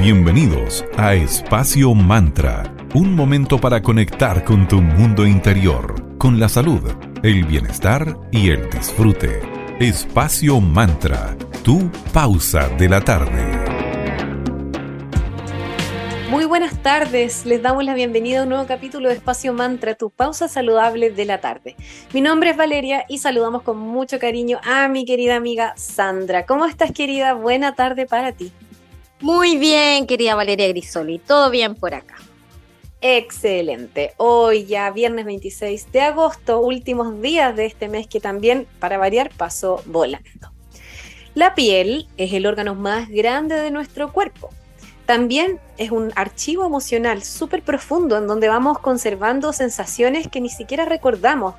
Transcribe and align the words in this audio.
Bienvenidos 0.00 0.82
a 0.96 1.14
Espacio 1.14 1.92
Mantra, 1.92 2.74
un 2.94 3.14
momento 3.14 3.58
para 3.58 3.82
conectar 3.82 4.44
con 4.44 4.66
tu 4.66 4.80
mundo 4.80 5.26
interior, 5.26 6.16
con 6.16 6.40
la 6.40 6.48
salud, 6.48 6.80
el 7.22 7.44
bienestar 7.44 8.16
y 8.32 8.48
el 8.48 8.70
disfrute. 8.70 9.42
Espacio 9.78 10.58
Mantra, 10.58 11.36
tu 11.62 11.90
pausa 12.14 12.70
de 12.78 12.88
la 12.88 13.02
tarde. 13.02 13.44
Muy 16.30 16.46
buenas 16.46 16.82
tardes, 16.82 17.44
les 17.44 17.60
damos 17.60 17.84
la 17.84 17.92
bienvenida 17.92 18.40
a 18.40 18.42
un 18.44 18.48
nuevo 18.48 18.66
capítulo 18.66 19.10
de 19.10 19.16
Espacio 19.16 19.52
Mantra, 19.52 19.96
tu 19.96 20.08
pausa 20.08 20.48
saludable 20.48 21.10
de 21.10 21.26
la 21.26 21.42
tarde. 21.42 21.76
Mi 22.14 22.22
nombre 22.22 22.48
es 22.48 22.56
Valeria 22.56 23.04
y 23.06 23.18
saludamos 23.18 23.60
con 23.60 23.78
mucho 23.78 24.18
cariño 24.18 24.60
a 24.64 24.88
mi 24.88 25.04
querida 25.04 25.36
amiga 25.36 25.74
Sandra. 25.76 26.46
¿Cómo 26.46 26.64
estás 26.64 26.90
querida? 26.90 27.34
Buena 27.34 27.74
tarde 27.74 28.06
para 28.06 28.32
ti. 28.32 28.50
Muy 29.20 29.58
bien, 29.58 30.06
querida 30.06 30.34
Valeria 30.34 30.66
Grisoli, 30.68 31.18
todo 31.18 31.50
bien 31.50 31.74
por 31.74 31.92
acá. 31.92 32.14
Excelente. 33.02 34.14
Hoy 34.16 34.64
ya 34.64 34.90
viernes 34.90 35.26
26 35.26 35.92
de 35.92 36.00
agosto, 36.00 36.60
últimos 36.60 37.20
días 37.20 37.54
de 37.54 37.66
este 37.66 37.88
mes 37.88 38.06
que 38.06 38.18
también, 38.18 38.66
para 38.78 38.96
variar, 38.96 39.30
pasó 39.36 39.82
volando. 39.84 40.52
La 41.34 41.54
piel 41.54 42.08
es 42.16 42.32
el 42.32 42.46
órgano 42.46 42.74
más 42.74 43.10
grande 43.10 43.56
de 43.56 43.70
nuestro 43.70 44.10
cuerpo. 44.10 44.48
También 45.04 45.60
es 45.76 45.90
un 45.90 46.12
archivo 46.16 46.64
emocional 46.64 47.22
súper 47.22 47.62
profundo 47.62 48.16
en 48.16 48.26
donde 48.26 48.48
vamos 48.48 48.78
conservando 48.78 49.52
sensaciones 49.52 50.28
que 50.28 50.40
ni 50.40 50.48
siquiera 50.48 50.86
recordamos. 50.86 51.56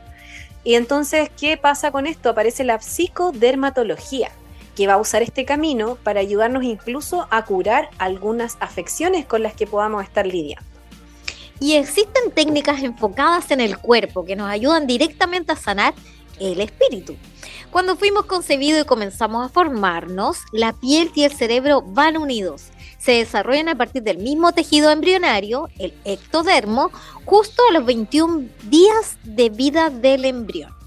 Y 0.63 0.73
entonces, 0.73 1.29
¿qué 1.39 1.57
pasa 1.57 1.91
con 1.91 2.07
esto? 2.07 2.31
Aparece 2.31 2.63
la 2.63 2.79
psicodermatología 2.79 4.31
que 4.75 4.87
va 4.87 4.93
a 4.93 4.97
usar 4.97 5.21
este 5.21 5.45
camino 5.45 5.97
para 6.03 6.19
ayudarnos 6.19 6.63
incluso 6.63 7.27
a 7.29 7.45
curar 7.45 7.89
algunas 7.97 8.57
afecciones 8.59 9.25
con 9.25 9.43
las 9.43 9.53
que 9.53 9.67
podamos 9.67 10.03
estar 10.03 10.25
lidiando. 10.25 10.65
Y 11.59 11.75
existen 11.75 12.31
técnicas 12.33 12.81
enfocadas 12.81 13.51
en 13.51 13.61
el 13.61 13.77
cuerpo 13.77 14.25
que 14.25 14.35
nos 14.35 14.49
ayudan 14.49 14.87
directamente 14.87 15.51
a 15.51 15.55
sanar 15.55 15.93
el 16.39 16.59
espíritu. 16.59 17.15
Cuando 17.69 17.95
fuimos 17.95 18.25
concebidos 18.25 18.81
y 18.81 18.85
comenzamos 18.85 19.45
a 19.45 19.49
formarnos, 19.49 20.39
la 20.51 20.73
piel 20.73 21.11
y 21.15 21.23
el 21.23 21.31
cerebro 21.31 21.81
van 21.81 22.17
unidos. 22.17 22.63
Se 22.97 23.13
desarrollan 23.13 23.69
a 23.69 23.75
partir 23.75 24.03
del 24.03 24.17
mismo 24.17 24.51
tejido 24.51 24.91
embrionario, 24.91 25.69
el 25.79 25.93
ectodermo, 26.03 26.91
justo 27.25 27.61
a 27.69 27.73
los 27.73 27.85
21 27.85 28.49
días 28.63 29.17
de 29.23 29.49
vida 29.49 29.89
del 29.89 30.25
embrión. 30.25 30.80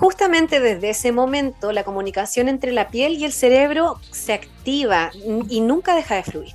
Justamente 0.00 0.60
desde 0.60 0.88
ese 0.88 1.12
momento 1.12 1.72
la 1.72 1.84
comunicación 1.84 2.48
entre 2.48 2.72
la 2.72 2.88
piel 2.88 3.18
y 3.18 3.26
el 3.26 3.32
cerebro 3.32 4.00
se 4.10 4.32
activa 4.32 5.10
y 5.50 5.60
nunca 5.60 5.94
deja 5.94 6.14
de 6.14 6.22
fluir. 6.22 6.54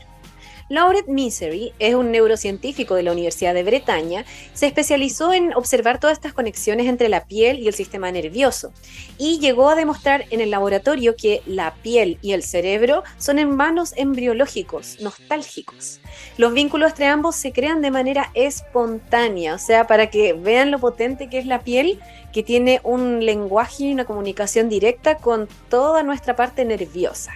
Laurent 0.67 1.08
Misery 1.08 1.73
es 1.77 1.94
un 1.94 2.09
neurocientífico 2.09 2.95
de 2.95 3.03
la 3.03 3.11
Universidad 3.11 3.53
de 3.53 3.61
Bretaña, 3.61 4.25
se 4.55 4.66
especializó 4.66 5.31
en 5.31 5.53
observar 5.53 5.99
todas 5.99 6.17
estas 6.17 6.33
conexiones 6.33 6.88
entre 6.88 7.07
la 7.07 7.25
piel 7.25 7.59
y 7.59 7.67
el 7.67 7.75
sistema 7.75 8.11
nervioso 8.11 8.73
y 9.19 9.38
llegó 9.38 9.69
a 9.69 9.75
demostrar 9.75 10.25
en 10.31 10.41
el 10.41 10.49
laboratorio 10.49 11.16
que 11.16 11.44
la 11.45 11.75
piel 11.75 12.17
y 12.23 12.31
el 12.31 12.41
cerebro 12.41 13.03
son 13.19 13.38
hermanos 13.38 13.94
embriológicos, 13.95 14.99
nostálgicos. 15.02 15.99
Los 16.38 16.52
vínculos 16.53 16.91
entre 16.91 17.05
ambos 17.07 17.35
se 17.35 17.52
crean 17.52 17.83
de 17.83 17.91
manera 17.91 18.31
espontánea, 18.33 19.53
o 19.53 19.59
sea, 19.59 19.85
para 19.85 20.09
que 20.09 20.33
vean 20.33 20.72
lo 20.72 20.79
potente 20.79 21.29
que 21.29 21.38
es 21.38 21.45
la 21.45 21.59
piel, 21.59 22.00
que 22.33 22.41
tiene 22.41 22.81
un 22.83 23.23
lenguaje 23.23 23.83
y 23.83 23.94
una 23.94 24.05
comunicación 24.05 24.67
directa 24.67 25.17
con 25.17 25.47
toda 25.69 26.02
nuestra 26.02 26.35
parte 26.35 26.66
nerviosa. 26.66 27.33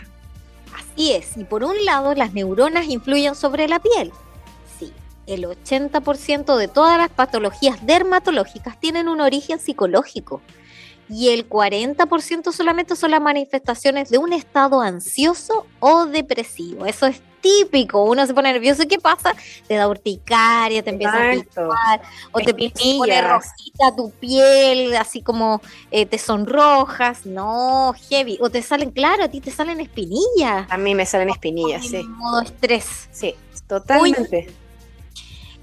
Así 0.79 1.11
es, 1.11 1.35
y 1.37 1.43
por 1.43 1.63
un 1.63 1.83
lado 1.85 2.15
las 2.15 2.33
neuronas 2.33 2.87
influyen 2.87 3.35
sobre 3.35 3.67
la 3.67 3.79
piel. 3.79 4.11
Sí, 4.77 4.93
el 5.27 5.45
80% 5.45 6.55
de 6.55 6.67
todas 6.67 6.97
las 6.97 7.09
patologías 7.09 7.85
dermatológicas 7.85 8.79
tienen 8.79 9.07
un 9.07 9.21
origen 9.21 9.59
psicológico 9.59 10.41
y 11.09 11.29
el 11.29 11.49
40% 11.49 12.51
solamente 12.51 12.95
son 12.95 13.11
las 13.11 13.21
manifestaciones 13.21 14.09
de 14.09 14.19
un 14.19 14.31
estado 14.31 14.81
ansioso 14.81 15.65
o 15.79 16.05
depresivo. 16.05 16.85
Eso 16.85 17.07
es 17.07 17.21
típico, 17.41 18.03
uno 18.03 18.25
se 18.25 18.33
pone 18.33 18.51
nervioso, 18.53 18.83
¿y 18.83 18.87
qué 18.87 18.99
pasa? 18.99 19.33
Te 19.67 19.75
da 19.75 19.87
urticaria, 19.87 20.83
te 20.83 20.89
empieza 20.89 21.15
a 21.15 21.31
picar, 21.31 22.01
o 22.31 22.39
te 22.39 22.53
pone 22.53 23.21
rojita 23.21 23.95
tu 23.95 24.11
piel, 24.11 24.95
así 24.95 25.21
como 25.21 25.61
eh, 25.91 26.05
te 26.05 26.17
sonrojas, 26.17 27.25
no, 27.25 27.93
heavy, 28.09 28.37
o 28.41 28.49
te 28.49 28.61
salen, 28.61 28.91
claro, 28.91 29.23
a 29.23 29.27
ti 29.29 29.41
te 29.41 29.51
salen 29.51 29.79
espinillas. 29.79 30.67
A 30.69 30.77
mí 30.77 30.95
me 30.95 31.05
salen 31.05 31.29
espinillas, 31.29 31.85
sí. 31.85 32.03
modo 32.03 32.41
estrés. 32.41 33.09
Sí, 33.11 33.35
totalmente. 33.67 34.49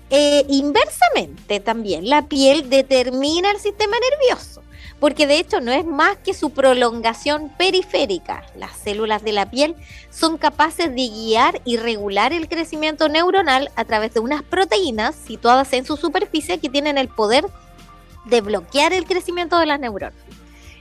Eh, 0.09 0.45
inversamente 0.49 1.59
también, 1.61 2.09
la 2.09 2.23
piel 2.29 2.71
determina 2.71 3.51
el 3.51 3.59
sistema 3.59 3.97
nervioso 3.99 4.63
porque 5.01 5.27
de 5.27 5.39
hecho 5.39 5.61
no 5.61 5.73
es 5.73 5.85
más 5.85 6.17
que 6.19 6.35
su 6.35 6.51
prolongación 6.51 7.51
periférica. 7.57 8.45
Las 8.57 8.77
células 8.77 9.23
de 9.23 9.33
la 9.33 9.51
piel 9.51 9.77
son 10.11 10.39
capaces 10.39 10.89
de 10.95 11.09
guiar 11.09 11.61
y 11.65 11.77
regular 11.77 12.33
el 12.33 12.49
crecimiento 12.49 13.09
neuronal 13.09 13.71
a 13.77 13.85
través 13.85 14.15
de 14.15 14.21
unas 14.21 14.43
proteínas 14.43 15.15
situadas 15.15 15.73
en 15.73 15.85
su 15.85 15.97
superficie 15.97 16.59
que 16.59 16.69
tienen 16.69 16.99
el 16.99 17.09
poder 17.09 17.45
de 18.25 18.41
bloquear 18.41 18.93
el 18.93 19.05
crecimiento 19.05 19.59
de 19.59 19.67
las 19.67 19.81
neuronas. 19.81 20.19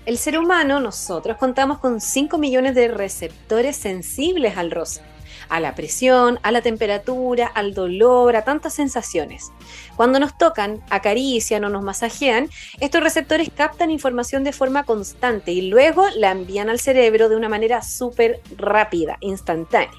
El 0.06 0.18
ser 0.18 0.38
humano, 0.38 0.80
nosotros 0.80 1.38
contamos 1.38 1.80
con 1.80 2.00
5 2.00 2.38
millones 2.38 2.76
de 2.76 2.88
receptores 2.88 3.76
sensibles 3.76 4.56
al 4.58 4.72
rosa 4.72 5.02
a 5.50 5.60
la 5.60 5.76
presión, 5.76 6.40
a 6.44 6.52
la 6.52 6.62
temperatura, 6.62 7.48
al 7.48 7.74
dolor, 7.74 8.36
a 8.36 8.44
tantas 8.44 8.74
sensaciones. 8.74 9.52
Cuando 9.96 10.20
nos 10.20 10.38
tocan, 10.38 10.84
acarician 10.90 11.64
o 11.64 11.70
nos 11.70 11.84
masajean, 11.84 12.50
estos 12.80 13.02
receptores 13.02 13.50
captan 13.56 13.92
información 13.92 14.44
de 14.44 14.54
forma 14.54 14.84
constante 14.84 15.52
y 15.52 15.62
luego 15.70 16.06
la 16.16 16.32
envían 16.32 16.70
al 16.70 16.80
cerebro 16.80 17.30
de 17.30 17.36
una 17.36 17.50
manera 17.50 17.82
súper 17.82 18.42
rápida, 18.58 19.18
instantánea. 19.22 19.92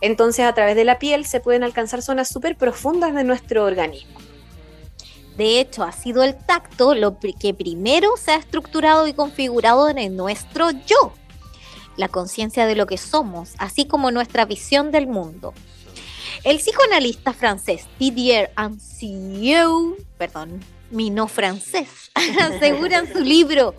Entonces 0.00 0.44
a 0.44 0.54
través 0.54 0.76
de 0.76 0.84
la 0.84 0.98
piel 0.98 1.24
se 1.24 1.40
pueden 1.40 1.64
alcanzar 1.64 2.02
zonas 2.02 2.28
súper 2.28 2.56
profundas 2.56 3.14
de 3.14 3.24
nuestro 3.24 3.64
organismo. 3.64 4.18
De 5.36 5.60
hecho, 5.60 5.84
ha 5.84 5.92
sido 5.92 6.24
el 6.24 6.34
tacto 6.36 6.96
lo 6.96 7.16
que 7.20 7.54
primero 7.54 8.16
se 8.16 8.32
ha 8.32 8.36
estructurado 8.36 9.06
y 9.06 9.12
configurado 9.12 9.88
en 9.88 10.16
nuestro 10.16 10.70
yo 10.72 11.12
la 11.98 12.08
conciencia 12.08 12.66
de 12.66 12.76
lo 12.76 12.86
que 12.86 12.96
somos, 12.96 13.50
así 13.58 13.84
como 13.84 14.10
nuestra 14.10 14.46
visión 14.46 14.90
del 14.90 15.06
mundo. 15.06 15.52
El 16.44 16.58
psicoanalista 16.58 17.32
francés 17.32 17.86
Didier 17.98 18.50
Anciou, 18.54 19.96
perdón, 20.16 20.64
mi 20.90 21.10
no 21.10 21.26
francés, 21.26 22.10
asegura 22.40 23.00
en 23.00 23.12
su 23.12 23.20
libro 23.20 23.74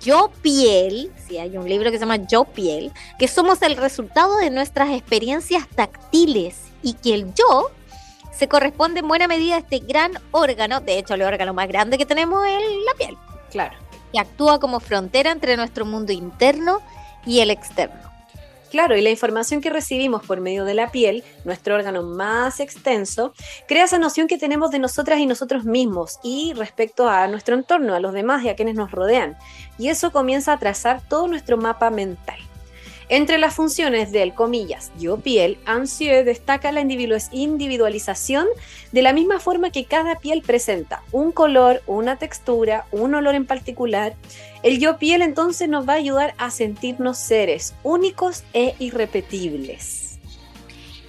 Yo 0.00 0.32
Piel, 0.42 1.12
si 1.28 1.38
hay 1.38 1.56
un 1.58 1.68
libro 1.68 1.90
que 1.90 1.98
se 1.98 2.06
llama 2.06 2.26
Yo 2.26 2.44
Piel, 2.44 2.92
que 3.18 3.28
somos 3.28 3.60
el 3.62 3.76
resultado 3.76 4.38
de 4.38 4.50
nuestras 4.50 4.90
experiencias 4.90 5.68
táctiles 5.68 6.56
y 6.82 6.94
que 6.94 7.14
el 7.14 7.34
yo 7.34 7.70
se 8.32 8.48
corresponde 8.48 9.00
en 9.00 9.08
buena 9.08 9.28
medida 9.28 9.56
a 9.56 9.58
este 9.58 9.80
gran 9.80 10.12
órgano, 10.30 10.80
de 10.80 10.98
hecho 10.98 11.12
el 11.12 11.22
órgano 11.22 11.52
más 11.52 11.68
grande 11.68 11.98
que 11.98 12.06
tenemos 12.06 12.42
es 12.46 12.62
la 12.86 12.94
piel. 12.94 13.18
Claro. 13.50 13.76
Que 14.12 14.18
actúa 14.18 14.58
como 14.58 14.80
frontera 14.80 15.30
entre 15.30 15.58
nuestro 15.58 15.84
mundo 15.84 16.12
interno 16.12 16.80
y 17.26 17.40
el 17.40 17.50
externo. 17.50 18.10
Claro, 18.70 18.96
y 18.96 19.02
la 19.02 19.10
información 19.10 19.60
que 19.60 19.68
recibimos 19.68 20.24
por 20.24 20.40
medio 20.40 20.64
de 20.64 20.74
la 20.74 20.92
piel, 20.92 21.24
nuestro 21.44 21.74
órgano 21.74 22.04
más 22.04 22.60
extenso, 22.60 23.34
crea 23.66 23.84
esa 23.84 23.98
noción 23.98 24.28
que 24.28 24.38
tenemos 24.38 24.70
de 24.70 24.78
nosotras 24.78 25.18
y 25.18 25.26
nosotros 25.26 25.64
mismos 25.64 26.20
y 26.22 26.52
respecto 26.54 27.08
a 27.08 27.26
nuestro 27.26 27.56
entorno, 27.56 27.94
a 27.94 28.00
los 28.00 28.12
demás 28.12 28.44
y 28.44 28.48
a 28.48 28.54
quienes 28.54 28.76
nos 28.76 28.92
rodean. 28.92 29.36
Y 29.76 29.88
eso 29.88 30.12
comienza 30.12 30.52
a 30.52 30.58
trazar 30.58 31.02
todo 31.08 31.26
nuestro 31.26 31.56
mapa 31.56 31.90
mental. 31.90 32.38
Entre 33.10 33.38
las 33.38 33.54
funciones 33.54 34.12
del, 34.12 34.34
comillas, 34.34 34.92
yo 34.96 35.16
piel, 35.16 35.58
Ansieux 35.66 36.24
destaca 36.24 36.70
la 36.70 36.80
individualización 36.80 38.46
de 38.92 39.02
la 39.02 39.12
misma 39.12 39.40
forma 39.40 39.72
que 39.72 39.84
cada 39.84 40.14
piel 40.14 40.42
presenta 40.42 41.02
un 41.10 41.32
color, 41.32 41.82
una 41.88 42.18
textura, 42.18 42.86
un 42.92 43.16
olor 43.16 43.34
en 43.34 43.46
particular. 43.46 44.14
El 44.62 44.78
yo 44.78 44.96
piel 44.98 45.22
entonces 45.22 45.68
nos 45.68 45.88
va 45.88 45.94
a 45.94 45.96
ayudar 45.96 46.34
a 46.38 46.52
sentirnos 46.52 47.18
seres 47.18 47.74
únicos 47.82 48.44
e 48.52 48.76
irrepetibles. 48.78 50.20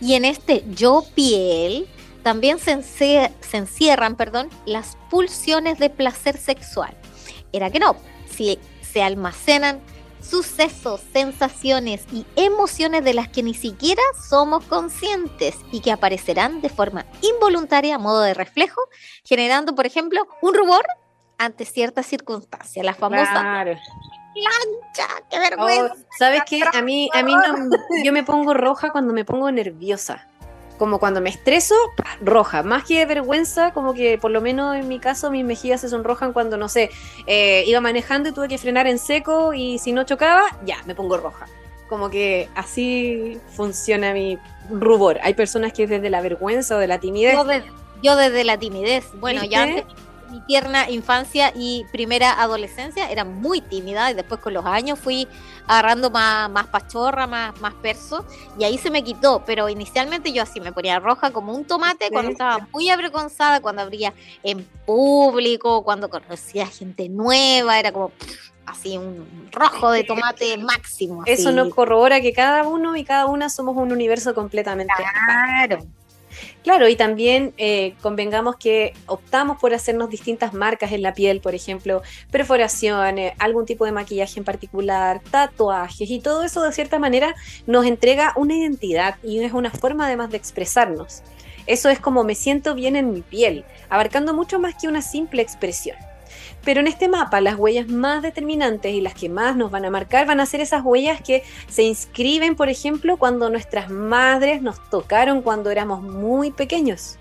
Y 0.02 0.16
en 0.16 0.26
este 0.26 0.64
yo 0.72 1.06
piel 1.14 1.88
también 2.24 2.58
se, 2.58 2.82
se 2.82 3.58
encierran 3.58 4.16
perdón, 4.16 4.50
las 4.66 4.98
pulsiones 5.12 5.78
de 5.78 5.92
placer 5.92 6.38
sexual. 6.38 6.98
Era 7.54 7.70
que 7.70 7.78
no, 7.78 7.96
si 8.36 8.58
se 8.82 9.04
almacenan 9.04 9.82
sucesos, 10.24 11.02
sensaciones 11.14 12.06
y 12.12 12.26
emociones 12.36 13.04
de 13.04 13.14
las 13.14 13.28
que 13.30 13.44
ni 13.44 13.54
siquiera 13.54 14.02
somos 14.30 14.64
conscientes 14.66 15.56
y 15.72 15.82
que 15.82 15.92
aparecerán 15.92 16.62
de 16.62 16.70
forma 16.70 17.06
involuntaria 17.22 17.96
a 17.96 18.00
modo 18.00 18.22
de 18.22 18.34
reflejo, 18.34 18.82
generando, 19.24 19.76
por 19.76 19.86
ejemplo, 19.86 20.28
un 20.42 20.54
rubor 20.54 20.86
ante 21.38 21.66
ciertas 21.66 22.06
circunstancias, 22.06 22.86
la 22.86 22.94
famosa 22.94 23.66
plancha, 24.34 25.24
qué 25.30 25.40
vergüenza. 25.40 25.94
Oh, 25.94 26.06
¿Sabes 26.18 26.44
qué? 26.48 26.62
A 26.74 26.82
mí, 26.82 27.10
a 27.14 27.24
mí 27.24 27.34
no, 27.34 27.78
yo 28.04 28.14
me 28.14 28.24
pongo 28.24 28.54
roja 28.54 28.92
cuando 28.92 29.14
me 29.14 29.26
pongo 29.26 29.52
nerviosa. 29.52 30.28
Como 30.78 31.00
cuando 31.00 31.22
me 31.22 31.30
estreso, 31.30 31.76
roja. 32.22 32.64
Más 32.64 32.84
que 32.86 33.06
vergüenza, 33.06 33.72
como 33.72 33.94
que 33.94 34.18
por 34.18 34.32
lo 34.32 34.42
menos 34.42 34.76
en 34.76 34.88
mi 34.88 35.00
caso 35.00 35.30
mis 35.30 35.46
mejillas 35.46 35.82
se 35.82 35.90
sonrojan 35.90 36.34
cuando, 36.34 36.58
no 36.58 36.70
sé, 36.70 36.90
eh, 37.28 37.64
iba 37.68 37.80
manejando 37.82 38.30
y 38.30 38.32
tuve 38.32 38.48
que 38.48 38.58
frenar 38.58 38.88
en 38.88 38.98
seco 38.98 39.54
y 39.54 39.78
si 39.78 39.92
no 39.92 40.04
chocaba, 40.04 40.44
ya, 40.66 40.78
me 40.86 40.96
pongo 40.96 41.18
roja. 41.18 41.48
Como 41.88 42.10
que 42.10 42.50
así 42.56 43.40
funciona 43.56 44.14
mi 44.14 44.40
rubor. 44.70 45.20
Hay 45.24 45.34
personas 45.34 45.74
que 45.74 45.86
desde 45.88 46.10
la 46.10 46.22
vergüenza 46.22 46.78
o 46.78 46.80
de 46.80 46.88
la 46.88 47.00
timidez... 47.00 47.36
Yo, 48.04 48.16
desde 48.16 48.44
la 48.44 48.58
timidez. 48.58 49.06
Bueno, 49.20 49.44
ya 49.44 49.62
antes 49.62 49.86
mi 50.32 50.40
tierna 50.42 50.90
infancia 50.90 51.52
y 51.56 51.86
primera 51.92 52.42
adolescencia 52.42 53.12
era 53.12 53.26
muy 53.26 53.62
tímida 53.62 54.10
y 54.12 54.14
después 54.14 54.40
con 54.40 54.54
los 54.54 54.66
años 54.66 54.98
fui 54.98 55.28
agarrando 55.68 56.10
más, 56.10 56.50
más 56.50 56.68
pachorra, 56.68 57.28
más, 57.28 57.60
más 57.62 57.74
perso 57.76 58.26
y 58.58 58.64
ahí 58.64 58.78
se 58.78 58.90
me 58.90 59.04
quitó, 59.04 59.44
pero 59.46 59.70
inicialmente 59.70 60.32
yo 60.32 60.44
así 60.44 60.60
me 60.60 60.72
ponía 60.72 61.00
roja 61.00 61.32
como 61.32 61.54
un 61.54 61.66
tomate 61.66 62.10
cuando 62.10 62.32
estaba 62.32 62.68
muy 62.72 62.90
avergonzada, 62.90 63.60
cuando 63.60 63.82
abría 63.82 64.14
en 64.44 64.66
público, 64.86 65.84
cuando 65.84 66.10
conocía 66.10 66.66
gente 66.66 67.10
nueva, 67.10 67.78
era 67.78 67.92
como 67.92 68.12
así 68.66 68.98
un 68.98 69.50
rojo 69.52 69.92
de 69.92 70.04
tomate 70.04 70.58
máximo. 70.58 71.24
Eso 71.26 71.52
nos 71.52 71.74
corrobora 71.74 72.22
que 72.22 72.34
cada 72.34 72.64
uno 72.64 72.96
y 72.96 73.04
cada 73.04 73.26
una 73.26 73.50
somos 73.50 73.76
un 73.76 73.92
universo 73.92 74.34
completamente. 74.34 74.94
Claro. 74.96 75.86
Claro, 76.64 76.88
y 76.88 76.96
también 76.96 77.54
eh, 77.58 77.96
convengamos 78.02 78.56
que 78.56 78.94
optamos 79.08 79.60
por 79.60 79.74
hacernos 79.74 80.12
distintas 80.12 80.54
marcas 80.54 80.92
en 80.92 81.02
la 81.02 81.16
piel, 81.16 81.42
por 81.42 81.56
ejemplo, 81.56 82.04
perforaciones, 82.30 83.34
algún 83.40 83.66
tipo 83.66 83.86
de 83.86 83.92
maquillaje 83.92 84.40
en 84.40 84.44
particular, 84.44 85.22
tatuajes, 85.32 86.10
y 86.10 86.20
todo 86.20 86.44
eso 86.44 86.62
de 86.62 86.72
cierta 86.72 87.00
manera 87.00 87.36
nos 87.66 87.86
entrega 87.88 88.34
una 88.36 88.56
identidad 88.56 89.16
y 89.24 89.40
es 89.40 89.54
una 89.54 89.72
forma 89.72 90.06
además 90.06 90.30
de 90.30 90.38
expresarnos. 90.38 91.24
Eso 91.66 91.90
es 91.90 92.00
como 92.00 92.24
me 92.24 92.36
siento 92.36 92.76
bien 92.76 92.96
en 92.96 93.12
mi 93.12 93.22
piel, 93.22 93.66
abarcando 93.90 94.34
mucho 94.34 94.60
más 94.60 94.76
que 94.76 94.88
una 94.88 95.02
simple 95.02 95.42
expresión. 95.42 95.98
Pero 96.64 96.80
en 96.80 96.88
este 96.88 97.08
mapa 97.08 97.42
las 97.42 97.56
huellas 97.56 97.88
más 97.88 98.22
determinantes 98.22 98.94
y 98.94 99.02
las 99.02 99.14
que 99.14 99.30
más 99.30 99.56
nos 99.56 99.72
van 99.72 99.86
a 99.86 99.90
marcar 99.90 100.28
van 100.28 100.40
a 100.40 100.46
ser 100.46 100.62
esas 100.62 100.84
huellas 100.84 101.22
que 101.22 101.44
se 101.68 101.84
inscriben, 101.84 102.56
por 102.56 102.70
ejemplo, 102.70 103.18
cuando 103.18 103.50
nuestras 103.50 103.90
madres 103.90 104.62
nos 104.62 104.90
tocaron 104.90 105.42
cuando 105.42 105.72
éramos 105.72 106.04
muy 106.04 106.52
pequeños. 106.52 107.18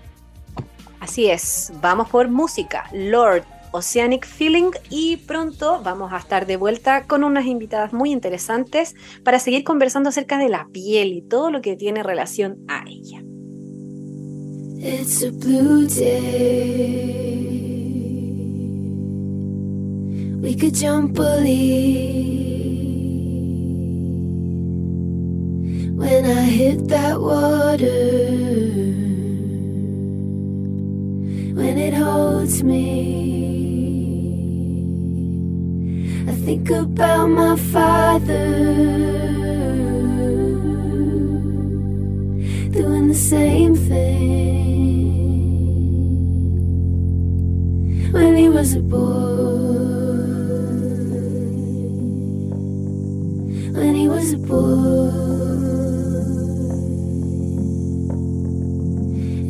Así 0.99 1.27
es, 1.27 1.73
vamos 1.81 2.09
por 2.09 2.29
música, 2.29 2.87
Lord, 2.93 3.43
Oceanic 3.71 4.25
Feeling 4.25 4.71
y 4.89 5.17
pronto 5.17 5.81
vamos 5.81 6.13
a 6.13 6.17
estar 6.17 6.45
de 6.45 6.57
vuelta 6.57 7.07
con 7.07 7.23
unas 7.23 7.45
invitadas 7.45 7.93
muy 7.93 8.11
interesantes 8.11 8.95
para 9.23 9.39
seguir 9.39 9.63
conversando 9.63 10.09
acerca 10.09 10.37
de 10.37 10.49
la 10.49 10.67
piel 10.71 11.13
y 11.13 11.21
todo 11.21 11.49
lo 11.49 11.61
que 11.61 11.75
tiene 11.75 12.03
relación 12.03 12.59
a 12.67 12.83
ella. 12.87 13.23
It's 14.83 15.23
a 15.23 15.31
blue 15.31 15.87
day. 15.87 17.50
We 20.41 20.55
could 20.55 20.73
jump 20.73 21.19
a 21.19 21.37
lead 21.39 22.31
when 25.95 26.25
I 26.25 26.41
hit 26.41 26.87
that 26.87 27.21
water. 27.21 27.85
When 31.53 31.77
it 31.77 31.93
holds 31.93 32.63
me, 32.63 32.81
I 36.27 36.33
think 36.33 36.71
about 36.71 37.27
my 37.27 37.55
father 37.55 38.49
doing 42.71 43.07
the 43.09 43.13
same 43.13 43.75
thing 43.75 44.31
when 48.11 48.35
he 48.35 48.49
was 48.49 48.73
a 48.73 48.79
boy. 48.79 50.00
When 53.73 53.95
he 53.95 54.07
was 54.07 54.33
a 54.33 54.37
boy. 54.37 55.11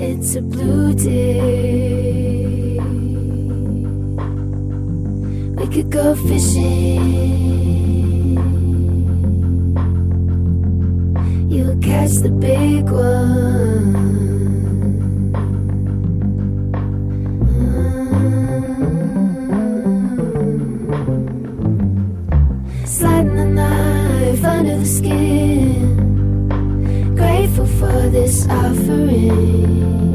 It's 0.04 0.36
a 0.36 0.42
blue 0.42 0.94
day. 0.94 1.72
We 5.58 5.68
could 5.68 5.90
go 5.92 6.16
fishing. 6.16 7.32
You'll 11.50 11.78
catch 11.80 12.12
the 12.26 12.32
big 12.32 12.90
one. 12.90 14.41
Skin. 24.86 26.48
Grateful 27.16 27.66
for 27.66 28.10
this 28.10 28.48
offering. 28.48 30.11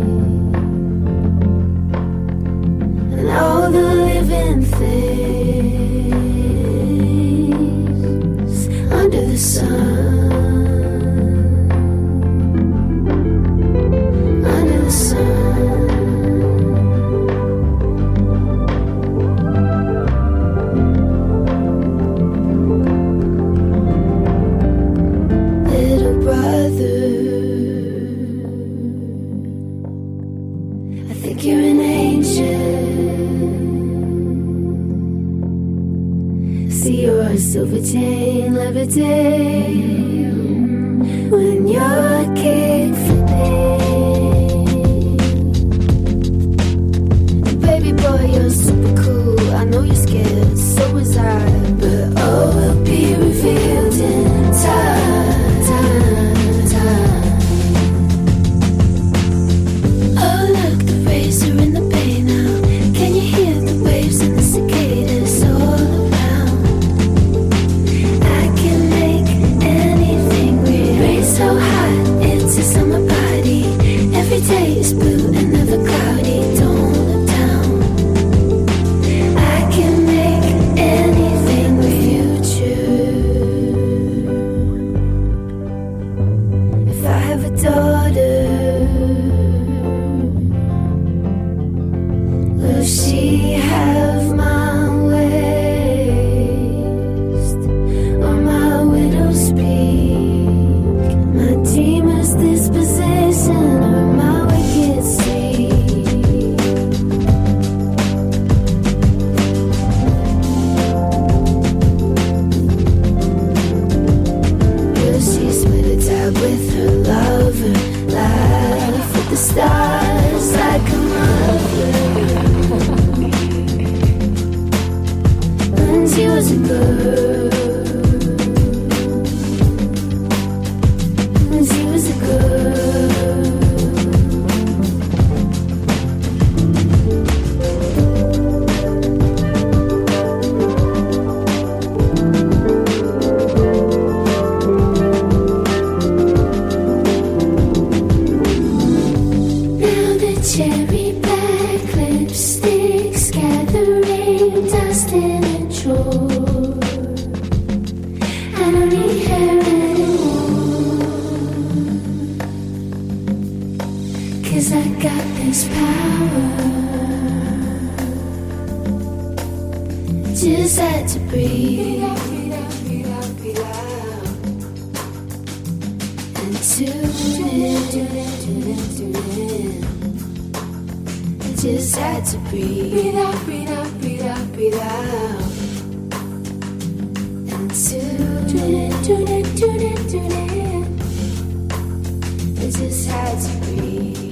Cause 192.67 192.81
it's 192.81 193.07
hard 193.07 193.39
to 193.39 193.67
breathe. 193.77 194.26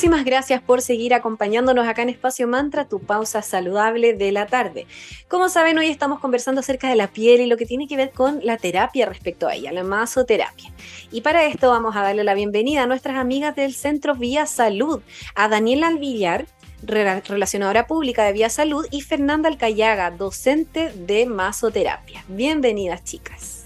Muchísimas 0.00 0.24
gracias 0.24 0.62
por 0.62 0.80
seguir 0.80 1.12
acompañándonos 1.12 1.86
acá 1.86 2.00
en 2.00 2.08
Espacio 2.08 2.48
Mantra, 2.48 2.88
tu 2.88 3.00
pausa 3.00 3.42
saludable 3.42 4.14
de 4.14 4.32
la 4.32 4.46
tarde. 4.46 4.86
Como 5.28 5.50
saben, 5.50 5.76
hoy 5.76 5.88
estamos 5.88 6.20
conversando 6.20 6.60
acerca 6.62 6.88
de 6.88 6.96
la 6.96 7.08
piel 7.08 7.42
y 7.42 7.46
lo 7.46 7.58
que 7.58 7.66
tiene 7.66 7.86
que 7.86 7.98
ver 7.98 8.10
con 8.10 8.40
la 8.42 8.56
terapia 8.56 9.04
respecto 9.04 9.46
a 9.46 9.54
ella, 9.54 9.72
la 9.72 9.84
masoterapia. 9.84 10.72
Y 11.12 11.20
para 11.20 11.44
esto 11.44 11.68
vamos 11.68 11.96
a 11.96 12.00
darle 12.00 12.24
la 12.24 12.32
bienvenida 12.32 12.84
a 12.84 12.86
nuestras 12.86 13.18
amigas 13.18 13.54
del 13.54 13.74
Centro 13.74 14.14
Vía 14.14 14.46
Salud, 14.46 15.02
a 15.34 15.48
Daniela 15.48 15.88
Alvillar, 15.88 16.46
relacionadora 16.82 17.86
pública 17.86 18.24
de 18.24 18.32
Vía 18.32 18.48
Salud, 18.48 18.86
y 18.90 19.02
Fernanda 19.02 19.50
Alcayaga, 19.50 20.12
docente 20.12 20.94
de 20.94 21.26
masoterapia. 21.26 22.24
Bienvenidas, 22.26 23.04
chicas. 23.04 23.64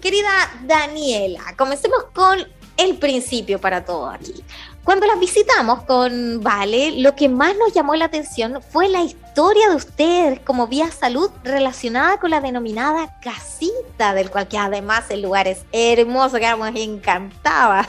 Querida 0.00 0.30
Daniela, 0.68 1.42
comencemos 1.56 2.04
con 2.12 2.38
el 2.76 2.96
principio 2.96 3.60
para 3.60 3.84
todo 3.84 4.08
aquí. 4.08 4.44
Cuando 4.84 5.06
las 5.06 5.20
visitamos 5.20 5.84
con 5.84 6.42
Vale, 6.42 7.00
lo 7.00 7.14
que 7.14 7.28
más 7.28 7.56
nos 7.56 7.72
llamó 7.72 7.94
la 7.94 8.06
atención 8.06 8.60
fue 8.60 8.88
la 8.88 9.02
historia 9.02 9.68
de 9.68 9.76
ustedes 9.76 10.40
como 10.40 10.66
vía 10.66 10.90
salud 10.90 11.30
relacionada 11.44 12.18
con 12.18 12.30
la 12.30 12.40
denominada 12.40 13.16
casita, 13.20 14.12
del 14.12 14.28
cual 14.28 14.48
que 14.48 14.58
además 14.58 15.08
el 15.10 15.22
lugar 15.22 15.46
es 15.46 15.64
hermoso, 15.70 16.38
quedamos 16.38 16.70
encantadas. 16.74 17.86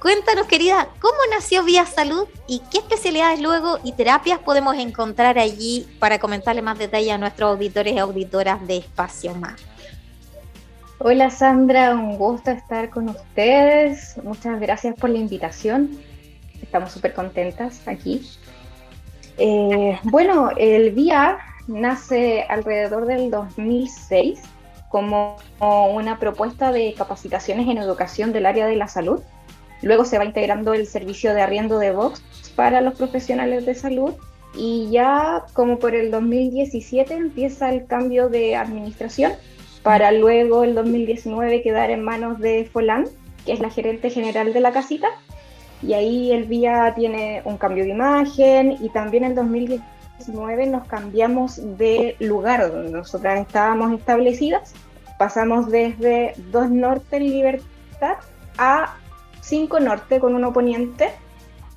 Cuéntanos, 0.00 0.46
querida, 0.46 0.88
¿cómo 1.00 1.16
nació 1.34 1.64
Vía 1.64 1.86
Salud 1.86 2.28
y 2.46 2.60
qué 2.70 2.78
especialidades 2.78 3.40
luego 3.40 3.80
y 3.82 3.90
terapias 3.90 4.38
podemos 4.38 4.76
encontrar 4.76 5.40
allí 5.40 5.88
para 5.98 6.20
comentarle 6.20 6.62
más 6.62 6.78
detalle 6.78 7.10
a 7.10 7.18
nuestros 7.18 7.50
auditores 7.50 7.94
y 7.94 7.98
auditoras 7.98 8.64
de 8.68 8.76
Espacio 8.76 9.34
Más? 9.34 9.60
Hola 11.00 11.30
Sandra, 11.30 11.96
un 11.96 12.16
gusto 12.16 12.52
estar 12.52 12.90
con 12.90 13.08
ustedes. 13.08 14.14
Muchas 14.22 14.60
gracias 14.60 14.94
por 14.94 15.10
la 15.10 15.18
invitación 15.18 16.11
estamos 16.62 16.92
súper 16.92 17.12
contentas 17.14 17.86
aquí. 17.86 18.26
Eh, 19.38 19.98
bueno, 20.04 20.50
el 20.56 20.92
VIA 20.92 21.38
nace 21.66 22.42
alrededor 22.48 23.06
del 23.06 23.30
2006 23.30 24.40
como 24.88 25.38
una 25.58 26.18
propuesta 26.18 26.70
de 26.70 26.92
capacitaciones 26.94 27.66
en 27.68 27.78
educación 27.78 28.32
del 28.32 28.46
área 28.46 28.66
de 28.66 28.76
la 28.76 28.88
salud. 28.88 29.20
Luego 29.80 30.04
se 30.04 30.18
va 30.18 30.24
integrando 30.24 30.74
el 30.74 30.86
servicio 30.86 31.34
de 31.34 31.42
arriendo 31.42 31.78
de 31.78 31.92
Vox 31.92 32.22
para 32.54 32.80
los 32.82 32.94
profesionales 32.94 33.64
de 33.64 33.74
salud 33.74 34.12
y 34.54 34.90
ya 34.90 35.44
como 35.54 35.78
por 35.78 35.94
el 35.94 36.10
2017 36.10 37.14
empieza 37.14 37.70
el 37.70 37.86
cambio 37.86 38.28
de 38.28 38.54
administración 38.54 39.32
para 39.82 40.12
luego 40.12 40.62
el 40.62 40.74
2019 40.74 41.62
quedar 41.62 41.90
en 41.90 42.02
manos 42.02 42.38
de 42.38 42.68
Folan, 42.70 43.06
que 43.44 43.52
es 43.52 43.60
la 43.60 43.70
gerente 43.70 44.10
general 44.10 44.52
de 44.52 44.60
la 44.60 44.72
casita, 44.72 45.08
y 45.82 45.94
ahí 45.94 46.32
el 46.32 46.44
VIA 46.44 46.94
tiene 46.94 47.42
un 47.44 47.58
cambio 47.58 47.84
de 47.84 47.90
imagen 47.90 48.76
y 48.80 48.88
también 48.90 49.24
en 49.24 49.34
2019 49.34 50.66
nos 50.66 50.86
cambiamos 50.86 51.60
de 51.76 52.16
lugar 52.20 52.70
donde 52.70 52.92
nosotras 52.92 53.40
estábamos 53.40 53.92
establecidas. 53.92 54.74
Pasamos 55.18 55.70
desde 55.70 56.34
2 56.50 56.70
Norte 56.70 57.16
en 57.16 57.24
Libertad 57.24 58.16
a 58.58 58.96
5 59.40 59.80
Norte 59.80 60.20
con 60.20 60.34
un 60.34 60.44
oponente 60.44 61.10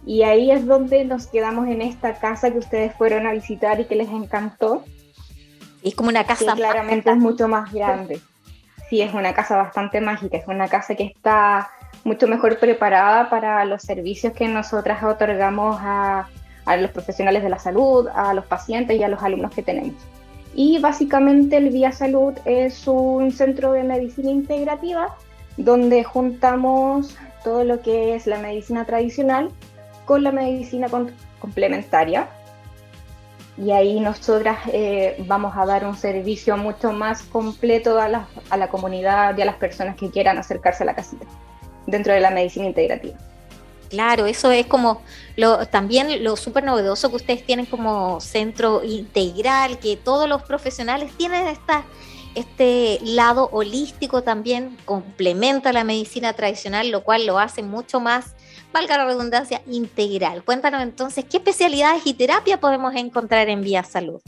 y 0.05 0.21
ahí 0.21 0.51
es 0.51 0.65
donde 0.67 1.03
nos 1.03 1.27
quedamos 1.27 1.67
en 1.67 1.81
esta 1.81 2.13
casa 2.13 2.51
que 2.51 2.59
ustedes 2.59 2.93
fueron 2.95 3.25
a 3.25 3.33
visitar 3.33 3.79
y 3.79 3.85
que 3.85 3.95
les 3.95 4.09
encantó. 4.09 4.83
Es 5.81 5.95
como 5.95 6.09
una 6.09 6.24
casa. 6.25 6.53
Que 6.53 6.62
claramente 6.62 7.09
es 7.09 7.17
mucho 7.17 7.47
más 7.47 7.74
grande. 7.74 8.21
Sí, 8.89 9.01
es 9.01 9.13
una 9.15 9.33
casa 9.33 9.57
bastante 9.57 10.00
mágica, 10.00 10.38
es 10.38 10.47
una 10.47 10.67
casa 10.67 10.93
que 10.93 11.05
está 11.05 11.71
mucho 12.05 12.27
mejor 12.27 12.59
preparada 12.59 13.29
para 13.29 13.65
los 13.65 13.81
servicios 13.81 14.31
que 14.31 14.47
nosotras 14.47 15.03
otorgamos 15.03 15.77
a, 15.81 16.27
los 16.79 16.91
profesionales 16.91 17.43
de 17.43 17.50
la 17.50 17.59
salud, 17.59 18.07
a 18.13 18.33
los 18.33 18.45
pacientes 18.45 18.97
y 18.97 19.03
a 19.03 19.07
los 19.07 19.21
alumnos 19.21 19.51
que 19.51 19.63
tenemos. 19.63 19.95
Y 20.53 20.79
básicamente 20.79 21.57
el 21.57 21.69
Vía 21.69 21.91
Salud 21.91 22.33
es 22.45 22.88
un 22.88 23.31
centro 23.31 23.74
de 23.74 23.83
medicina 23.83 24.29
integrativa 24.29 25.15
donde 25.57 26.03
juntamos 26.03 27.17
todo 27.43 27.63
lo 27.63 27.81
que 27.81 28.15
es 28.15 28.27
la 28.27 28.38
medicina 28.38 28.85
tradicional 28.85 29.50
con 30.05 30.24
la 30.24 30.31
medicina 30.31 30.88
complementaria. 31.39 32.27
Y 33.57 33.71
ahí 33.71 34.00
nosotras 34.00 34.59
eh, 34.71 35.15
vamos 35.27 35.55
a 35.57 35.65
dar 35.65 35.85
un 35.85 35.95
servicio 35.95 36.55
mucho 36.57 36.91
más 36.91 37.24
completo 37.24 38.00
a 38.00 38.09
la, 38.09 38.27
a 38.50 38.57
la 38.57 38.67
comunidad 38.67 39.38
y 39.38 39.41
a 39.41 39.45
las 39.45 39.55
personas 39.55 39.95
que 39.95 40.12
quieran 40.12 40.38
acercarse 40.38 40.83
a 40.83 40.85
la 40.85 40.95
casita 40.95 41.25
dentro 41.88 42.13
de 42.13 42.20
la 42.20 42.32
medicina 42.32 42.65
integrativa. 42.65 43.18
Claro, 43.89 44.25
eso 44.25 44.51
es 44.51 44.65
como 44.65 45.01
lo, 45.36 45.68
también 45.68 46.24
lo 46.24 46.36
súper 46.36 46.63
novedoso 46.63 47.10
que 47.10 47.15
ustedes 47.18 47.46
tienen 47.46 47.65
como 47.65 48.20
centro 48.20 48.84
integral, 48.84 49.80
que 49.80 49.96
todos 49.96 50.27
los 50.27 50.42
profesionales 50.44 51.12
tienen 51.18 51.48
esta, 51.48 51.86
este 52.34 53.00
lado 53.04 53.50
holístico 53.51 54.24
también, 54.24 54.75
complementa 54.86 55.72
la 55.72 55.84
medicina 55.84 56.34
tradicional, 56.34 56.89
lo 56.89 57.04
cual 57.04 57.25
lo 57.25 57.39
hace 57.39 57.63
mucho 57.63 58.00
más, 58.00 58.36
valga 58.74 58.98
la 58.98 59.06
redundancia, 59.06 59.62
integral. 59.68 60.44
Cuéntanos 60.44 60.82
entonces, 60.82 61.24
¿qué 61.25 61.38
especialidades 61.38 62.06
y 62.06 62.13
terapia 62.13 62.60
podemos 62.60 62.96
encontrar 62.96 63.50
en 63.50 63.62
Vía 63.62 63.84
Salud? 63.84 64.22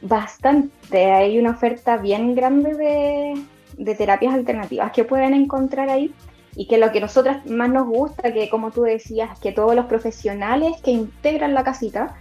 Bastante, 0.00 1.12
hay 1.12 1.38
una 1.38 1.50
oferta 1.50 1.96
bien 1.96 2.34
grande 2.34 2.74
de, 2.74 3.42
de 3.76 3.94
terapias 3.94 4.34
alternativas 4.34 4.92
que 4.92 5.04
pueden 5.04 5.34
encontrar 5.34 5.90
ahí 5.90 6.14
y 6.56 6.66
que 6.66 6.78
lo 6.78 6.92
que 6.92 7.00
nosotras 7.00 7.44
más 7.46 7.70
nos 7.70 7.86
gusta, 7.86 8.32
que 8.32 8.48
como 8.48 8.70
tú 8.70 8.82
decías, 8.82 9.38
que 9.40 9.52
todos 9.52 9.74
los 9.74 9.86
profesionales 9.86 10.80
que 10.82 10.92
integran 10.92 11.54
la 11.54 11.64
casita 11.64 12.14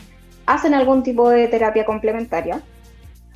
hacen 0.46 0.74
algún 0.74 1.04
tipo 1.04 1.30
de 1.30 1.48
terapia 1.48 1.86
complementaria. 1.86 2.62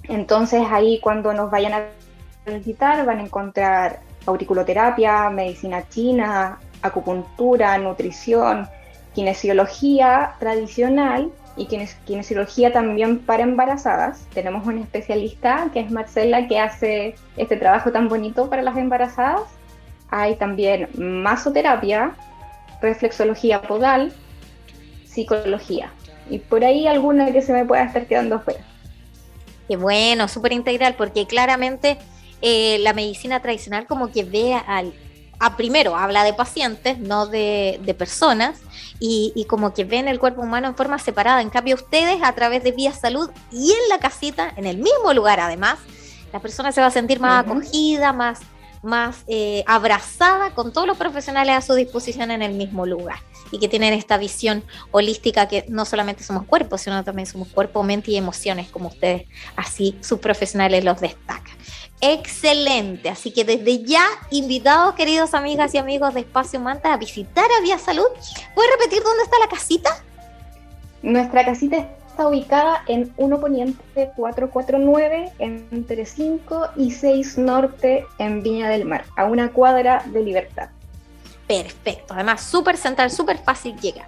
Entonces 0.03 0.63
ahí 0.69 0.99
cuando 1.01 1.33
nos 1.33 1.51
vayan 1.51 1.73
a 1.73 2.51
visitar 2.51 3.05
van 3.05 3.19
a 3.19 3.23
encontrar 3.23 3.99
auriculoterapia, 4.25 5.29
medicina 5.29 5.87
china, 5.87 6.59
acupuntura, 6.81 7.77
nutrición, 7.77 8.67
kinesiología 9.13 10.35
tradicional 10.39 11.31
y 11.55 11.65
kinesiología 12.05 12.71
también 12.71 13.19
para 13.19 13.43
embarazadas. 13.43 14.27
Tenemos 14.33 14.65
una 14.65 14.81
especialista 14.81 15.69
que 15.73 15.79
es 15.79 15.91
Marcela 15.91 16.47
que 16.47 16.59
hace 16.59 17.15
este 17.35 17.57
trabajo 17.57 17.91
tan 17.91 18.09
bonito 18.09 18.49
para 18.49 18.61
las 18.61 18.77
embarazadas 18.77 19.56
hay 20.09 20.35
también 20.35 20.89
masoterapia, 20.97 22.15
reflexología 22.81 23.61
podal, 23.61 24.13
psicología. 25.05 25.91
Y 26.29 26.39
por 26.39 26.63
ahí 26.63 26.87
alguna 26.87 27.31
que 27.31 27.41
se 27.41 27.53
me 27.53 27.65
pueda 27.65 27.83
estar 27.83 28.05
quedando 28.05 28.39
fuera. 28.39 28.61
Qué 29.67 29.75
bueno, 29.75 30.27
súper 30.27 30.53
integral, 30.53 30.95
porque 30.95 31.25
claramente 31.25 31.97
eh, 32.41 32.77
la 32.79 32.93
medicina 32.93 33.41
tradicional 33.41 33.85
como 33.85 34.11
que 34.11 34.23
ve 34.23 34.53
al, 34.53 34.93
a 35.39 35.57
primero 35.57 35.95
habla 35.95 36.23
de 36.23 36.33
pacientes, 36.33 36.99
no 36.99 37.27
de, 37.27 37.95
personas, 37.97 38.59
y, 38.99 39.33
y, 39.35 39.45
como 39.45 39.73
que 39.73 39.83
ven 39.83 40.07
el 40.07 40.19
cuerpo 40.19 40.41
humano 40.41 40.67
en 40.67 40.75
forma 40.75 40.99
separada. 40.99 41.41
En 41.41 41.49
cambio, 41.49 41.75
ustedes 41.75 42.19
a 42.23 42.33
través 42.33 42.63
de 42.63 42.71
Vía 42.71 42.93
Salud 42.93 43.29
y 43.51 43.71
en 43.71 43.89
la 43.89 43.99
casita, 43.99 44.53
en 44.55 44.65
el 44.65 44.77
mismo 44.77 45.13
lugar 45.13 45.39
además, 45.39 45.77
la 46.33 46.39
persona 46.39 46.71
se 46.71 46.81
va 46.81 46.87
a 46.87 46.91
sentir 46.91 47.19
más 47.19 47.45
acogida, 47.45 48.13
más 48.13 48.39
más 48.87 49.23
eh, 49.27 49.63
abrazada 49.67 50.55
con 50.55 50.71
todos 50.71 50.87
los 50.87 50.97
profesionales 50.97 51.55
a 51.55 51.61
su 51.61 51.75
disposición 51.75 52.31
en 52.31 52.41
el 52.41 52.53
mismo 52.53 52.85
lugar 52.85 53.19
y 53.51 53.59
que 53.59 53.67
tienen 53.67 53.93
esta 53.93 54.17
visión 54.17 54.63
holística 54.91 55.47
que 55.47 55.65
no 55.67 55.85
solamente 55.85 56.23
somos 56.23 56.45
cuerpos, 56.45 56.81
sino 56.81 57.03
también 57.03 57.27
somos 57.27 57.49
cuerpo, 57.49 57.83
mente 57.83 58.11
y 58.11 58.17
emociones, 58.17 58.69
como 58.69 58.87
ustedes 58.87 59.27
así 59.55 59.97
sus 60.01 60.19
profesionales 60.19 60.83
los 60.83 60.99
destacan. 60.99 61.55
Excelente, 61.99 63.09
así 63.09 63.31
que 63.31 63.43
desde 63.43 63.83
ya 63.83 64.05
invitados 64.31 64.95
queridos 64.95 65.33
amigas 65.33 65.73
y 65.73 65.77
amigos 65.77 66.13
de 66.13 66.21
Espacio 66.21 66.59
Manta 66.59 66.93
a 66.93 66.97
visitar 66.97 67.45
a 67.57 67.61
Vía 67.61 67.77
Salud. 67.77 68.07
¿Puedes 68.55 68.71
repetir 68.71 69.03
dónde 69.03 69.23
está 69.23 69.37
la 69.39 69.47
casita? 69.49 70.03
Nuestra 71.01 71.43
casita 71.45 71.96
está 72.17 72.29
ubicada 72.29 72.83
en 72.87 73.13
1 73.17 73.39
Poniente 73.39 74.11
449 74.15 75.33
entre 75.37 76.03
5 76.03 76.69
y 76.75 76.89
6 76.89 77.37
Norte 77.37 78.07
en 78.17 78.41
Viña 78.41 78.69
del 78.69 78.85
Mar, 78.85 79.05
a 79.15 79.25
una 79.25 79.53
cuadra 79.53 80.03
de 80.07 80.23
Libertad. 80.23 80.69
Perfecto, 81.45 82.15
además 82.15 82.41
súper 82.41 82.75
central, 82.75 83.11
súper 83.11 83.37
fácil 83.37 83.79
llegar. 83.79 84.07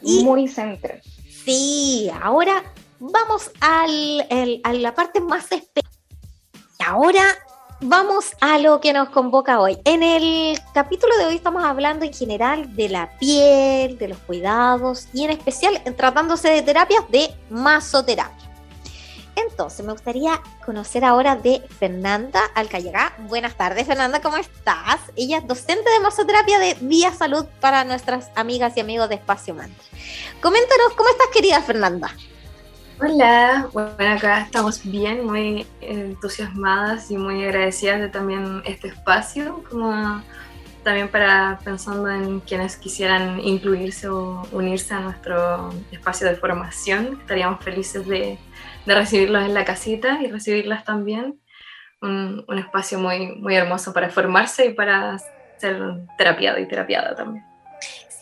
Y, 0.00 0.24
Muy 0.24 0.48
central. 0.48 1.02
Sí, 1.44 2.10
ahora 2.22 2.62
vamos 3.00 3.50
al, 3.60 4.60
a 4.64 4.72
la 4.72 4.94
parte 4.94 5.20
más 5.20 5.52
especial. 5.52 5.84
Ahora 6.86 7.22
vamos 7.80 8.32
a 8.40 8.58
lo 8.58 8.80
que 8.80 8.92
nos 8.92 9.10
convoca 9.10 9.60
hoy. 9.60 9.78
En 9.84 10.02
el 10.02 10.58
capítulo 10.72 11.16
de 11.18 11.26
hoy 11.26 11.36
estamos 11.36 11.64
hablando 11.64 12.04
en 12.04 12.12
general 12.12 12.74
de 12.74 12.88
la 12.88 13.10
piel, 13.18 13.98
de 13.98 14.08
los 14.08 14.18
cuidados 14.18 15.08
y 15.12 15.24
en 15.24 15.30
especial 15.30 15.82
tratándose 15.96 16.48
de 16.48 16.62
terapias 16.62 17.08
de 17.10 17.30
masoterapia. 17.50 18.46
Entonces, 19.36 19.84
me 19.84 19.92
gustaría 19.92 20.40
conocer 20.64 21.04
ahora 21.04 21.36
de 21.36 21.62
Fernanda 21.78 22.40
Alcayagá. 22.54 23.14
Buenas 23.28 23.54
tardes, 23.54 23.86
Fernanda, 23.86 24.22
¿cómo 24.22 24.38
estás? 24.38 24.98
Ella 25.14 25.38
es 25.38 25.46
docente 25.46 25.90
de 25.90 26.00
masoterapia 26.00 26.58
de 26.58 26.74
Vía 26.80 27.12
Salud 27.12 27.44
para 27.60 27.84
nuestras 27.84 28.30
amigas 28.34 28.72
y 28.76 28.80
amigos 28.80 29.10
de 29.10 29.16
Espacio 29.16 29.54
Mantra. 29.54 29.84
Coméntanos, 30.40 30.94
¿cómo 30.96 31.10
estás, 31.10 31.26
querida 31.34 31.60
Fernanda? 31.60 32.14
Hola, 32.98 33.68
bueno, 33.74 34.14
acá 34.14 34.40
estamos 34.40 34.82
bien, 34.82 35.26
muy 35.26 35.66
entusiasmadas 35.82 37.10
y 37.10 37.18
muy 37.18 37.44
agradecidas 37.44 38.00
de 38.00 38.08
también 38.08 38.62
este 38.64 38.88
espacio, 38.88 39.62
como 39.68 40.22
también 40.82 41.08
para 41.08 41.60
pensando 41.62 42.08
en 42.10 42.40
quienes 42.40 42.76
quisieran 42.76 43.38
incluirse 43.40 44.08
o 44.08 44.48
unirse 44.50 44.94
a 44.94 45.00
nuestro 45.00 45.74
espacio 45.92 46.26
de 46.26 46.36
formación. 46.36 47.18
Estaríamos 47.20 47.62
felices 47.62 48.06
de, 48.06 48.38
de 48.86 48.94
recibirlos 48.94 49.44
en 49.44 49.52
la 49.52 49.66
casita 49.66 50.18
y 50.22 50.28
recibirlas 50.28 50.84
también. 50.84 51.38
Un, 52.00 52.46
un, 52.48 52.58
espacio 52.58 52.98
muy, 52.98 53.36
muy 53.36 53.56
hermoso 53.56 53.92
para 53.92 54.08
formarse 54.08 54.66
y 54.66 54.72
para 54.72 55.18
ser 55.58 55.82
terapiado 56.16 56.58
y 56.60 56.66
terapiada 56.66 57.14
también. 57.14 57.44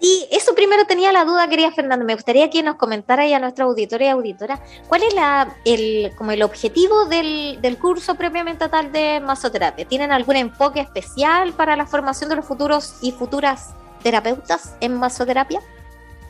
Y 0.04 0.28
eso 0.30 0.54
primero 0.54 0.84
tenía 0.84 1.12
la 1.12 1.24
duda, 1.24 1.48
quería 1.48 1.72
Fernando. 1.72 2.04
Me 2.04 2.12
gustaría 2.12 2.50
que 2.50 2.62
nos 2.62 2.76
comentara 2.76 3.26
ya 3.26 3.38
nuestra 3.38 3.64
auditoria 3.64 4.08
y 4.08 4.10
auditora 4.10 4.60
cuál 4.86 5.02
es 5.02 5.14
la, 5.14 5.56
el, 5.64 6.12
como 6.16 6.30
el 6.32 6.42
objetivo 6.42 7.06
del, 7.06 7.58
del, 7.62 7.78
curso 7.78 8.14
propiamente 8.14 8.68
tal 8.68 8.92
de 8.92 9.20
masoterapia. 9.20 9.88
¿Tienen 9.88 10.12
algún 10.12 10.36
enfoque 10.36 10.80
especial 10.80 11.54
para 11.54 11.74
la 11.74 11.86
formación 11.86 12.28
de 12.28 12.36
los 12.36 12.44
futuros 12.44 12.98
y 13.00 13.12
futuras 13.12 13.70
terapeutas 14.02 14.76
en 14.82 14.94
masoterapia? 14.94 15.62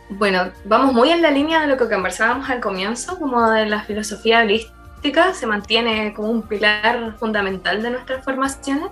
Bueno, 0.09 0.53
vamos 0.65 0.93
muy 0.93 1.11
en 1.11 1.21
la 1.21 1.33
línea 1.33 1.61
de 1.61 1.67
lo 1.67 1.77
que 1.77 1.89
conversábamos 1.89 2.49
al 2.51 2.61
comienzo, 2.61 3.19
como 3.19 3.51
de 3.51 3.67
la 3.67 3.83
filosofía 3.83 4.43
holística, 4.43 5.35
se 5.35 5.49
mantiene 5.49 6.15
como 6.15 6.31
un 6.31 6.43
pilar 6.43 7.17
fundamental 7.19 7.83
de 7.83 7.91
nuestras 7.91 8.25
formaciones 8.25 8.91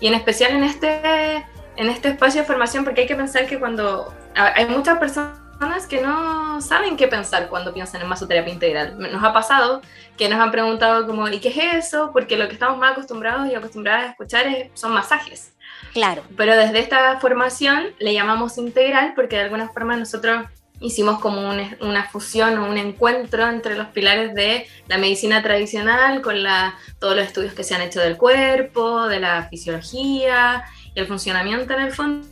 y 0.00 0.06
en 0.06 0.14
especial 0.14 0.52
en 0.52 0.64
este 0.64 1.44
en 1.76 1.88
este 1.88 2.08
espacio 2.08 2.42
de 2.42 2.46
formación 2.46 2.84
porque 2.84 3.02
hay 3.02 3.06
que 3.06 3.16
pensar 3.16 3.46
que 3.46 3.58
cuando 3.58 4.12
hay 4.34 4.66
muchas 4.66 4.98
personas 4.98 5.42
que 5.88 6.00
no 6.00 6.60
saben 6.60 6.96
qué 6.96 7.06
pensar 7.06 7.48
cuando 7.48 7.72
piensan 7.72 8.02
en 8.02 8.08
masoterapia 8.08 8.52
integral. 8.52 8.98
Nos 8.98 9.22
ha 9.22 9.32
pasado 9.32 9.80
que 10.16 10.28
nos 10.28 10.40
han 10.40 10.50
preguntado 10.50 11.06
como, 11.06 11.28
¿y 11.28 11.38
qué 11.38 11.48
es 11.48 11.86
eso? 11.86 12.10
Porque 12.12 12.36
lo 12.36 12.48
que 12.48 12.54
estamos 12.54 12.78
más 12.78 12.92
acostumbrados 12.92 13.48
y 13.48 13.54
acostumbradas 13.54 14.04
a 14.04 14.10
escuchar 14.10 14.46
es, 14.48 14.70
son 14.74 14.92
masajes. 14.92 15.52
Claro. 15.92 16.22
Pero 16.36 16.56
desde 16.56 16.80
esta 16.80 17.18
formación 17.20 17.88
le 17.98 18.12
llamamos 18.12 18.58
integral 18.58 19.12
porque 19.14 19.36
de 19.36 19.42
alguna 19.42 19.68
forma 19.68 19.96
nosotros 19.96 20.46
hicimos 20.80 21.20
como 21.20 21.48
una, 21.48 21.76
una 21.80 22.08
fusión 22.08 22.58
o 22.58 22.68
un 22.68 22.76
encuentro 22.76 23.48
entre 23.48 23.76
los 23.76 23.86
pilares 23.88 24.34
de 24.34 24.66
la 24.88 24.98
medicina 24.98 25.42
tradicional 25.42 26.22
con 26.22 26.42
la, 26.42 26.74
todos 26.98 27.14
los 27.14 27.24
estudios 27.24 27.54
que 27.54 27.62
se 27.62 27.74
han 27.74 27.82
hecho 27.82 28.00
del 28.00 28.16
cuerpo, 28.16 29.06
de 29.06 29.20
la 29.20 29.44
fisiología 29.48 30.64
el 30.94 31.06
funcionamiento 31.06 31.72
en 31.72 31.80
el 31.80 31.92
fondo 31.92 32.26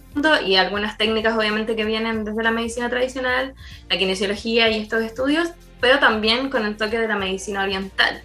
y 0.46 0.56
algunas 0.56 0.98
técnicas 0.98 1.36
obviamente 1.36 1.76
que 1.76 1.84
vienen 1.84 2.24
desde 2.24 2.42
la 2.42 2.50
medicina 2.50 2.90
tradicional, 2.90 3.54
la 3.88 3.98
kinesiología 3.98 4.68
y 4.70 4.80
estos 4.80 5.02
estudios, 5.02 5.50
pero 5.80 5.98
también 5.98 6.50
con 6.50 6.66
el 6.66 6.76
toque 6.76 6.98
de 6.98 7.08
la 7.08 7.16
medicina 7.16 7.62
oriental 7.62 8.22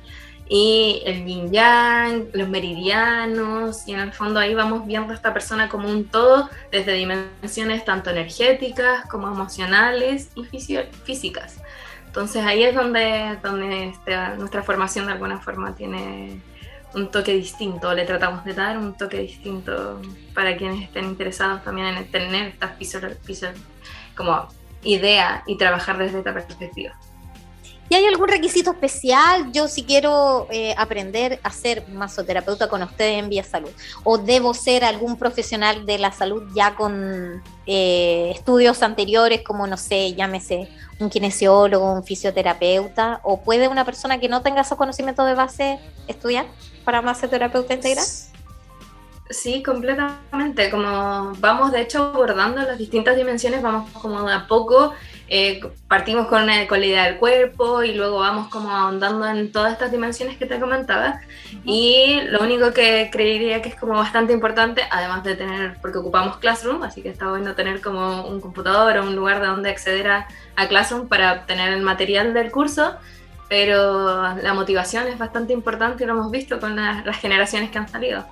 y 0.47 1.01
el 1.05 1.25
yin 1.25 1.51
yang, 1.51 2.27
los 2.33 2.47
meridianos 2.47 3.87
y 3.87 3.93
en 3.93 3.99
el 3.99 4.13
fondo 4.13 4.39
ahí 4.39 4.53
vamos 4.53 4.85
viendo 4.85 5.11
a 5.11 5.15
esta 5.15 5.33
persona 5.33 5.69
como 5.69 5.89
un 5.89 6.05
todo 6.05 6.49
desde 6.71 6.93
dimensiones 6.93 7.83
tanto 7.83 8.11
energéticas 8.11 9.07
como 9.09 9.27
emocionales 9.27 10.29
y 10.35 10.43
físicas. 11.03 11.61
Entonces 12.05 12.45
ahí 12.45 12.63
es 12.63 12.75
donde, 12.75 13.37
donde 13.43 13.89
este, 13.89 14.15
nuestra 14.37 14.63
formación 14.63 15.07
de 15.07 15.13
alguna 15.13 15.39
forma 15.39 15.75
tiene 15.75 16.39
un 16.95 17.11
toque 17.11 17.33
distinto, 17.33 17.93
le 17.93 18.05
tratamos 18.05 18.45
de 18.45 18.53
dar 18.53 18.77
un 18.77 18.95
toque 18.95 19.19
distinto 19.19 20.01
para 20.33 20.55
quienes 20.55 20.83
estén 20.83 21.05
interesados 21.05 21.63
también 21.63 21.87
en 21.87 22.09
tener 22.09 22.47
esta 22.47 22.67
como 24.15 24.47
idea 24.83 25.43
y 25.45 25.57
trabajar 25.57 25.97
desde 25.97 26.19
esta 26.19 26.33
perspectiva. 26.33 26.97
¿Y 27.87 27.93
hay 27.93 28.05
algún 28.05 28.27
requisito 28.27 28.71
especial? 28.71 29.51
Yo 29.51 29.67
si 29.67 29.83
quiero 29.83 30.47
eh, 30.49 30.73
aprender 30.75 31.39
a 31.43 31.51
ser 31.51 31.87
masoterapeuta 31.89 32.67
con 32.67 32.81
ustedes 32.81 33.19
en 33.19 33.29
Vía 33.29 33.43
Salud, 33.43 33.69
o 34.03 34.17
debo 34.17 34.55
ser 34.55 34.83
algún 34.83 35.17
profesional 35.17 35.85
de 35.85 35.99
la 35.99 36.11
salud 36.11 36.43
ya 36.55 36.75
con 36.75 37.43
eh, 37.67 38.31
estudios 38.33 38.81
anteriores, 38.81 39.43
como 39.43 39.67
no 39.67 39.77
sé, 39.77 40.15
llámese 40.15 40.67
un 40.99 41.11
kinesiólogo, 41.11 41.93
un 41.93 42.03
fisioterapeuta, 42.03 43.19
o 43.23 43.41
puede 43.41 43.67
una 43.67 43.85
persona 43.85 44.19
que 44.19 44.29
no 44.29 44.41
tenga 44.41 44.61
esos 44.61 44.77
conocimientos 44.77 45.27
de 45.27 45.35
base 45.35 45.79
estudiar 46.07 46.47
para 46.83 47.03
masoterapeuta 47.03 47.75
integral? 47.75 48.05
Sí, 49.29 49.63
completamente. 49.63 50.69
Como 50.69 51.33
vamos 51.39 51.71
de 51.71 51.81
hecho 51.81 52.11
abordando 52.13 52.61
las 52.61 52.77
distintas 52.77 53.15
dimensiones, 53.15 53.61
vamos 53.61 53.91
como 53.91 54.23
de 54.23 54.33
a 54.33 54.47
poco 54.47 54.93
eh, 55.27 55.61
partimos 55.87 56.27
con, 56.27 56.43
una, 56.43 56.67
con 56.67 56.79
la 56.79 56.85
idea 56.85 57.03
del 57.05 57.17
cuerpo 57.17 57.83
y 57.83 57.93
luego 57.93 58.19
vamos 58.19 58.49
como 58.49 58.69
ahondando 58.69 59.27
en 59.27 59.51
todas 59.51 59.73
estas 59.73 59.91
dimensiones 59.91 60.37
que 60.37 60.45
te 60.45 60.59
comentaba. 60.59 61.21
Y 61.63 62.21
lo 62.29 62.41
único 62.41 62.73
que 62.73 63.09
creería 63.11 63.61
que 63.61 63.69
es 63.69 63.75
como 63.75 63.93
bastante 63.93 64.33
importante, 64.33 64.83
además 64.91 65.23
de 65.23 65.35
tener, 65.35 65.77
porque 65.81 65.97
ocupamos 65.97 66.37
Classroom, 66.37 66.83
así 66.83 67.01
que 67.01 67.09
está 67.09 67.29
bueno 67.29 67.55
tener 67.55 67.81
como 67.81 68.27
un 68.27 68.39
computador 68.39 68.97
o 68.97 69.03
un 69.03 69.15
lugar 69.15 69.41
de 69.41 69.47
donde 69.47 69.69
acceder 69.69 70.09
a, 70.09 70.27
a 70.55 70.67
Classroom 70.67 71.07
para 71.07 71.33
obtener 71.33 71.73
el 71.73 71.81
material 71.81 72.33
del 72.33 72.51
curso, 72.51 72.95
pero 73.49 74.35
la 74.35 74.53
motivación 74.53 75.07
es 75.07 75.17
bastante 75.17 75.53
importante 75.53 76.03
y 76.03 76.07
lo 76.07 76.13
hemos 76.13 76.31
visto 76.31 76.59
con 76.59 76.75
las 76.75 77.17
generaciones 77.17 77.69
que 77.69 77.77
han 77.77 77.87
salido 77.87 78.25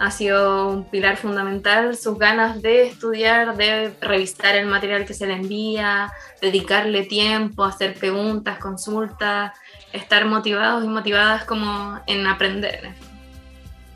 ha 0.00 0.10
sido 0.10 0.68
un 0.68 0.84
pilar 0.84 1.18
fundamental, 1.18 1.94
sus 1.94 2.18
ganas 2.18 2.62
de 2.62 2.86
estudiar, 2.86 3.54
de 3.58 3.92
revisar 4.00 4.56
el 4.56 4.64
material 4.64 5.04
que 5.04 5.12
se 5.12 5.26
le 5.26 5.34
envía, 5.34 6.10
dedicarle 6.40 7.04
tiempo, 7.04 7.64
hacer 7.64 7.92
preguntas, 7.92 8.58
consultas, 8.58 9.52
estar 9.92 10.24
motivados 10.24 10.82
y 10.82 10.88
motivadas 10.88 11.44
como 11.44 12.00
en 12.06 12.26
aprender. 12.26 12.94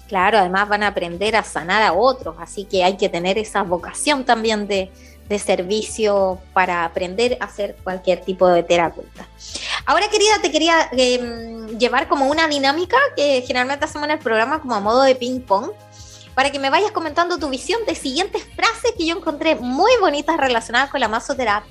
Claro, 0.06 0.36
además 0.36 0.68
van 0.68 0.82
a 0.82 0.88
aprender 0.88 1.36
a 1.36 1.42
sanar 1.42 1.82
a 1.82 1.94
otros, 1.94 2.36
así 2.38 2.66
que 2.66 2.84
hay 2.84 2.98
que 2.98 3.08
tener 3.08 3.38
esa 3.38 3.62
vocación 3.62 4.26
también 4.26 4.68
de, 4.68 4.92
de 5.26 5.38
servicio 5.38 6.38
para 6.52 6.84
aprender 6.84 7.38
a 7.40 7.46
hacer 7.46 7.76
cualquier 7.82 8.20
tipo 8.20 8.46
de 8.48 8.62
terapeuta. 8.62 9.26
Ahora, 9.86 10.08
querida, 10.08 10.34
te 10.42 10.50
quería 10.50 10.90
em, 10.92 11.78
llevar 11.78 12.08
como 12.08 12.26
una 12.26 12.46
dinámica 12.46 12.98
que 13.16 13.42
generalmente 13.46 13.86
hacemos 13.86 14.06
en 14.06 14.12
el 14.12 14.18
programa 14.18 14.60
como 14.60 14.74
a 14.74 14.80
modo 14.80 15.02
de 15.02 15.14
ping-pong, 15.14 15.70
para 16.34 16.50
que 16.50 16.58
me 16.58 16.70
vayas 16.70 16.92
comentando 16.92 17.38
tu 17.38 17.48
visión 17.48 17.84
de 17.86 17.94
siguientes 17.94 18.44
frases 18.54 18.92
que 18.96 19.06
yo 19.06 19.16
encontré 19.16 19.54
muy 19.56 19.92
bonitas 20.00 20.36
relacionadas 20.36 20.90
con 20.90 21.00
la 21.00 21.08
masoterapia 21.08 21.66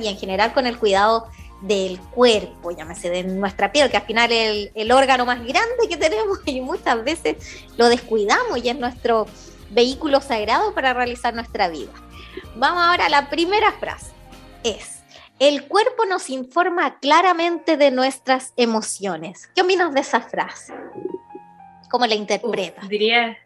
y 0.00 0.08
en 0.08 0.16
general 0.16 0.52
con 0.52 0.66
el 0.66 0.78
cuidado 0.78 1.28
del 1.62 2.00
cuerpo, 2.00 2.72
llámese 2.72 3.08
de 3.08 3.22
nuestra 3.22 3.70
piel, 3.70 3.90
que 3.90 3.96
al 3.96 4.02
final 4.02 4.32
es 4.32 4.50
el, 4.50 4.72
el 4.74 4.92
órgano 4.92 5.24
más 5.24 5.38
grande 5.38 5.88
que 5.88 5.96
tenemos 5.96 6.38
y 6.46 6.60
muchas 6.60 7.02
veces 7.04 7.36
lo 7.76 7.88
descuidamos 7.88 8.58
y 8.62 8.68
es 8.68 8.76
nuestro 8.76 9.26
vehículo 9.70 10.20
sagrado 10.20 10.74
para 10.74 10.92
realizar 10.92 11.34
nuestra 11.34 11.68
vida. 11.68 11.92
Vamos 12.56 12.82
ahora 12.82 13.06
a 13.06 13.08
la 13.08 13.30
primera 13.30 13.72
frase. 13.72 14.12
Es, 14.64 15.02
el 15.38 15.66
cuerpo 15.66 16.04
nos 16.04 16.30
informa 16.30 16.98
claramente 17.00 17.76
de 17.76 17.90
nuestras 17.90 18.52
emociones. 18.56 19.48
¿Qué 19.54 19.62
opinas 19.62 19.92
de 19.92 20.00
esa 20.00 20.20
frase? 20.20 20.74
¿Cómo 21.90 22.06
la 22.06 22.14
interpretas? 22.14 22.88
diría, 22.88 23.36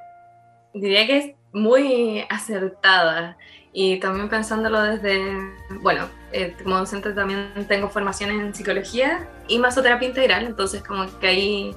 diría 0.81 1.07
que 1.07 1.19
es 1.19 1.35
muy 1.53 2.25
acertada. 2.29 3.37
Y 3.73 3.99
también 3.99 4.31
pensándolo 4.31 4.81
desde, 4.81 5.21
bueno, 5.83 6.09
eh, 6.33 6.55
como 6.62 6.79
docente 6.79 7.12
también 7.12 7.53
tengo 7.69 7.91
formación 7.91 8.31
en 8.31 8.55
psicología 8.55 9.29
y 9.49 9.59
masoterapia 9.59 10.09
integral, 10.09 10.47
entonces 10.47 10.83
como 10.83 11.07
que 11.19 11.27
ahí 11.27 11.77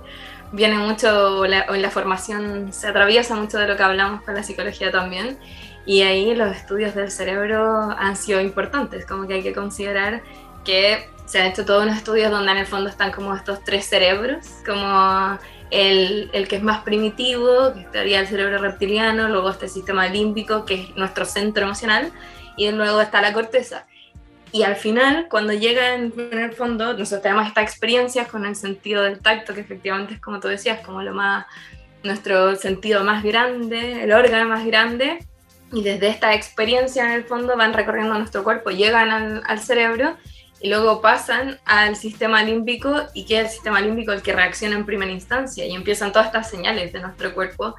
viene 0.53 0.77
mucho, 0.77 1.45
la, 1.45 1.65
en 1.65 1.81
la 1.81 1.89
formación 1.89 2.71
se 2.71 2.87
atraviesa 2.87 3.35
mucho 3.35 3.57
de 3.57 3.67
lo 3.67 3.75
que 3.75 3.83
hablamos 3.83 4.21
con 4.21 4.33
la 4.33 4.43
psicología 4.43 4.91
también 4.91 5.37
y 5.85 6.01
ahí 6.01 6.35
los 6.35 6.55
estudios 6.55 6.95
del 6.95 7.11
cerebro 7.11 7.91
han 7.97 8.15
sido 8.15 8.39
importantes, 8.39 9.05
como 9.05 9.27
que 9.27 9.35
hay 9.35 9.43
que 9.43 9.53
considerar 9.53 10.21
que 10.63 11.09
se 11.25 11.41
han 11.41 11.47
hecho 11.47 11.65
todos 11.65 11.83
unos 11.83 11.97
estudios 11.97 12.31
donde 12.31 12.51
en 12.51 12.57
el 12.59 12.65
fondo 12.65 12.89
están 12.89 13.11
como 13.11 13.35
estos 13.35 13.63
tres 13.63 13.87
cerebros, 13.87 14.45
como 14.65 15.37
el, 15.71 16.29
el, 16.33 16.47
que 16.47 16.57
es 16.57 16.63
más 16.63 16.83
primitivo, 16.83 17.73
que 17.73 17.81
estaría 17.81 18.19
el 18.19 18.27
cerebro 18.27 18.57
reptiliano, 18.57 19.29
luego 19.29 19.49
este 19.49 19.67
sistema 19.67 20.07
límbico, 20.07 20.65
que 20.65 20.75
es 20.75 20.95
nuestro 20.95 21.25
centro 21.25 21.63
emocional, 21.63 22.11
y 22.57 22.71
luego 22.71 23.01
está 23.01 23.21
la 23.21 23.33
corteza. 23.33 23.85
Y 24.51 24.63
al 24.63 24.75
final, 24.75 25.27
cuando 25.29 25.53
llega 25.53 25.93
en, 25.93 26.13
el 26.17 26.53
fondo, 26.53 26.93
nosotros 26.93 27.21
tenemos 27.21 27.47
estas 27.47 27.63
experiencias 27.63 28.27
con 28.27 28.45
el 28.45 28.55
sentido 28.55 29.03
del 29.03 29.19
tacto, 29.19 29.53
que 29.53 29.61
efectivamente 29.61 30.15
es 30.15 30.21
como 30.21 30.39
tú 30.39 30.47
decías, 30.47 30.79
como 30.85 31.03
lo 31.03 31.13
más, 31.13 31.45
nuestro 32.03 32.55
sentido 32.55 33.03
más 33.03 33.23
grande, 33.23 34.03
el 34.03 34.11
órgano 34.11 34.49
más 34.49 34.65
grande, 34.65 35.19
y 35.71 35.83
desde 35.83 36.07
esta 36.07 36.33
experiencia 36.33 37.05
en 37.05 37.11
el 37.11 37.23
fondo 37.25 37.55
van 37.55 37.73
recorriendo 37.73 38.17
nuestro 38.17 38.43
cuerpo, 38.43 38.71
llegan 38.71 39.43
al 39.45 39.59
cerebro 39.59 40.17
y 40.61 40.69
luego 40.69 41.01
pasan 41.01 41.59
al 41.65 41.95
sistema 41.95 42.43
límbico 42.43 43.03
y 43.13 43.25
que 43.25 43.39
es 43.39 43.45
el 43.45 43.49
sistema 43.49 43.81
límbico 43.81 44.11
el 44.11 44.21
que 44.21 44.33
reacciona 44.33 44.75
en 44.75 44.85
primera 44.85 45.11
instancia 45.11 45.65
y 45.65 45.73
empiezan 45.73 46.11
todas 46.11 46.27
estas 46.27 46.49
señales 46.49 46.91
de 46.91 46.99
nuestro 46.99 47.33
cuerpo 47.33 47.75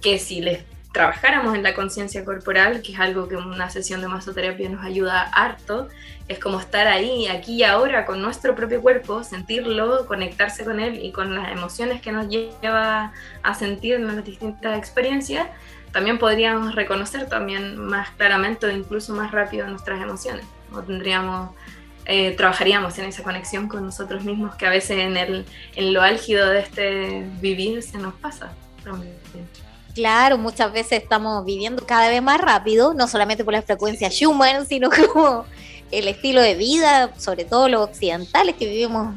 que 0.00 0.18
si 0.18 0.40
les 0.40 0.64
trabajáramos 0.92 1.56
en 1.56 1.64
la 1.64 1.74
conciencia 1.74 2.24
corporal, 2.24 2.80
que 2.80 2.92
es 2.92 3.00
algo 3.00 3.26
que 3.26 3.34
una 3.34 3.68
sesión 3.68 4.00
de 4.00 4.06
masoterapia 4.06 4.68
nos 4.68 4.84
ayuda 4.84 5.22
harto, 5.22 5.88
es 6.28 6.38
como 6.38 6.60
estar 6.60 6.86
ahí, 6.86 7.26
aquí 7.26 7.56
y 7.56 7.62
ahora 7.64 8.06
con 8.06 8.22
nuestro 8.22 8.54
propio 8.54 8.80
cuerpo, 8.80 9.24
sentirlo, 9.24 10.06
conectarse 10.06 10.64
con 10.64 10.78
él 10.78 11.04
y 11.04 11.10
con 11.10 11.34
las 11.34 11.50
emociones 11.50 12.00
que 12.00 12.12
nos 12.12 12.28
lleva 12.28 13.12
a 13.42 13.54
sentir 13.54 13.94
en 13.94 14.06
las 14.06 14.24
distintas 14.24 14.78
experiencias, 14.78 15.48
también 15.90 16.18
podríamos 16.18 16.76
reconocer 16.76 17.28
también 17.28 17.76
más 17.76 18.10
claramente 18.10 18.66
o 18.66 18.70
incluso 18.70 19.14
más 19.14 19.32
rápido 19.32 19.66
nuestras 19.66 20.00
emociones. 20.00 20.46
No 20.70 20.82
tendríamos 20.82 21.50
eh, 22.06 22.32
trabajaríamos 22.32 22.98
en 22.98 23.06
esa 23.06 23.22
conexión 23.22 23.68
con 23.68 23.84
nosotros 23.84 24.24
mismos 24.24 24.54
que 24.56 24.66
a 24.66 24.70
veces 24.70 24.98
en, 24.98 25.16
el, 25.16 25.46
en 25.74 25.92
lo 25.92 26.02
álgido 26.02 26.48
de 26.48 26.60
este 26.60 27.26
vivir 27.40 27.82
se 27.82 27.98
nos 27.98 28.14
pasa. 28.14 28.52
Claro, 29.94 30.36
muchas 30.36 30.72
veces 30.72 31.02
estamos 31.02 31.44
viviendo 31.44 31.86
cada 31.86 32.08
vez 32.08 32.20
más 32.20 32.40
rápido, 32.40 32.94
no 32.94 33.08
solamente 33.08 33.44
por 33.44 33.54
la 33.54 33.62
frecuencia 33.62 34.10
Schumann, 34.10 34.66
sino 34.66 34.90
como 35.12 35.44
el 35.90 36.08
estilo 36.08 36.40
de 36.40 36.54
vida, 36.56 37.12
sobre 37.16 37.44
todo 37.44 37.68
los 37.68 37.88
occidentales 37.88 38.56
que 38.56 38.66
vivimos 38.66 39.14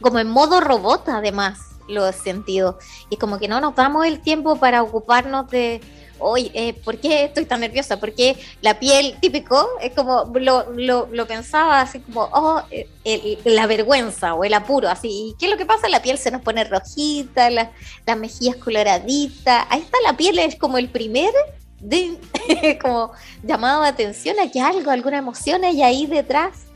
como 0.00 0.18
en 0.18 0.28
modo 0.28 0.60
robot 0.60 1.08
además, 1.08 1.58
los 1.88 2.14
sentidos. 2.14 2.76
Y 3.10 3.16
como 3.16 3.38
que 3.38 3.48
no 3.48 3.60
nos 3.60 3.74
damos 3.74 4.06
el 4.06 4.20
tiempo 4.20 4.56
para 4.56 4.82
ocuparnos 4.82 5.50
de, 5.50 5.80
hoy, 6.18 6.50
eh, 6.54 6.74
¿por 6.84 6.98
qué 6.98 7.24
estoy 7.24 7.44
tan 7.44 7.60
nerviosa? 7.60 7.98
Porque 7.98 8.36
la 8.60 8.78
piel 8.78 9.16
típico 9.20 9.68
es 9.80 9.92
como, 9.92 10.30
lo, 10.34 10.70
lo, 10.72 11.08
lo 11.10 11.26
pensaba 11.26 11.80
así 11.80 12.00
como, 12.00 12.22
oh, 12.32 12.62
eh, 12.70 13.38
la 13.44 13.66
vergüenza 13.66 14.34
o 14.34 14.44
el 14.44 14.54
apuro, 14.54 14.88
así. 14.88 15.08
¿Y 15.08 15.36
qué 15.38 15.46
es 15.46 15.52
lo 15.52 15.58
que 15.58 15.66
pasa? 15.66 15.88
La 15.88 16.02
piel 16.02 16.18
se 16.18 16.30
nos 16.30 16.42
pone 16.42 16.64
rojita, 16.64 17.50
las 17.50 17.68
mejillas 18.16 18.56
coloraditas. 18.56 19.66
Ahí 19.70 19.80
está 19.80 19.98
la 20.04 20.16
piel, 20.16 20.38
es 20.38 20.56
como 20.56 20.78
el 20.78 20.88
primer 20.88 21.32
de, 21.80 22.18
como 22.82 23.12
llamado 23.42 23.82
de 23.82 23.88
atención 23.88 24.36
a 24.40 24.50
que 24.50 24.60
algo, 24.60 24.90
alguna 24.90 25.18
emoción 25.18 25.64
hay 25.64 25.82
ahí 25.82 26.06
detrás 26.06 26.66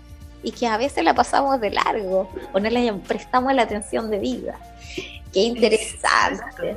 y 0.43 0.53
que 0.53 0.67
a 0.67 0.77
veces 0.77 1.05
la 1.05 1.15
pasamos 1.15 1.61
de 1.61 1.71
largo 1.71 2.29
o 2.53 2.61
no 2.61 2.69
le 2.69 2.93
prestamos 2.95 3.55
la 3.55 3.63
atención 3.63 4.11
de 4.11 4.19
vida. 4.19 4.59
Qué 5.33 5.41
interesante. 5.41 6.77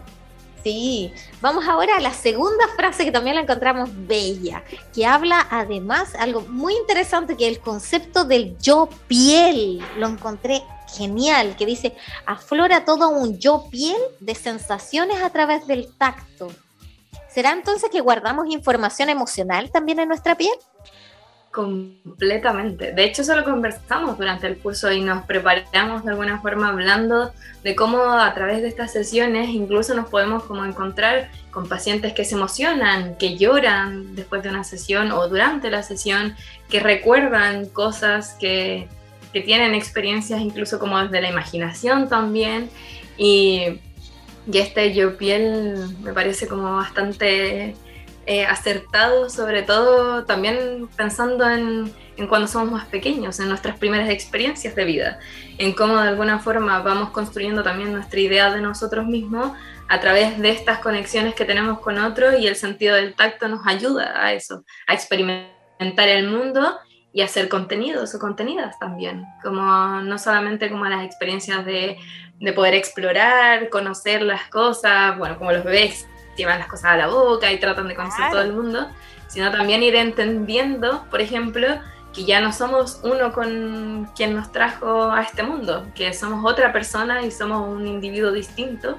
Sí, 0.65 1.13
vamos 1.41 1.67
ahora 1.67 1.97
a 1.97 2.01
la 2.01 2.11
segunda 2.11 2.67
frase 2.75 3.05
que 3.05 3.11
también 3.11 3.35
la 3.35 3.43
encontramos 3.43 3.87
bella, 4.07 4.63
que 4.95 5.05
habla 5.05 5.45
además 5.51 6.15
algo 6.15 6.41
muy 6.41 6.73
interesante 6.73 7.37
que 7.37 7.47
el 7.47 7.59
concepto 7.59 8.25
del 8.25 8.57
yo 8.57 8.89
piel. 9.07 9.85
Lo 9.99 10.07
encontré 10.07 10.63
genial, 10.87 11.55
que 11.55 11.67
dice, 11.67 11.95
aflora 12.25 12.83
todo 12.83 13.09
un 13.09 13.37
yo 13.37 13.69
piel 13.69 13.95
de 14.19 14.33
sensaciones 14.33 15.21
a 15.21 15.29
través 15.29 15.67
del 15.67 15.95
tacto. 15.99 16.47
¿Será 17.29 17.51
entonces 17.51 17.91
que 17.91 18.01
guardamos 18.01 18.47
información 18.49 19.09
emocional 19.09 19.69
también 19.69 19.99
en 19.99 20.07
nuestra 20.07 20.35
piel? 20.35 20.55
Completamente. 21.55 22.91
De 22.91 23.05
hecho, 23.05 23.21
eso 23.21 23.33
lo 23.33 23.45
conversamos 23.45 24.17
durante 24.17 24.45
el 24.45 24.57
curso 24.57 24.91
y 24.91 24.99
nos 24.99 25.23
preparamos 25.23 26.03
de 26.03 26.11
alguna 26.11 26.41
forma 26.41 26.67
hablando 26.67 27.31
de 27.63 27.77
cómo 27.77 28.11
a 28.11 28.33
través 28.33 28.61
de 28.61 28.67
estas 28.67 28.91
sesiones 28.91 29.47
incluso 29.51 29.95
nos 29.95 30.09
podemos 30.09 30.43
como 30.43 30.65
encontrar 30.65 31.31
con 31.51 31.69
pacientes 31.69 32.11
que 32.11 32.25
se 32.25 32.35
emocionan, 32.35 33.15
que 33.15 33.37
lloran 33.37 34.15
después 34.15 34.43
de 34.43 34.49
una 34.49 34.65
sesión 34.65 35.13
o 35.13 35.29
durante 35.29 35.71
la 35.71 35.81
sesión, 35.81 36.35
que 36.69 36.81
recuerdan 36.81 37.67
cosas, 37.67 38.35
que, 38.37 38.89
que 39.31 39.39
tienen 39.39 39.75
experiencias 39.75 40.41
incluso 40.41 40.77
como 40.77 41.01
desde 41.01 41.21
la 41.21 41.29
imaginación 41.29 42.09
también. 42.09 42.69
Y, 43.17 43.79
y 44.51 44.57
este 44.57 44.93
yo 44.93 45.15
piel 45.15 45.95
me 46.01 46.11
parece 46.11 46.49
como 46.49 46.75
bastante 46.75 47.75
eh, 48.27 48.45
acertado, 48.45 49.29
sobre 49.29 49.61
todo 49.61 50.25
también 50.25 50.89
pensando 50.95 51.47
en, 51.47 51.93
en, 52.17 52.27
cuando 52.27 52.47
somos 52.47 52.71
más 52.71 52.85
pequeños, 52.85 53.39
en 53.39 53.49
nuestras 53.49 53.77
primeras 53.77 54.09
experiencias 54.09 54.73
de 54.75 54.83
vida, 54.83 55.19
en 55.59 55.73
cómo 55.73 55.97
de 55.97 56.09
alguna 56.09 56.39
forma 56.39 56.79
vamos 56.79 57.11
construyendo 57.11 57.61
también 57.61 57.93
nuestra 57.93 58.19
idea 58.19 58.51
de 58.51 58.61
nosotros 58.61 59.05
mismos 59.05 59.51
a 59.87 59.99
través 59.99 60.39
de 60.39 60.49
estas 60.49 60.79
conexiones 60.79 61.35
que 61.35 61.45
tenemos 61.45 61.79
con 61.81 61.99
otros 61.99 62.39
y 62.39 62.47
el 62.47 62.55
sentido 62.55 62.95
del 62.95 63.13
tacto 63.13 63.47
nos 63.47 63.67
ayuda 63.67 64.25
a 64.25 64.33
eso, 64.33 64.65
a 64.87 64.95
experimentar 64.95 66.07
el 66.07 66.27
mundo 66.27 66.79
y 67.13 67.21
hacer 67.21 67.47
contenidos 67.47 68.15
o 68.15 68.19
contenidas 68.19 68.79
también, 68.79 69.23
como 69.43 70.01
no 70.01 70.17
solamente 70.17 70.69
como 70.71 70.85
las 70.85 71.05
experiencias 71.05 71.63
de, 71.63 71.97
de 72.39 72.53
poder 72.53 72.73
explorar, 72.73 73.69
conocer 73.69 74.23
las 74.23 74.49
cosas, 74.49 75.15
bueno, 75.17 75.37
como 75.37 75.51
los 75.51 75.63
bebés 75.63 76.07
llevan 76.35 76.59
las 76.59 76.67
cosas 76.67 76.85
a 76.85 76.97
la 76.97 77.07
boca 77.07 77.51
y 77.51 77.59
tratan 77.59 77.87
de 77.87 77.95
conocer 77.95 78.29
todo 78.29 78.41
el 78.41 78.53
mundo, 78.53 78.89
sino 79.27 79.51
también 79.51 79.83
ir 79.83 79.95
entendiendo, 79.95 81.05
por 81.09 81.21
ejemplo, 81.21 81.67
que 82.15 82.23
ya 82.23 82.39
no 82.39 82.53
somos 82.53 83.01
uno 83.03 83.33
con 83.33 84.09
quien 84.15 84.35
nos 84.35 84.51
trajo 84.51 85.11
a 85.11 85.21
este 85.21 85.43
mundo, 85.43 85.85
que 85.93 86.13
somos 86.13 86.49
otra 86.49 86.71
persona 86.71 87.23
y 87.23 87.31
somos 87.31 87.67
un 87.67 87.85
individuo 87.85 88.31
distinto. 88.31 88.97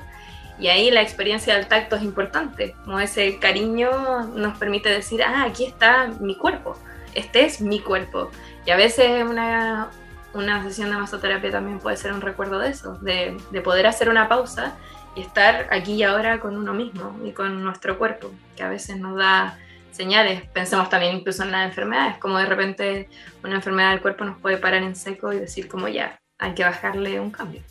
Y 0.58 0.68
ahí 0.68 0.90
la 0.90 1.02
experiencia 1.02 1.54
del 1.54 1.66
tacto 1.66 1.96
es 1.96 2.02
importante, 2.02 2.74
como 2.84 3.00
ese 3.00 3.38
cariño 3.38 4.24
nos 4.34 4.56
permite 4.58 4.88
decir, 4.88 5.22
ah, 5.22 5.44
aquí 5.46 5.64
está 5.64 6.08
mi 6.20 6.34
cuerpo, 6.36 6.78
este 7.14 7.44
es 7.44 7.60
mi 7.60 7.80
cuerpo. 7.80 8.30
Y 8.64 8.70
a 8.70 8.76
veces 8.76 9.24
una, 9.24 9.88
una 10.34 10.62
sesión 10.62 10.90
de 10.90 10.96
masoterapia 10.96 11.50
también 11.50 11.78
puede 11.78 11.96
ser 11.96 12.12
un 12.12 12.20
recuerdo 12.20 12.58
de 12.58 12.70
eso, 12.70 12.94
de, 13.00 13.36
de 13.50 13.60
poder 13.60 13.86
hacer 13.86 14.08
una 14.08 14.28
pausa 14.28 14.76
y 15.16 15.22
estar 15.22 15.66
aquí 15.70 15.94
y 15.94 16.02
ahora 16.02 16.38
con 16.38 16.56
uno 16.56 16.74
mismo 16.74 17.18
y 17.24 17.32
con 17.32 17.64
nuestro 17.64 17.98
cuerpo, 17.98 18.30
que 18.54 18.62
a 18.62 18.68
veces 18.68 18.98
nos 18.98 19.16
da 19.16 19.58
señales. 19.90 20.42
Pensemos 20.52 20.90
también 20.90 21.16
incluso 21.16 21.42
en 21.42 21.52
las 21.52 21.66
enfermedades, 21.66 22.18
como 22.18 22.38
de 22.38 22.46
repente 22.46 23.08
una 23.42 23.56
enfermedad 23.56 23.90
del 23.90 24.02
cuerpo 24.02 24.24
nos 24.24 24.38
puede 24.38 24.58
parar 24.58 24.82
en 24.82 24.94
seco 24.94 25.32
y 25.32 25.38
decir 25.38 25.68
como 25.68 25.88
ya, 25.88 26.20
hay 26.38 26.52
que 26.54 26.64
bajarle 26.64 27.18
un 27.18 27.30
cambio. 27.30 27.62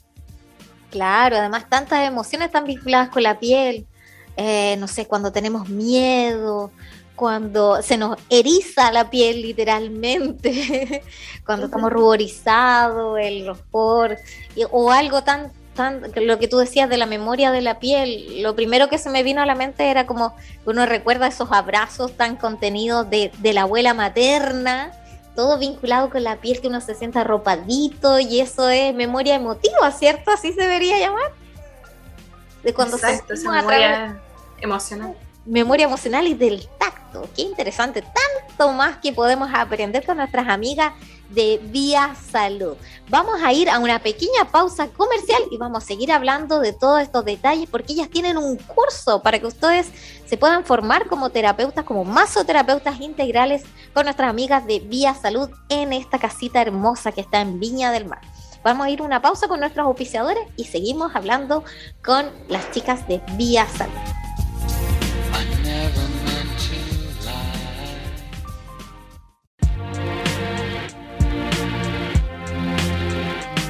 Claro, 0.89 1.38
además 1.38 1.69
tantas 1.69 2.08
emociones 2.08 2.47
están 2.47 2.65
vinculadas 2.65 3.10
con 3.10 3.21
la 3.23 3.39
piel. 3.39 3.86
Eh, 4.38 4.75
no 4.79 4.88
sé, 4.88 5.05
cuando 5.05 5.31
tenemos 5.31 5.69
miedo, 5.69 6.71
cuando 7.15 7.81
se 7.81 7.97
nos 7.97 8.17
eriza 8.29 8.91
la 8.91 9.10
piel 9.10 9.41
literalmente, 9.41 11.03
cuando 11.45 11.67
estamos 11.67 11.91
ruborizados, 11.91 13.19
el 13.19 13.45
rosor, 13.45 14.17
o 14.71 14.91
algo 14.91 15.23
tan 15.23 15.51
lo 16.15 16.39
que 16.39 16.47
tú 16.47 16.57
decías 16.57 16.89
de 16.89 16.97
la 16.97 17.05
memoria 17.05 17.51
de 17.51 17.61
la 17.61 17.79
piel, 17.79 18.41
lo 18.41 18.55
primero 18.55 18.89
que 18.89 18.97
se 18.97 19.09
me 19.09 19.23
vino 19.23 19.41
a 19.41 19.45
la 19.45 19.55
mente 19.55 19.89
era 19.89 20.05
como 20.05 20.35
uno 20.65 20.85
recuerda 20.85 21.27
esos 21.27 21.51
abrazos 21.51 22.15
tan 22.15 22.38
contenidos 22.38 23.09
de, 23.09 23.31
la 23.53 23.61
abuela 23.61 23.93
materna, 23.93 24.91
todo 25.35 25.57
vinculado 25.57 26.09
con 26.09 26.23
la 26.23 26.38
piel, 26.38 26.61
que 26.61 26.67
uno 26.67 26.81
se 26.81 26.95
sienta 26.95 27.21
arropadito 27.21 28.19
y 28.19 28.39
eso 28.39 28.69
es 28.69 28.93
memoria 28.95 29.35
emotiva, 29.35 29.91
¿cierto? 29.91 30.31
Así 30.31 30.53
se 30.53 30.61
debería 30.61 30.97
llamar. 30.97 31.33
De 32.63 32.73
cuando 32.73 32.95
Exacto, 32.95 33.33
esa 33.33 33.51
memoria 33.51 34.19
emocional. 34.61 35.15
Memoria 35.45 35.85
emocional 35.85 36.25
y 36.27 36.33
del 36.33 36.67
tacto, 36.79 37.29
qué 37.35 37.43
interesante, 37.43 38.01
tanto 38.01 38.71
más 38.71 38.97
que 38.97 39.13
podemos 39.13 39.49
aprender 39.53 40.05
con 40.05 40.17
nuestras 40.17 40.47
amigas 40.47 40.93
de 41.29 41.59
Vía 41.63 42.15
Salud. 42.31 42.75
Vamos 43.09 43.41
a 43.43 43.53
ir 43.53 43.69
a 43.69 43.79
una 43.79 43.99
pequeña 43.99 44.45
pausa 44.51 44.88
comercial 44.88 45.41
y 45.51 45.57
vamos 45.57 45.83
a 45.83 45.88
seguir 45.88 46.11
hablando 46.11 46.59
de 46.59 46.73
todos 46.73 47.01
estos 47.01 47.25
detalles 47.25 47.69
porque 47.69 47.93
ellas 47.93 48.09
tienen 48.09 48.38
un 48.38 48.57
curso 48.57 49.21
para 49.21 49.39
que 49.39 49.47
ustedes 49.47 49.88
se 50.25 50.38
puedan 50.38 50.65
formar 50.65 51.07
como 51.07 51.29
terapeutas, 51.29 51.85
como 51.85 52.03
masoterapeutas 52.03 52.99
integrales 53.01 53.63
con 53.93 54.05
nuestras 54.05 54.29
amigas 54.29 54.65
de 54.65 54.79
Vía 54.79 55.13
Salud 55.13 55.49
en 55.69 55.93
esta 55.93 56.19
casita 56.19 56.61
hermosa 56.61 57.11
que 57.11 57.21
está 57.21 57.41
en 57.41 57.59
Viña 57.59 57.91
del 57.91 58.05
Mar. 58.05 58.21
Vamos 58.63 58.88
a 58.88 58.89
ir 58.89 59.01
a 59.01 59.03
una 59.03 59.21
pausa 59.21 59.47
con 59.47 59.59
nuestros 59.59 59.85
auspiciadores 59.85 60.43
y 60.57 60.63
seguimos 60.63 61.15
hablando 61.15 61.63
con 62.03 62.31
las 62.47 62.71
chicas 62.71 63.07
de 63.07 63.21
Vía 63.38 63.67
Salud. 63.67 63.93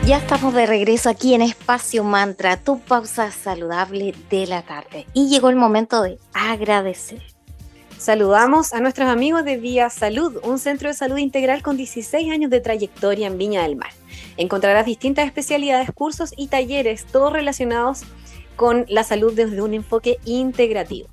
Ya 0.05 0.17
estamos 0.17 0.53
de 0.53 0.67
regreso 0.67 1.09
aquí 1.09 1.33
en 1.33 1.41
Espacio 1.41 2.03
Mantra, 2.03 2.57
tu 2.57 2.79
pausa 2.79 3.31
saludable 3.31 4.13
de 4.29 4.45
la 4.45 4.61
tarde. 4.61 5.07
Y 5.15 5.29
llegó 5.29 5.49
el 5.49 5.55
momento 5.55 6.03
de 6.03 6.19
agradecer. 6.31 7.23
Saludamos 7.97 8.73
a 8.73 8.81
nuestros 8.81 9.09
amigos 9.09 9.43
de 9.45 9.57
Vía 9.57 9.89
Salud, 9.89 10.37
un 10.43 10.59
centro 10.59 10.89
de 10.89 10.93
salud 10.93 11.17
integral 11.17 11.63
con 11.63 11.75
16 11.75 12.31
años 12.31 12.51
de 12.51 12.61
trayectoria 12.61 13.25
en 13.25 13.39
Viña 13.39 13.63
del 13.63 13.77
Mar. 13.77 13.89
Encontrarás 14.37 14.85
distintas 14.85 15.25
especialidades, 15.25 15.89
cursos 15.91 16.33
y 16.37 16.49
talleres, 16.49 17.05
todos 17.05 17.33
relacionados 17.33 18.03
con 18.55 18.85
la 18.87 19.03
salud 19.03 19.33
desde 19.33 19.63
un 19.63 19.73
enfoque 19.73 20.19
integrativo. 20.23 21.07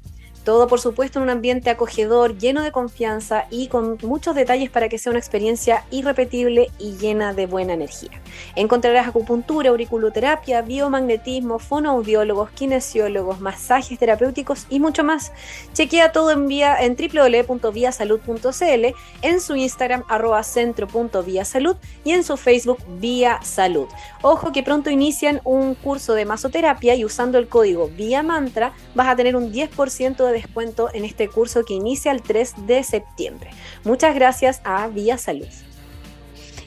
Todo, 0.44 0.66
por 0.66 0.81
supuesto, 0.81 1.18
en 1.18 1.24
un 1.24 1.31
ambiente 1.31 1.70
acogedor, 1.70 2.37
lleno 2.37 2.62
de 2.62 2.72
confianza 2.72 3.46
y 3.50 3.68
con 3.68 3.96
muchos 4.02 4.35
detalles 4.35 4.70
para 4.70 4.88
que 4.88 4.98
sea 4.98 5.11
una 5.11 5.20
experiencia 5.20 5.85
irrepetible 5.92 6.70
y 6.78 6.96
llena 6.96 7.33
de 7.33 7.46
buena 7.46 7.74
energía. 7.74 8.11
Encontrarás 8.57 9.07
acupuntura, 9.07 9.70
auriculoterapia, 9.70 10.62
biomagnetismo, 10.62 11.61
fonoaudiólogos, 11.61 12.50
kinesiólogos, 12.50 13.40
masajes 13.40 13.98
terapéuticos 13.98 14.66
y 14.68 14.81
mucho 14.81 15.05
más. 15.05 15.31
Chequea 15.74 16.11
todo 16.11 16.33
en, 16.33 16.48
vía, 16.48 16.76
en 16.81 16.96
www.viasalud.cl, 16.96 18.87
en 19.22 19.40
su 19.40 19.55
Instagram 19.55 20.02
arroba 20.09 20.42
centro.viasalud 20.42 21.76
y 22.05 22.11
en 22.12 22.24
su 22.24 22.37
Facebook 22.37 22.78
Vía 22.98 23.38
Salud. 23.42 23.87
Ojo 24.22 24.50
que 24.50 24.64
pronto 24.64 24.90
inician 24.90 25.40
un 25.44 25.74
curso 25.74 26.14
de 26.14 26.24
masoterapia 26.24 26.96
y 26.96 27.05
usando 27.05 27.38
el 27.38 27.48
código 27.48 27.88
Vía 27.88 28.22
Mantra 28.22 28.72
vas 28.94 29.09
a 29.09 29.16
tener 29.16 29.37
un 29.37 29.52
10% 29.52 30.16
de 30.24 30.32
descuento 30.33 30.88
en 30.92 31.05
este 31.05 31.29
curso 31.29 31.64
que 31.64 31.75
inicia 31.75 32.12
el 32.12 32.23
3 32.23 32.66
de 32.66 32.83
septiembre. 32.83 33.51
Muchas 33.85 34.14
gracias 34.14 34.61
a 34.64 34.88
Vía 34.88 35.18
Salud. 35.18 35.49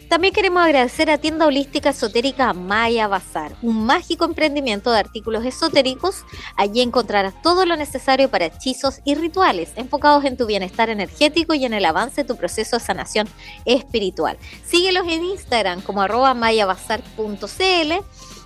También 0.09 0.33
queremos 0.33 0.63
agradecer 0.63 1.09
a 1.09 1.17
Tienda 1.17 1.47
Holística 1.47 1.89
Esotérica 1.89 2.53
Maya 2.53 3.07
Bazar, 3.07 3.55
un 3.63 3.85
mágico 3.85 4.25
emprendimiento 4.25 4.91
de 4.91 4.99
artículos 4.99 5.43
esotéricos. 5.45 6.23
Allí 6.55 6.81
encontrarás 6.81 7.41
todo 7.41 7.65
lo 7.65 7.75
necesario 7.75 8.29
para 8.29 8.45
hechizos 8.45 9.01
y 9.03 9.15
rituales 9.15 9.71
enfocados 9.75 10.23
en 10.25 10.37
tu 10.37 10.45
bienestar 10.45 10.89
energético 10.89 11.55
y 11.55 11.65
en 11.65 11.73
el 11.73 11.85
avance 11.85 12.21
de 12.21 12.27
tu 12.27 12.37
proceso 12.37 12.77
de 12.77 12.83
sanación 12.83 13.27
espiritual. 13.65 14.37
Síguelos 14.63 15.07
en 15.07 15.23
Instagram 15.23 15.81
como 15.81 16.05
mayabazar.cl 16.35 17.93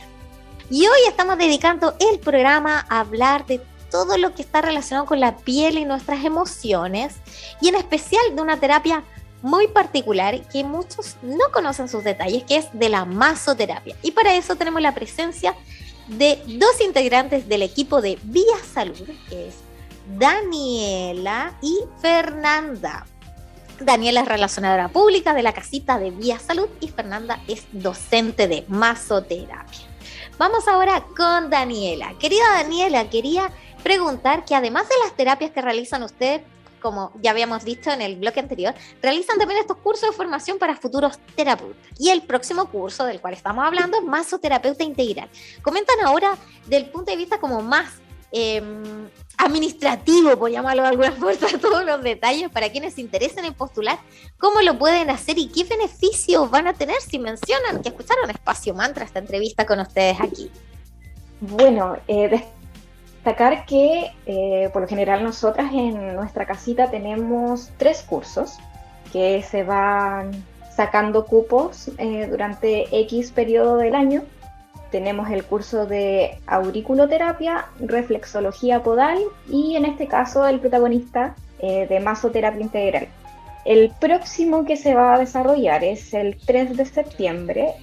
Y 0.69 0.85
hoy 0.85 0.99
estamos 1.07 1.37
dedicando 1.37 1.95
el 1.99 2.19
programa 2.19 2.85
a 2.89 2.99
hablar 2.99 3.45
de 3.45 3.61
todo 3.89 4.17
lo 4.17 4.35
que 4.35 4.41
está 4.41 4.61
relacionado 4.61 5.07
con 5.07 5.19
la 5.19 5.37
piel 5.37 5.77
y 5.77 5.85
nuestras 5.85 6.25
emociones 6.25 7.15
y 7.61 7.69
en 7.69 7.75
especial 7.75 8.35
de 8.35 8.41
una 8.41 8.59
terapia 8.59 9.03
muy 9.41 9.67
particular 9.67 10.41
que 10.49 10.63
muchos 10.63 11.15
no 11.21 11.45
conocen 11.53 11.87
sus 11.87 12.03
detalles, 12.03 12.43
que 12.43 12.57
es 12.57 12.67
de 12.73 12.89
la 12.89 13.05
masoterapia. 13.05 13.95
Y 14.01 14.11
para 14.11 14.35
eso 14.35 14.57
tenemos 14.57 14.81
la 14.81 14.93
presencia 14.93 15.55
de 16.07 16.41
dos 16.45 16.81
integrantes 16.81 17.47
del 17.47 17.61
equipo 17.61 18.01
de 18.01 18.19
Vía 18.23 18.57
Salud, 18.73 19.07
que 19.29 19.47
es 19.47 19.55
Daniela 20.17 21.57
y 21.61 21.77
Fernanda. 22.01 23.05
Daniela 23.81 24.21
es 24.21 24.27
relacionadora 24.27 24.89
pública 24.89 25.33
de 25.33 25.43
la 25.43 25.53
casita 25.53 25.97
de 25.97 26.11
Vía 26.11 26.37
Salud 26.39 26.67
y 26.81 26.89
Fernanda 26.89 27.41
es 27.47 27.65
docente 27.71 28.47
de 28.47 28.65
masoterapia. 28.67 29.79
Vamos 30.37 30.67
ahora 30.67 31.05
con 31.15 31.49
Daniela. 31.49 32.13
Querida 32.19 32.43
Daniela, 32.55 33.09
quería 33.09 33.51
preguntar 33.83 34.45
que 34.45 34.55
además 34.55 34.87
de 34.89 34.95
las 35.03 35.15
terapias 35.15 35.51
que 35.51 35.61
realizan 35.61 36.03
ustedes, 36.03 36.41
como 36.81 37.11
ya 37.21 37.31
habíamos 37.31 37.63
visto 37.63 37.91
en 37.91 38.01
el 38.01 38.17
bloque 38.17 38.39
anterior, 38.39 38.73
realizan 39.01 39.37
también 39.37 39.61
estos 39.61 39.77
cursos 39.77 40.09
de 40.09 40.15
formación 40.15 40.57
para 40.57 40.75
futuros 40.75 41.19
terapeutas. 41.35 41.81
Y 41.97 42.09
el 42.09 42.21
próximo 42.21 42.69
curso 42.69 43.05
del 43.05 43.21
cual 43.21 43.33
estamos 43.33 43.65
hablando 43.65 43.97
es 43.97 44.03
masoterapeuta 44.03 44.83
integral. 44.83 45.29
Comentan 45.61 45.97
ahora 46.05 46.37
del 46.67 46.89
punto 46.89 47.11
de 47.11 47.17
vista 47.17 47.39
como 47.39 47.61
más 47.61 47.89
em, 48.31 49.09
administrativo, 49.39 50.37
por 50.37 50.51
llamarlo 50.51 50.83
de 50.83 50.89
alguna 50.89 51.11
forma, 51.13 51.47
todos 51.61 51.85
los 51.85 52.03
detalles 52.03 52.49
para 52.49 52.69
quienes 52.69 52.93
se 52.93 53.01
interesen 53.01 53.45
en 53.45 53.53
postular, 53.53 53.97
cómo 54.37 54.61
lo 54.61 54.77
pueden 54.77 55.09
hacer 55.09 55.37
y 55.37 55.47
qué 55.47 55.63
beneficios 55.63 56.51
van 56.51 56.67
a 56.67 56.73
tener 56.73 56.99
si 57.01 57.17
mencionan 57.17 57.81
que 57.81 57.89
escucharon 57.89 58.29
Espacio 58.29 58.73
Mantra 58.73 59.05
esta 59.05 59.19
entrevista 59.19 59.65
con 59.65 59.79
ustedes 59.79 60.19
aquí. 60.19 60.51
Bueno, 61.41 61.95
eh, 62.07 62.43
destacar 63.15 63.65
que 63.65 64.11
eh, 64.25 64.69
por 64.73 64.81
lo 64.81 64.87
general 64.87 65.23
nosotras 65.23 65.71
en 65.73 66.15
nuestra 66.15 66.45
casita 66.45 66.91
tenemos 66.91 67.69
tres 67.77 68.01
cursos 68.03 68.57
que 69.13 69.41
se 69.41 69.63
van 69.63 70.31
sacando 70.75 71.25
cupos 71.25 71.89
eh, 71.97 72.27
durante 72.29 72.87
X 73.01 73.31
periodo 73.31 73.77
del 73.77 73.95
año. 73.95 74.23
Tenemos 74.91 75.29
el 75.29 75.43
curso 75.43 75.85
de 75.85 76.37
auriculoterapia, 76.47 77.65
reflexología 77.79 78.81
podal 78.81 79.19
y 79.47 79.75
en 79.75 79.85
este 79.85 80.07
caso 80.07 80.47
el 80.47 80.59
protagonista 80.59 81.35
eh, 81.59 81.85
de 81.87 81.99
masoterapia 81.99 82.61
integral. 82.61 83.07
El 83.65 83.91
próximo 83.99 84.65
que 84.65 84.77
se 84.77 84.95
va 84.95 85.13
a 85.13 85.19
desarrollar 85.19 85.83
es 85.83 86.13
el 86.13 86.37
3 86.37 86.77
de 86.77 86.85
septiembre. 86.85 87.73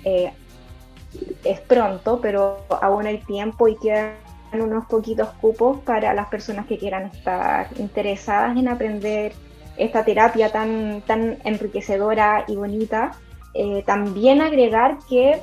es 1.44 1.60
pronto, 1.60 2.20
pero 2.20 2.58
aún 2.68 3.06
hay 3.06 3.18
tiempo 3.18 3.68
y 3.68 3.76
queda 3.76 4.14
unos 4.52 4.86
poquitos 4.86 5.28
cupos 5.40 5.78
para 5.80 6.14
las 6.14 6.28
personas 6.28 6.66
que 6.66 6.78
quieran 6.78 7.06
estar 7.06 7.68
interesadas 7.78 8.56
en 8.56 8.68
aprender 8.68 9.32
esta 9.76 10.04
terapia 10.04 10.50
tan, 10.50 11.02
tan 11.02 11.38
enriquecedora 11.44 12.44
y 12.48 12.56
bonita. 12.56 13.12
Eh, 13.54 13.82
también 13.86 14.40
agregar 14.40 14.98
que 15.08 15.40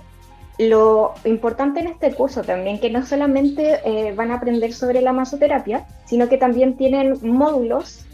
lo 0.59 1.13
importante 1.25 1.79
en 1.79 1.87
este 1.87 2.13
curso 2.13 2.41
también, 2.43 2.79
que 2.79 2.89
no 2.89 3.05
solamente 3.05 3.79
eh, 3.85 4.13
van 4.13 4.31
a 4.31 4.35
aprender 4.35 4.73
sobre 4.73 5.01
la 5.01 5.13
masoterapia, 5.13 5.85
sino 6.05 6.29
que 6.29 6.37
también 6.37 6.77
tienen 6.77 7.17
módulos 7.23 8.05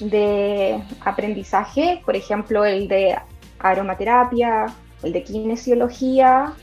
de 0.00 0.82
aprendizaje, 1.04 2.00
por 2.04 2.16
ejemplo, 2.16 2.64
el 2.64 2.88
de 2.88 3.16
aromaterapia, 3.58 4.66
el 5.02 5.12
de 5.12 5.22
kinesiología, 5.22 6.54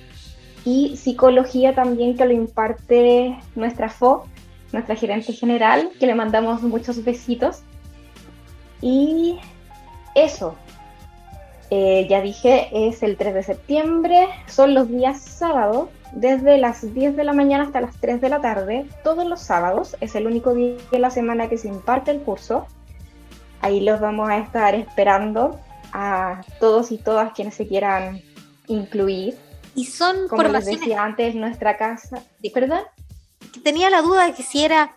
y 0.66 0.98
psicología 0.98 1.74
también 1.74 2.18
que 2.18 2.26
lo 2.26 2.34
imparte 2.34 3.38
nuestra 3.56 3.90
FO, 3.90 4.26
nuestra 4.72 4.96
gerente 4.96 5.34
general, 5.34 5.90
que 6.00 6.06
le 6.06 6.16
mandamos 6.16 6.62
muchos 6.62 7.04
besitos. 7.04 7.62
Y 8.82 9.40
eso, 10.16 10.56
eh, 11.70 12.08
ya 12.10 12.22
dije, 12.22 12.70
es 12.72 13.04
el 13.04 13.18
3 13.18 13.34
de 13.34 13.44
septiembre, 13.44 14.28
son 14.48 14.74
los 14.74 14.90
días 14.90 15.22
sábados, 15.22 15.90
desde 16.12 16.58
las 16.58 16.94
10 16.94 17.16
de 17.16 17.24
la 17.24 17.34
mañana 17.34 17.66
hasta 17.66 17.82
las 17.82 17.96
3 17.98 18.22
de 18.22 18.30
la 18.30 18.42
tarde, 18.42 18.88
todos 19.04 19.26
los 19.28 19.42
sábados, 19.42 19.96
es 20.02 20.16
el 20.16 20.26
único 20.26 20.54
día 20.56 20.76
de 20.92 21.00
la 21.00 21.12
semana 21.12 21.50
que 21.50 21.58
se 21.58 21.68
imparte 21.68 22.12
el 22.12 22.22
curso. 22.22 22.66
Ahí 23.62 23.82
los 23.82 24.00
vamos 24.00 24.30
a 24.30 24.38
estar 24.40 24.74
esperando 24.74 25.60
a 25.94 26.42
todos 26.60 26.92
y 26.92 26.98
todas 26.98 27.34
quienes 27.34 27.56
se 27.56 27.68
quieran 27.68 28.22
incluir. 28.68 29.38
Y 29.76 29.86
son 29.86 30.28
Como 30.28 30.42
les 30.42 30.52
formaciones. 30.52 30.80
decía 30.80 31.04
antes, 31.04 31.36
nuestra 31.36 31.78
casa. 31.78 32.24
¿Perdón? 32.54 32.82
Tenía 33.64 33.90
la 33.90 34.02
duda 34.02 34.26
de 34.26 34.34
que 34.34 34.44
si 34.44 34.64
era 34.64 34.96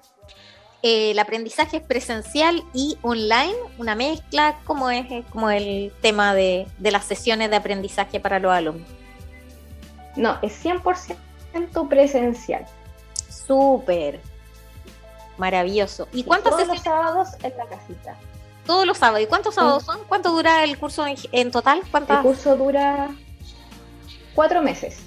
el 0.83 1.19
aprendizaje 1.19 1.77
es 1.79 1.83
presencial 1.83 2.63
y 2.75 2.99
online, 3.03 3.55
una 3.79 3.95
mezcla, 3.95 4.59
¿cómo 4.65 4.91
es 4.91 5.11
eh, 5.11 5.25
como 5.31 5.51
el 5.51 5.93
tema 6.01 6.35
de, 6.35 6.67
de 6.79 6.91
las 6.91 7.05
sesiones 7.05 7.51
de 7.51 7.57
aprendizaje 7.57 8.19
para 8.19 8.39
los 8.41 8.53
alumnos? 8.53 8.89
No, 10.17 10.39
es 10.43 10.65
100% 10.65 11.89
presencial. 11.89 12.67
Súper. 13.29 14.21
Maravilloso. 15.39 16.09
¿Y 16.13 16.25
cuántas 16.25 16.53
Todos 16.53 16.67
los 16.67 16.77
sesiones? 16.79 17.03
sábados 17.05 17.29
en 17.43 17.57
la 17.57 17.67
casita. 17.67 18.17
Todos 18.67 18.87
los 18.87 18.99
sábados. 18.99 19.23
¿Y 19.23 19.27
cuántos 19.27 19.55
sábados 19.55 19.85
son? 19.85 20.01
¿Cuánto 20.09 20.31
dura 20.31 20.63
el 20.65 20.79
curso 20.79 21.07
en, 21.07 21.17
en 21.33 21.51
total? 21.51 21.83
El 22.09 22.19
curso 22.19 22.57
dura 22.57 23.09
cuatro 24.35 24.63
meses. 24.63 24.99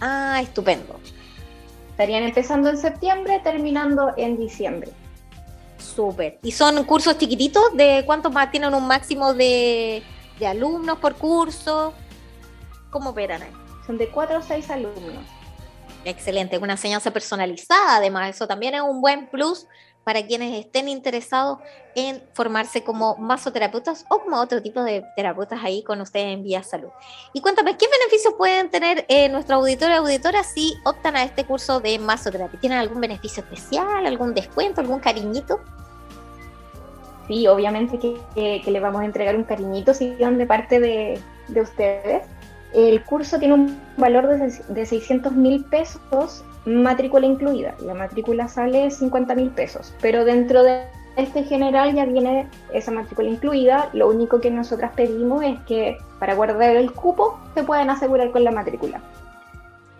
Ah, 0.00 0.40
estupendo. 0.42 0.98
Estarían 1.90 2.22
empezando 2.22 2.70
en 2.70 2.78
septiembre, 2.78 3.40
terminando 3.42 4.12
en 4.16 4.38
diciembre. 4.38 4.92
Súper. 5.82 6.38
¿Y 6.42 6.52
son 6.52 6.84
cursos 6.84 7.18
chiquititos? 7.18 7.62
¿De 7.74 8.04
cuántos 8.06 8.32
más 8.32 8.50
tienen 8.50 8.72
un 8.74 8.86
máximo 8.86 9.34
de, 9.34 10.02
de 10.38 10.46
alumnos 10.46 10.98
por 10.98 11.14
curso? 11.14 11.92
¿Cómo 12.90 13.10
operan 13.10 13.42
ahí? 13.42 13.52
Son 13.86 13.98
de 13.98 14.08
cuatro 14.08 14.38
o 14.38 14.42
seis 14.42 14.70
alumnos. 14.70 15.24
Excelente, 16.04 16.58
una 16.58 16.72
enseñanza 16.72 17.10
personalizada, 17.10 17.96
además, 17.96 18.34
eso 18.34 18.46
también 18.46 18.74
es 18.74 18.80
un 18.80 19.00
buen 19.00 19.28
plus 19.28 19.66
para 20.04 20.26
quienes 20.26 20.58
estén 20.58 20.88
interesados 20.88 21.58
en 21.94 22.22
formarse 22.32 22.82
como 22.82 23.16
masoterapeutas 23.16 24.04
o 24.08 24.18
como 24.20 24.40
otro 24.40 24.60
tipo 24.62 24.82
de 24.82 25.04
terapeutas 25.16 25.60
ahí 25.62 25.82
con 25.82 26.00
ustedes 26.00 26.34
en 26.34 26.42
Vía 26.42 26.62
Salud. 26.62 26.88
Y 27.32 27.40
cuéntame, 27.40 27.76
¿qué 27.76 27.86
beneficios 27.86 28.34
pueden 28.34 28.70
tener 28.70 29.04
eh, 29.08 29.28
nuestro 29.28 29.56
auditor 29.56 29.90
y 29.90 29.94
auditora 29.94 30.42
si 30.42 30.74
optan 30.84 31.16
a 31.16 31.22
este 31.24 31.44
curso 31.44 31.80
de 31.80 31.98
masoterapia? 31.98 32.58
¿Tienen 32.60 32.78
algún 32.78 33.00
beneficio 33.00 33.42
especial, 33.42 34.06
algún 34.06 34.34
descuento, 34.34 34.80
algún 34.80 35.00
cariñito? 35.00 35.60
Sí, 37.28 37.46
obviamente 37.46 37.98
que, 37.98 38.20
que- 38.34 38.70
le 38.70 38.80
vamos 38.80 39.02
a 39.02 39.04
entregar 39.04 39.36
un 39.36 39.44
cariñito 39.44 39.94
si 39.94 40.14
van 40.16 40.38
de 40.38 40.46
parte 40.46 40.80
de, 40.80 41.20
de 41.48 41.60
ustedes. 41.60 42.22
El 42.74 43.04
curso 43.04 43.38
tiene 43.38 43.54
un 43.54 43.80
valor 43.96 44.26
de, 44.28 44.48
de 44.68 44.86
600 44.86 45.32
mil 45.32 45.64
pesos, 45.66 46.42
matrícula 46.64 47.26
incluida. 47.26 47.74
La 47.84 47.94
matrícula 47.94 48.48
sale 48.48 48.90
50 48.90 49.34
mil 49.34 49.50
pesos, 49.50 49.94
pero 50.00 50.24
dentro 50.24 50.62
de 50.62 50.84
este 51.16 51.44
general 51.44 51.94
ya 51.94 52.04
viene 52.04 52.46
esa 52.72 52.90
matrícula 52.90 53.28
incluida. 53.28 53.90
Lo 53.92 54.08
único 54.08 54.40
que 54.40 54.50
nosotras 54.50 54.92
pedimos 54.94 55.42
es 55.44 55.60
que 55.60 55.98
para 56.18 56.34
guardar 56.34 56.76
el 56.76 56.92
cupo 56.92 57.38
se 57.54 57.62
puedan 57.64 57.90
asegurar 57.90 58.30
con 58.30 58.44
la 58.44 58.50
matrícula. 58.50 59.00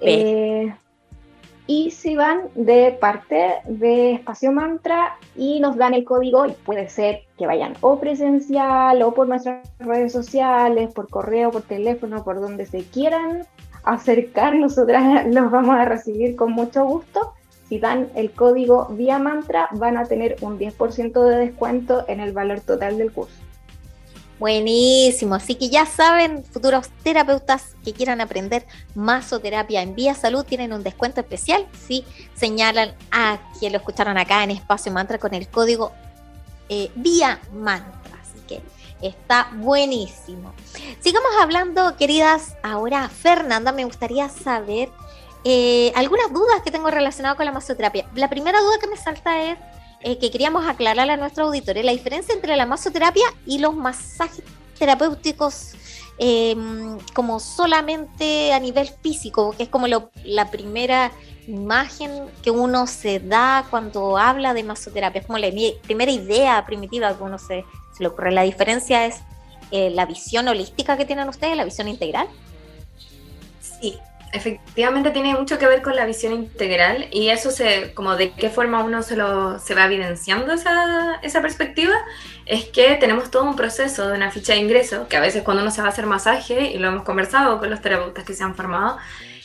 Eh, 0.00 0.74
y 1.66 1.90
si 1.92 2.16
van 2.16 2.48
de 2.54 2.96
parte 3.00 3.54
de 3.66 4.14
Espacio 4.14 4.50
Mantra 4.50 5.16
y 5.36 5.60
nos 5.60 5.76
dan 5.76 5.94
el 5.94 6.04
código, 6.04 6.46
y 6.46 6.52
puede 6.52 6.88
ser 6.88 7.22
que 7.38 7.46
vayan 7.46 7.74
o 7.80 8.00
presencial 8.00 9.00
o 9.02 9.14
por 9.14 9.28
nuestras 9.28 9.68
redes 9.78 10.12
sociales, 10.12 10.92
por 10.92 11.08
correo, 11.08 11.50
por 11.50 11.62
teléfono, 11.62 12.24
por 12.24 12.40
donde 12.40 12.66
se 12.66 12.82
quieran 12.84 13.46
acercar, 13.84 14.54
nosotras 14.54 15.26
los 15.32 15.50
vamos 15.50 15.76
a 15.76 15.84
recibir 15.84 16.36
con 16.36 16.52
mucho 16.52 16.84
gusto. 16.84 17.34
Si 17.68 17.78
dan 17.78 18.08
el 18.14 18.32
código 18.32 18.88
vía 18.90 19.18
mantra, 19.18 19.68
van 19.72 19.96
a 19.96 20.04
tener 20.04 20.36
un 20.42 20.58
10% 20.58 21.24
de 21.24 21.36
descuento 21.36 22.04
en 22.08 22.20
el 22.20 22.32
valor 22.32 22.60
total 22.60 22.98
del 22.98 23.12
curso. 23.12 23.34
Buenísimo, 24.42 25.36
así 25.36 25.54
que 25.54 25.68
ya 25.68 25.86
saben, 25.86 26.42
futuros 26.42 26.90
terapeutas 27.04 27.76
que 27.84 27.92
quieran 27.92 28.20
aprender 28.20 28.66
masoterapia 28.96 29.82
en 29.82 29.94
Vía 29.94 30.14
Salud 30.14 30.44
tienen 30.44 30.72
un 30.72 30.82
descuento 30.82 31.20
especial 31.20 31.64
si 31.86 32.04
señalan 32.34 32.92
a 33.12 33.38
quien 33.60 33.70
lo 33.70 33.78
escucharon 33.78 34.18
acá 34.18 34.42
en 34.42 34.50
Espacio 34.50 34.90
Mantra 34.90 35.18
con 35.18 35.32
el 35.32 35.46
código 35.46 35.92
eh, 36.68 36.90
Vía 36.96 37.40
Mantra. 37.52 38.18
Así 38.20 38.40
que 38.48 38.60
está 39.02 39.50
buenísimo. 39.54 40.52
Sigamos 41.00 41.30
hablando, 41.40 41.96
queridas. 41.96 42.56
Ahora, 42.62 43.08
Fernanda, 43.08 43.72
me 43.72 43.84
gustaría 43.84 44.28
saber 44.28 44.90
eh, 45.44 45.92
algunas 45.94 46.32
dudas 46.32 46.62
que 46.64 46.70
tengo 46.70 46.90
relacionadas 46.90 47.36
con 47.36 47.46
la 47.46 47.52
masoterapia. 47.52 48.08
La 48.14 48.30
primera 48.30 48.60
duda 48.60 48.78
que 48.80 48.86
me 48.86 48.96
salta 48.96 49.50
es 49.50 49.58
eh, 50.00 50.18
que 50.18 50.30
queríamos 50.30 50.66
aclarar 50.66 51.10
a 51.10 51.16
nuestro 51.16 51.46
auditorio 51.46 51.82
la 51.82 51.92
diferencia 51.92 52.34
entre 52.34 52.56
la 52.56 52.66
masoterapia 52.66 53.26
y 53.46 53.58
los 53.58 53.74
masajes 53.74 54.44
terapéuticos 54.78 55.72
eh, 56.18 56.56
como 57.14 57.40
solamente 57.40 58.52
a 58.52 58.60
nivel 58.60 58.88
físico, 59.02 59.54
que 59.56 59.64
es 59.64 59.68
como 59.68 59.86
la 59.88 60.50
primera 60.50 61.10
imagen 61.46 62.26
que 62.42 62.50
uno 62.50 62.86
se 62.86 63.18
da 63.18 63.66
cuando 63.70 64.16
habla 64.16 64.54
de 64.54 64.62
masoterapia, 64.62 65.20
es 65.20 65.26
como 65.26 65.38
la 65.38 65.48
primera 65.82 66.12
idea 66.12 66.64
primitiva 66.64 67.16
que 67.16 67.22
uno 67.22 67.38
se, 67.38 67.64
se 67.96 68.02
le 68.02 68.08
ocurre. 68.08 68.32
La 68.32 68.42
diferencia 68.42 69.06
es 69.06 69.20
eh, 69.70 69.90
la 69.90 70.06
visión 70.06 70.48
holística 70.48 70.96
que 70.96 71.04
tienen 71.04 71.28
ustedes, 71.28 71.56
la 71.56 71.64
visión 71.64 71.88
integral. 71.88 72.26
Sí, 73.60 73.98
efectivamente 74.32 75.10
tiene 75.10 75.34
mucho 75.34 75.58
que 75.58 75.66
ver 75.66 75.82
con 75.82 75.94
la 75.94 76.06
visión 76.06 76.32
integral 76.32 77.08
y 77.10 77.28
eso 77.28 77.50
se, 77.50 77.92
como 77.92 78.16
de 78.16 78.32
qué 78.32 78.48
forma 78.48 78.82
uno 78.82 79.02
se, 79.02 79.16
lo, 79.16 79.58
se 79.58 79.74
va 79.74 79.84
evidenciando 79.84 80.54
esa, 80.54 81.16
esa 81.22 81.42
perspectiva, 81.42 81.94
es 82.46 82.64
que 82.64 82.96
tenemos 82.96 83.30
todo 83.30 83.44
un 83.44 83.56
proceso 83.56 84.08
de 84.08 84.16
una 84.16 84.30
ficha 84.30 84.54
de 84.54 84.60
ingreso, 84.60 85.06
que 85.08 85.16
a 85.16 85.20
veces 85.20 85.42
cuando 85.42 85.62
uno 85.62 85.70
se 85.70 85.82
va 85.82 85.88
a 85.88 85.90
hacer 85.90 86.06
masaje, 86.06 86.72
y 86.72 86.78
lo 86.78 86.88
hemos 86.88 87.04
conversado 87.04 87.58
con 87.58 87.70
los 87.70 87.82
terapeutas 87.82 88.24
que 88.24 88.34
se 88.34 88.42
han 88.42 88.54
formado, 88.54 88.96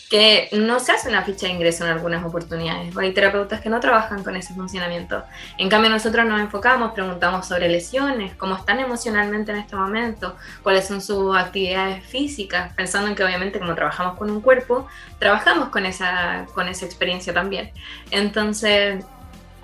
que 0.10 0.48
no 0.54 0.80
se 0.80 0.94
hace 0.94 1.10
una 1.10 1.24
ficha 1.24 1.48
de 1.48 1.54
ingreso 1.54 1.84
en 1.84 1.92
algunas 1.92 2.24
oportunidades. 2.24 2.96
Hay 2.98 3.14
terapeutas 3.14 3.60
que 3.60 3.70
no 3.70 3.80
trabajan 3.80 4.24
con 4.24 4.36
ese 4.36 4.54
funcionamiento. 4.54 5.24
En 5.58 5.70
cambio, 5.70 5.90
nosotros 5.90 6.26
nos 6.26 6.40
enfocamos, 6.40 6.94
preguntamos 6.94 7.46
sobre 7.46 7.68
lesiones, 7.68 8.34
cómo 8.36 8.56
están 8.56 8.80
emocionalmente 8.80 9.52
en 9.52 9.58
este 9.58 9.76
momento, 9.76 10.36
cuáles 10.64 10.88
son 10.88 11.02
sus 11.02 11.36
actividades 11.36 12.06
físicas, 12.06 12.74
pensando 12.74 13.10
en 13.10 13.16
que 13.16 13.24
obviamente 13.24 13.60
como 13.60 13.76
trabajamos 13.76 14.18
con 14.18 14.30
un 14.30 14.40
cuerpo, 14.40 14.88
trabajamos 15.20 15.70
con 15.70 15.86
esa, 15.86 16.46
con 16.54 16.70
esa 16.70 16.86
experiencia 16.86 17.34
también. 17.34 17.72
Entonces, 18.12 19.04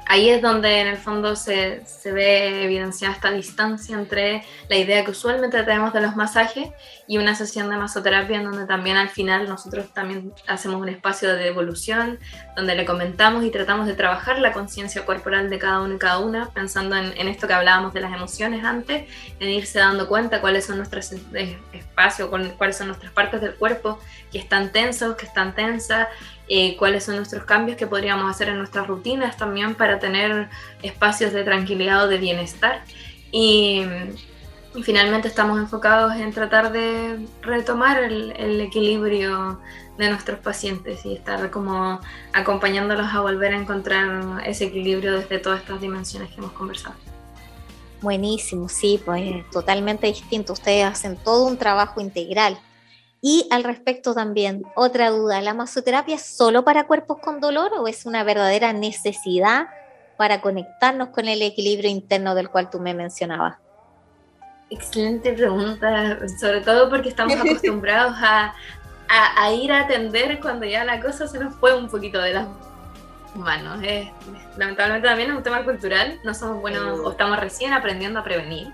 ahí 0.07 0.29
es 0.29 0.41
donde 0.41 0.81
en 0.81 0.87
el 0.87 0.97
fondo 0.97 1.35
se, 1.35 1.85
se 1.85 2.11
ve 2.11 2.63
evidenciada 2.63 3.13
esta 3.13 3.31
distancia 3.31 3.97
entre 3.97 4.43
la 4.69 4.75
idea 4.75 5.03
que 5.03 5.11
usualmente 5.11 5.63
tenemos 5.63 5.93
de 5.93 6.01
los 6.01 6.15
masajes 6.15 6.69
y 7.07 7.17
una 7.17 7.35
sesión 7.35 7.69
de 7.69 7.77
masoterapia 7.77 8.37
en 8.37 8.45
donde 8.45 8.65
también 8.65 8.97
al 8.97 9.09
final 9.09 9.47
nosotros 9.47 9.93
también 9.93 10.33
hacemos 10.47 10.81
un 10.81 10.89
espacio 10.89 11.33
de 11.35 11.43
devolución, 11.43 12.19
donde 12.55 12.75
le 12.75 12.85
comentamos 12.85 13.43
y 13.43 13.51
tratamos 13.51 13.87
de 13.87 13.93
trabajar 13.93 14.39
la 14.39 14.53
conciencia 14.53 15.05
corporal 15.05 15.49
de 15.49 15.59
cada 15.59 15.81
uno 15.81 15.95
y 15.95 15.99
cada 15.99 16.19
una, 16.19 16.49
pensando 16.49 16.95
en, 16.95 17.27
esto 17.27 17.47
que 17.47 17.53
hablábamos 17.53 17.93
de 17.93 18.01
las 18.01 18.13
emociones 18.13 18.63
antes, 18.63 19.09
en 19.39 19.49
irse 19.49 19.79
dando 19.79 20.07
cuenta 20.07 20.41
cuáles 20.41 20.65
son 20.65 20.77
nuestros 20.77 21.11
eh, 21.11 21.57
espacios, 21.73 22.29
cuáles 22.57 22.77
son 22.77 22.87
nuestras 22.87 23.11
partes 23.11 23.41
del 23.41 23.55
cuerpo 23.55 23.99
que 24.31 24.39
están 24.39 24.71
tensos, 24.71 25.15
que 25.15 25.25
están 25.25 25.55
tensas, 25.55 26.07
eh, 26.47 26.75
cuáles 26.77 27.05
son 27.05 27.15
nuestros 27.15 27.45
cambios 27.45 27.77
que 27.77 27.87
podríamos 27.87 28.29
hacer 28.29 28.49
en 28.49 28.57
nuestras 28.57 28.87
rutinas 28.87 29.37
también 29.37 29.75
para 29.75 29.99
tener 29.99 30.49
espacios 30.81 31.33
de 31.33 31.43
tranquilidad 31.43 32.03
o 32.03 32.07
de 32.07 32.17
bienestar. 32.17 32.83
Y, 33.31 33.83
y 34.75 34.83
finalmente 34.83 35.27
estamos 35.27 35.59
enfocados 35.59 36.15
en 36.15 36.33
tratar 36.33 36.71
de 36.71 37.25
retomar 37.41 38.03
el, 38.03 38.33
el 38.37 38.61
equilibrio 38.61 39.59
de 39.97 40.09
nuestros 40.09 40.39
pacientes 40.39 41.05
y 41.05 41.13
estar 41.13 41.51
como 41.51 41.99
acompañándolos 42.33 43.07
a 43.13 43.21
volver 43.21 43.53
a 43.53 43.57
encontrar 43.57 44.41
ese 44.45 44.65
equilibrio 44.65 45.19
desde 45.19 45.39
todas 45.39 45.61
estas 45.61 45.79
dimensiones 45.79 46.29
que 46.29 46.37
hemos 46.37 46.51
conversado. 46.53 46.95
Buenísimo, 48.01 48.67
sí, 48.67 49.01
pues 49.03 49.49
totalmente 49.49 50.07
distinto. 50.07 50.53
Ustedes 50.53 50.85
hacen 50.85 51.15
todo 51.15 51.45
un 51.45 51.57
trabajo 51.57 52.01
integral. 52.01 52.59
Y 53.25 53.47
al 53.51 53.63
respecto 53.63 54.13
también, 54.13 54.63
otra 54.75 55.09
duda, 55.09 55.39
¿la 55.39 55.53
masoterapia 55.53 56.15
es 56.15 56.23
solo 56.25 56.65
para 56.65 56.87
cuerpos 56.87 57.19
con 57.19 57.39
dolor 57.39 57.71
o 57.79 57.87
es 57.87 58.05
una 58.05 58.25
verdadera 58.25 58.73
necesidad 58.73 59.67
para 60.17 60.41
conectarnos 60.41 61.07
con 61.09 61.29
el 61.29 61.41
equilibrio 61.41 61.89
interno 61.89 62.35
del 62.35 62.49
cual 62.49 62.69
tú 62.69 62.81
me 62.81 62.93
mencionabas? 62.93 63.55
Excelente 64.69 65.31
pregunta, 65.31 66.19
sobre 66.37 66.59
todo 66.59 66.89
porque 66.89 67.07
estamos 67.07 67.35
acostumbrados 67.39 68.17
a, 68.21 68.53
a- 69.07 69.43
a 69.45 69.53
ir 69.53 69.71
a 69.71 69.81
atender 69.83 70.41
cuando 70.41 70.65
ya 70.65 70.83
la 70.83 70.99
cosa 70.99 71.25
se 71.25 71.39
nos 71.39 71.55
fue 71.55 71.73
un 71.77 71.87
poquito 71.87 72.19
de 72.19 72.33
las 72.33 72.47
manos. 73.35 73.79
Lamentablemente 74.57 75.07
también 75.07 75.31
es 75.31 75.37
un 75.37 75.43
tema 75.43 75.63
cultural, 75.63 76.19
no 76.25 76.33
somos 76.33 76.59
buenos 76.59 76.99
o 76.99 77.11
estamos 77.11 77.39
recién 77.39 77.71
aprendiendo 77.71 78.19
a 78.19 78.23
prevenir. 78.25 78.67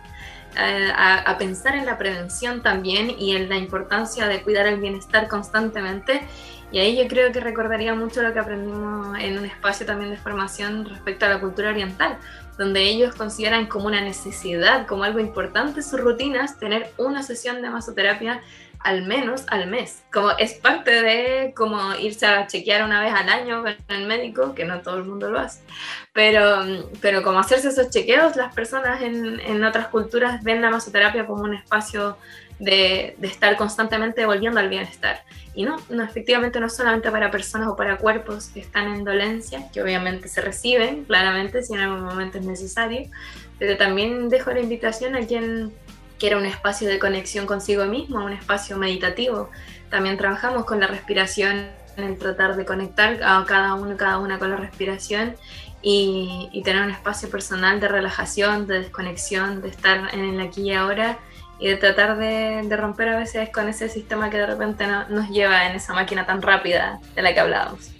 Eh, 0.57 0.91
a, 0.95 1.37
pensar 1.37 1.75
en 1.75 1.85
la 1.85 1.97
prevención 1.97 2.61
también 2.61 3.11
y 3.17 3.35
en 3.35 3.49
la 3.49 3.57
importancia 3.57 4.27
de 4.27 4.41
cuidar 4.41 4.67
el 4.67 4.79
bienestar 4.79 5.27
constantemente. 5.27 6.27
Y 6.71 6.79
ahí 6.79 6.97
yo 6.97 7.07
creo 7.07 7.31
que 7.31 7.39
recordaría 7.39 7.95
mucho 7.95 8.21
lo 8.21 8.33
que 8.33 8.39
aprendimos 8.39 9.17
en 9.19 9.37
un 9.37 9.45
espacio 9.45 9.85
también 9.85 10.11
de 10.11 10.17
formación 10.17 10.85
respecto 10.85 11.25
a 11.25 11.29
la 11.29 11.39
cultura 11.39 11.69
oriental, 11.69 12.17
donde 12.57 12.81
ellos 12.81 13.15
consideran 13.15 13.67
como 13.67 13.87
una 13.87 14.01
necesidad, 14.01 14.85
como 14.85 15.03
algo 15.03 15.19
importante 15.19 15.81
sus 15.81 15.99
rutinas, 15.99 16.59
tener 16.59 16.91
una 16.97 17.23
sesión 17.23 17.61
de 17.61 17.69
masoterapia 17.69 18.41
al 18.79 19.05
menos 19.05 19.43
al 19.47 19.67
mes. 19.67 20.03
Como 20.11 20.31
es 20.31 20.53
parte 20.53 21.01
de 21.01 21.53
como 21.55 21.95
irse 21.95 22.25
a 22.25 22.47
chequear 22.47 22.83
una 22.83 23.01
vez 23.01 23.13
al 23.13 23.29
año 23.29 23.61
con 23.61 23.95
el 23.95 24.07
médico, 24.07 24.55
que 24.55 24.65
no 24.65 24.81
todo 24.81 24.97
el 24.97 25.03
mundo 25.03 25.29
lo 25.29 25.39
hace. 25.39 25.61
Pero, 26.13 26.63
pero 27.01 27.21
como 27.21 27.39
hacerse 27.39 27.69
esos 27.69 27.89
chequeos, 27.89 28.35
las 28.35 28.53
personas 28.53 29.01
en, 29.01 29.39
en 29.41 29.63
otras 29.63 29.87
culturas 29.87 30.43
ven 30.43 30.61
la 30.61 30.69
masoterapia 30.69 31.25
como 31.25 31.43
un 31.43 31.55
espacio 31.55 32.17
de, 32.59 33.15
de, 33.17 33.27
estar 33.27 33.55
constantemente 33.55 34.25
volviendo 34.25 34.59
al 34.59 34.69
bienestar. 34.69 35.23
Y 35.53 35.63
no, 35.63 35.77
no, 35.89 36.03
efectivamente 36.03 36.59
no 36.59 36.69
solamente 36.69 37.11
para 37.11 37.31
personas 37.31 37.67
o 37.69 37.75
para 37.75 37.97
cuerpos 37.97 38.47
que 38.47 38.59
están 38.59 38.93
en 38.93 39.03
dolencia, 39.03 39.69
que 39.73 39.81
obviamente 39.81 40.27
se 40.27 40.41
reciben, 40.41 41.05
claramente, 41.05 41.63
si 41.63 41.73
en 41.73 41.79
algún 41.79 42.03
momento 42.03 42.37
es 42.37 42.45
necesario, 42.45 43.09
pero 43.57 43.77
también 43.77 44.29
dejo 44.29 44.51
la 44.51 44.61
invitación 44.61 45.15
a 45.15 45.25
quien 45.25 45.73
que 46.19 46.27
era 46.27 46.37
un 46.37 46.45
espacio 46.45 46.87
de 46.87 46.99
conexión 46.99 47.45
consigo 47.47 47.85
mismo, 47.85 48.23
un 48.23 48.33
espacio 48.33 48.77
meditativo. 48.77 49.49
También 49.89 50.17
trabajamos 50.17 50.65
con 50.65 50.79
la 50.79 50.87
respiración, 50.87 51.67
en 51.97 52.17
tratar 52.17 52.55
de 52.55 52.65
conectar 52.65 53.19
a 53.23 53.43
cada 53.45 53.73
uno, 53.73 53.97
cada 53.97 54.19
una 54.19 54.39
con 54.39 54.51
la 54.51 54.57
respiración 54.57 55.35
y, 55.81 56.61
tener 56.63 56.83
un 56.83 56.91
espacio 56.91 57.29
personal 57.29 57.79
de 57.79 57.87
relajación, 57.87 58.67
de 58.67 58.79
desconexión, 58.79 59.61
de 59.61 59.69
estar 59.69 60.13
en 60.13 60.19
el 60.21 60.39
aquí 60.41 60.61
y 60.63 60.73
ahora 60.73 61.19
y 61.59 61.67
de 61.67 61.75
tratar 61.75 62.17
de, 62.17 62.75
romper 62.75 63.09
a 63.09 63.17
veces 63.17 63.49
con 63.49 63.67
ese 63.67 63.89
sistema 63.89 64.29
que 64.29 64.37
de 64.37 64.45
repente 64.45 64.87
no, 64.87 65.07
nos 65.09 65.29
lleva 65.29 65.67
en 65.67 65.75
esa 65.75 65.93
máquina 65.93 66.25
tan 66.25 66.41
rápida 66.41 66.99
de 67.15 67.21
la 67.21 67.33
que 67.33 67.39
hablábamos. 67.39 67.91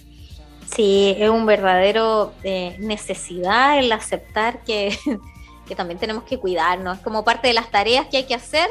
Sí, 0.74 1.16
es 1.18 1.30
un 1.30 1.46
verdadero 1.46 2.34
eh, 2.44 2.76
necesidad 2.80 3.80
el 3.80 3.92
aceptar 3.92 4.64
que 4.64 4.98
que 5.70 5.76
también 5.76 6.00
tenemos 6.00 6.24
que 6.24 6.38
cuidarnos. 6.38 6.98
Como 7.00 7.24
parte 7.24 7.48
de 7.48 7.54
las 7.54 7.72
tareas 7.72 8.08
que 8.08 8.18
hay 8.18 8.24
que 8.26 8.36
hacer, 8.36 8.68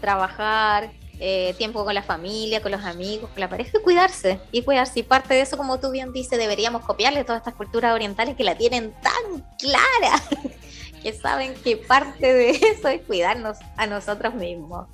trabajar, 0.00 0.90
eh, 1.20 1.54
tiempo 1.56 1.84
con 1.84 1.94
la 1.94 2.02
familia, 2.02 2.60
con 2.60 2.72
los 2.72 2.84
amigos, 2.84 3.30
con 3.30 3.40
la 3.40 3.48
pareja, 3.48 3.78
y 3.78 3.82
cuidarse. 3.82 4.40
Y 4.50 4.62
cuidarse. 4.62 4.98
Y 4.98 5.02
parte 5.04 5.34
de 5.34 5.42
eso, 5.42 5.56
como 5.56 5.78
tú 5.78 5.92
bien 5.92 6.12
dices, 6.12 6.36
deberíamos 6.36 6.84
copiarle 6.84 7.22
todas 7.22 7.40
estas 7.40 7.54
culturas 7.54 7.94
orientales 7.94 8.34
que 8.34 8.42
la 8.42 8.56
tienen 8.56 8.92
tan 9.00 9.46
clara, 9.56 10.20
que 11.02 11.12
saben 11.12 11.54
que 11.62 11.76
parte 11.76 12.34
de 12.34 12.50
eso 12.50 12.88
es 12.88 13.02
cuidarnos 13.02 13.56
a 13.76 13.86
nosotros 13.86 14.34
mismos. 14.34 14.88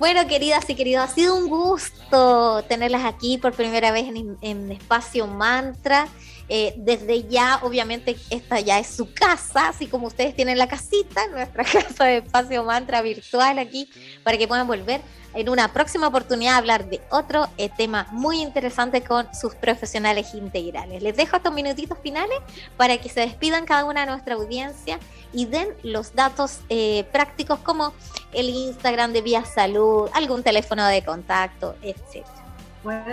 Bueno, 0.00 0.26
queridas 0.26 0.68
y 0.68 0.74
queridos, 0.74 1.04
ha 1.04 1.14
sido 1.14 1.36
un 1.36 1.48
gusto 1.48 2.64
tenerlas 2.64 3.04
aquí 3.04 3.38
por 3.38 3.52
primera 3.52 3.92
vez 3.92 4.08
en, 4.08 4.36
en 4.40 4.72
Espacio 4.72 5.28
Mantra. 5.28 6.08
Eh, 6.48 6.74
desde 6.76 7.24
ya, 7.24 7.60
obviamente, 7.62 8.16
esta 8.30 8.60
ya 8.60 8.78
es 8.78 8.88
su 8.88 9.12
casa, 9.12 9.68
así 9.68 9.86
como 9.86 10.06
ustedes 10.06 10.34
tienen 10.34 10.58
la 10.58 10.68
casita, 10.68 11.26
nuestra 11.30 11.64
casa 11.64 12.04
de 12.04 12.18
espacio 12.18 12.64
mantra 12.64 13.02
virtual 13.02 13.58
aquí, 13.58 13.88
para 14.22 14.36
que 14.36 14.48
puedan 14.48 14.66
volver 14.66 15.00
en 15.34 15.48
una 15.48 15.72
próxima 15.72 16.08
oportunidad 16.08 16.54
a 16.54 16.58
hablar 16.58 16.88
de 16.88 17.00
otro 17.10 17.48
eh, 17.56 17.70
tema 17.74 18.06
muy 18.10 18.42
interesante 18.42 19.02
con 19.02 19.26
sus 19.34 19.54
profesionales 19.54 20.34
integrales. 20.34 21.02
Les 21.02 21.16
dejo 21.16 21.36
estos 21.36 21.52
minutitos 21.52 21.98
finales 22.02 22.38
para 22.76 22.98
que 22.98 23.08
se 23.08 23.20
despidan 23.20 23.64
cada 23.64 23.84
una 23.84 24.00
de 24.00 24.06
nuestra 24.08 24.34
audiencia 24.34 24.98
y 25.32 25.46
den 25.46 25.68
los 25.82 26.14
datos 26.14 26.60
eh, 26.68 27.04
prácticos 27.12 27.60
como 27.60 27.94
el 28.32 28.50
Instagram 28.50 29.12
de 29.12 29.22
Vía 29.22 29.44
Salud, 29.44 30.10
algún 30.12 30.42
teléfono 30.42 30.86
de 30.86 31.02
contacto, 31.02 31.76
etcétera. 31.82 32.41
Bueno, 32.82 33.04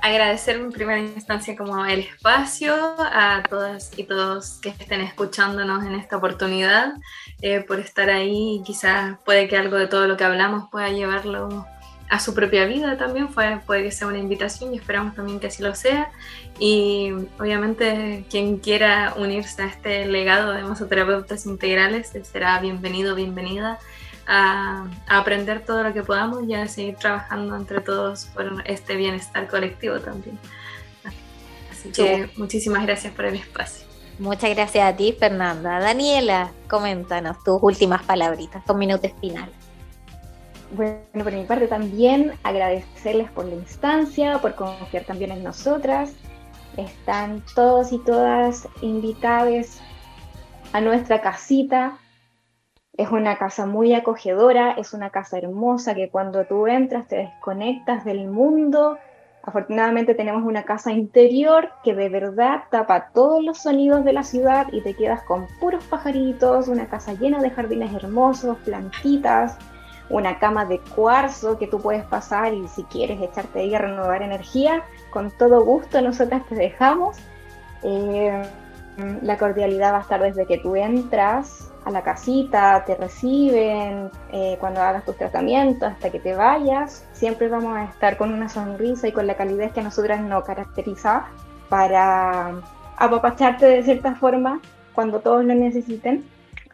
agradecer 0.00 0.54
en 0.56 0.70
primera 0.70 1.00
instancia 1.00 1.56
como 1.56 1.84
el 1.84 2.00
espacio 2.00 2.72
a 2.98 3.42
todas 3.48 3.90
y 3.96 4.04
todos 4.04 4.60
que 4.62 4.68
estén 4.68 5.00
escuchándonos 5.00 5.84
en 5.84 5.94
esta 5.94 6.16
oportunidad, 6.16 6.92
eh, 7.42 7.60
por 7.60 7.80
estar 7.80 8.08
ahí. 8.08 8.62
Quizás 8.64 9.18
puede 9.24 9.48
que 9.48 9.56
algo 9.56 9.76
de 9.78 9.88
todo 9.88 10.06
lo 10.06 10.16
que 10.16 10.22
hablamos 10.22 10.70
pueda 10.70 10.90
llevarlo 10.90 11.66
a 12.08 12.20
su 12.20 12.34
propia 12.34 12.66
vida 12.66 12.96
también, 12.98 13.28
puede, 13.28 13.58
puede 13.58 13.84
que 13.84 13.90
sea 13.90 14.06
una 14.06 14.18
invitación 14.18 14.74
y 14.74 14.78
esperamos 14.78 15.16
también 15.16 15.40
que 15.40 15.48
así 15.48 15.60
lo 15.60 15.74
sea. 15.74 16.12
Y 16.60 17.10
obviamente 17.40 18.24
quien 18.30 18.58
quiera 18.58 19.14
unirse 19.16 19.62
a 19.62 19.66
este 19.66 20.06
legado 20.06 20.52
de 20.52 20.62
masoterapeutas 20.62 21.46
integrales 21.46 22.12
será 22.22 22.60
bienvenido, 22.60 23.16
bienvenida 23.16 23.80
a, 24.32 24.86
a, 25.08 25.18
aprender 25.18 25.64
todo 25.64 25.82
lo 25.82 25.92
que 25.92 26.04
podamos 26.04 26.48
y 26.48 26.54
a 26.54 26.68
seguir 26.68 26.94
trabajando 26.94 27.56
entre 27.56 27.80
todos 27.80 28.26
por 28.26 28.62
este 28.64 28.94
bienestar 28.94 29.48
colectivo 29.48 29.98
también. 29.98 30.38
Así 31.72 31.90
que 31.90 32.26
sí. 32.26 32.32
muchísimas 32.40 32.86
gracias 32.86 33.12
por 33.12 33.24
el 33.24 33.34
espacio. 33.34 33.86
Muchas 34.20 34.50
gracias 34.50 34.86
a 34.86 34.96
ti, 34.96 35.16
Fernanda. 35.18 35.80
Daniela, 35.80 36.52
coméntanos 36.68 37.42
tus 37.42 37.58
últimas 37.60 38.02
palabritas, 38.04 38.64
tus 38.64 38.76
minutos 38.76 39.10
finales. 39.20 39.54
Bueno, 40.72 41.24
por 41.24 41.32
mi 41.32 41.44
parte 41.44 41.66
también 41.66 42.34
agradecerles 42.44 43.28
por 43.32 43.46
la 43.46 43.54
instancia, 43.56 44.38
por 44.38 44.54
confiar 44.54 45.04
también 45.04 45.32
en 45.32 45.42
nosotras. 45.42 46.12
Están 46.76 47.42
todos 47.56 47.92
y 47.92 47.98
todas 47.98 48.68
invitadas 48.80 49.80
a 50.72 50.80
nuestra 50.80 51.20
casita 51.20 51.98
es 53.00 53.10
una 53.10 53.36
casa 53.36 53.64
muy 53.64 53.94
acogedora, 53.94 54.72
es 54.72 54.92
una 54.92 55.08
casa 55.08 55.38
hermosa 55.38 55.94
que 55.94 56.10
cuando 56.10 56.44
tú 56.44 56.66
entras 56.66 57.08
te 57.08 57.16
desconectas 57.16 58.04
del 58.04 58.28
mundo. 58.28 58.98
Afortunadamente 59.42 60.14
tenemos 60.14 60.42
una 60.44 60.64
casa 60.64 60.92
interior 60.92 61.70
que 61.82 61.94
de 61.94 62.10
verdad 62.10 62.64
tapa 62.70 63.08
todos 63.14 63.42
los 63.42 63.56
sonidos 63.56 64.04
de 64.04 64.12
la 64.12 64.22
ciudad 64.22 64.66
y 64.70 64.82
te 64.82 64.92
quedas 64.92 65.22
con 65.22 65.46
puros 65.60 65.82
pajaritos, 65.84 66.68
una 66.68 66.88
casa 66.88 67.14
llena 67.14 67.40
de 67.40 67.48
jardines 67.48 67.90
hermosos, 67.94 68.58
plantitas, 68.66 69.56
una 70.10 70.38
cama 70.38 70.66
de 70.66 70.78
cuarzo 70.94 71.56
que 71.56 71.68
tú 71.68 71.80
puedes 71.80 72.04
pasar 72.04 72.52
y 72.52 72.68
si 72.68 72.84
quieres 72.84 73.18
echarte 73.22 73.60
ahí 73.60 73.74
a 73.74 73.78
renovar 73.78 74.20
energía, 74.20 74.82
con 75.10 75.30
todo 75.38 75.64
gusto 75.64 76.02
nosotras 76.02 76.44
te 76.50 76.54
dejamos. 76.54 77.16
Eh, 77.82 78.42
la 79.22 79.38
cordialidad 79.38 79.94
va 79.94 79.98
a 79.98 80.02
estar 80.02 80.20
desde 80.20 80.44
que 80.44 80.58
tú 80.58 80.76
entras 80.76 81.69
a 81.84 81.90
la 81.90 82.02
casita, 82.02 82.84
te 82.84 82.94
reciben 82.94 84.10
eh, 84.32 84.56
cuando 84.60 84.80
hagas 84.80 85.04
tus 85.04 85.16
tratamientos, 85.16 85.90
hasta 85.90 86.10
que 86.10 86.20
te 86.20 86.34
vayas. 86.34 87.06
Siempre 87.12 87.48
vamos 87.48 87.76
a 87.76 87.84
estar 87.84 88.16
con 88.16 88.32
una 88.32 88.48
sonrisa 88.48 89.08
y 89.08 89.12
con 89.12 89.26
la 89.26 89.36
calidez 89.36 89.72
que 89.72 89.80
a 89.80 89.84
nosotras 89.84 90.20
nos 90.20 90.44
caracteriza 90.44 91.26
para 91.68 92.60
apapacharte 92.96 93.66
de 93.66 93.82
cierta 93.82 94.14
forma 94.14 94.60
cuando 94.94 95.20
todos 95.20 95.44
lo 95.44 95.54
necesiten. 95.54 96.24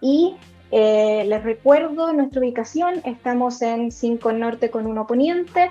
Y 0.01 0.37
eh, 0.71 1.25
les 1.27 1.45
recuerdo 1.45 2.13
nuestra 2.13 2.41
ubicación, 2.41 3.01
estamos 3.05 3.63
en 3.63 3.93
5 3.93 4.33
Norte 4.33 4.71
con 4.71 4.87
1 4.87 5.07
Poniente, 5.07 5.71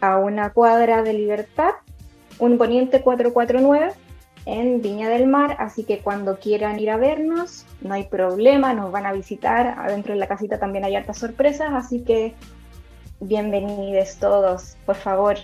a 0.00 0.18
una 0.18 0.50
cuadra 0.50 1.02
de 1.02 1.14
Libertad, 1.14 1.70
un 2.38 2.58
Poniente 2.58 3.02
449 3.02 3.92
en 4.46 4.82
Viña 4.82 5.08
del 5.08 5.26
Mar, 5.26 5.56
así 5.58 5.84
que 5.84 5.98
cuando 5.98 6.38
quieran 6.38 6.78
ir 6.80 6.90
a 6.90 6.96
vernos, 6.96 7.64
no 7.80 7.94
hay 7.94 8.04
problema, 8.04 8.74
nos 8.74 8.90
van 8.90 9.06
a 9.06 9.12
visitar. 9.12 9.78
Adentro 9.78 10.14
de 10.14 10.20
la 10.20 10.26
casita 10.26 10.58
también 10.58 10.84
hay 10.84 10.96
hartas 10.96 11.18
sorpresas, 11.18 11.72
así 11.72 12.00
que 12.00 12.34
bienvenidos 13.20 14.16
todos, 14.16 14.76
por 14.84 14.96
favor. 14.96 15.36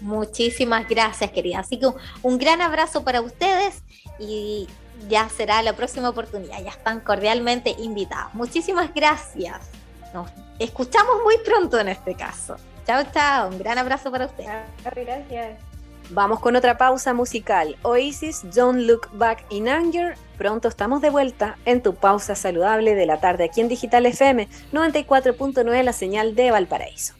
Muchísimas 0.00 0.88
gracias, 0.88 1.30
querida. 1.30 1.60
Así 1.60 1.78
que 1.78 1.86
un 2.22 2.38
gran 2.38 2.60
abrazo 2.60 3.04
para 3.04 3.20
ustedes 3.20 3.82
y 4.18 4.68
ya 5.08 5.28
será 5.28 5.62
la 5.62 5.74
próxima 5.74 6.08
oportunidad. 6.08 6.62
Ya 6.62 6.70
están 6.70 7.00
cordialmente 7.00 7.74
invitados. 7.78 8.34
Muchísimas 8.34 8.92
gracias. 8.94 9.70
Nos 10.12 10.30
escuchamos 10.58 11.22
muy 11.22 11.38
pronto 11.38 11.78
en 11.78 11.88
este 11.88 12.14
caso. 12.14 12.56
Chao, 12.86 13.02
chao. 13.12 13.48
Un 13.48 13.58
gran 13.58 13.78
abrazo 13.78 14.10
para 14.10 14.26
ustedes. 14.26 14.48
Gracias. 14.84 15.73
Vamos 16.10 16.40
con 16.40 16.54
otra 16.54 16.76
pausa 16.76 17.14
musical. 17.14 17.76
Oasis, 17.82 18.42
Don't 18.54 18.80
Look 18.80 19.08
Back 19.12 19.44
in 19.50 19.68
Anger. 19.68 20.16
Pronto 20.36 20.68
estamos 20.68 21.00
de 21.00 21.10
vuelta 21.10 21.56
en 21.64 21.82
tu 21.82 21.94
pausa 21.94 22.34
saludable 22.34 22.94
de 22.94 23.06
la 23.06 23.20
tarde 23.20 23.44
aquí 23.44 23.60
en 23.60 23.68
Digital 23.68 24.04
FM 24.06 24.48
94.9, 24.72 25.82
la 25.82 25.92
señal 25.92 26.34
de 26.34 26.50
Valparaíso. 26.50 27.14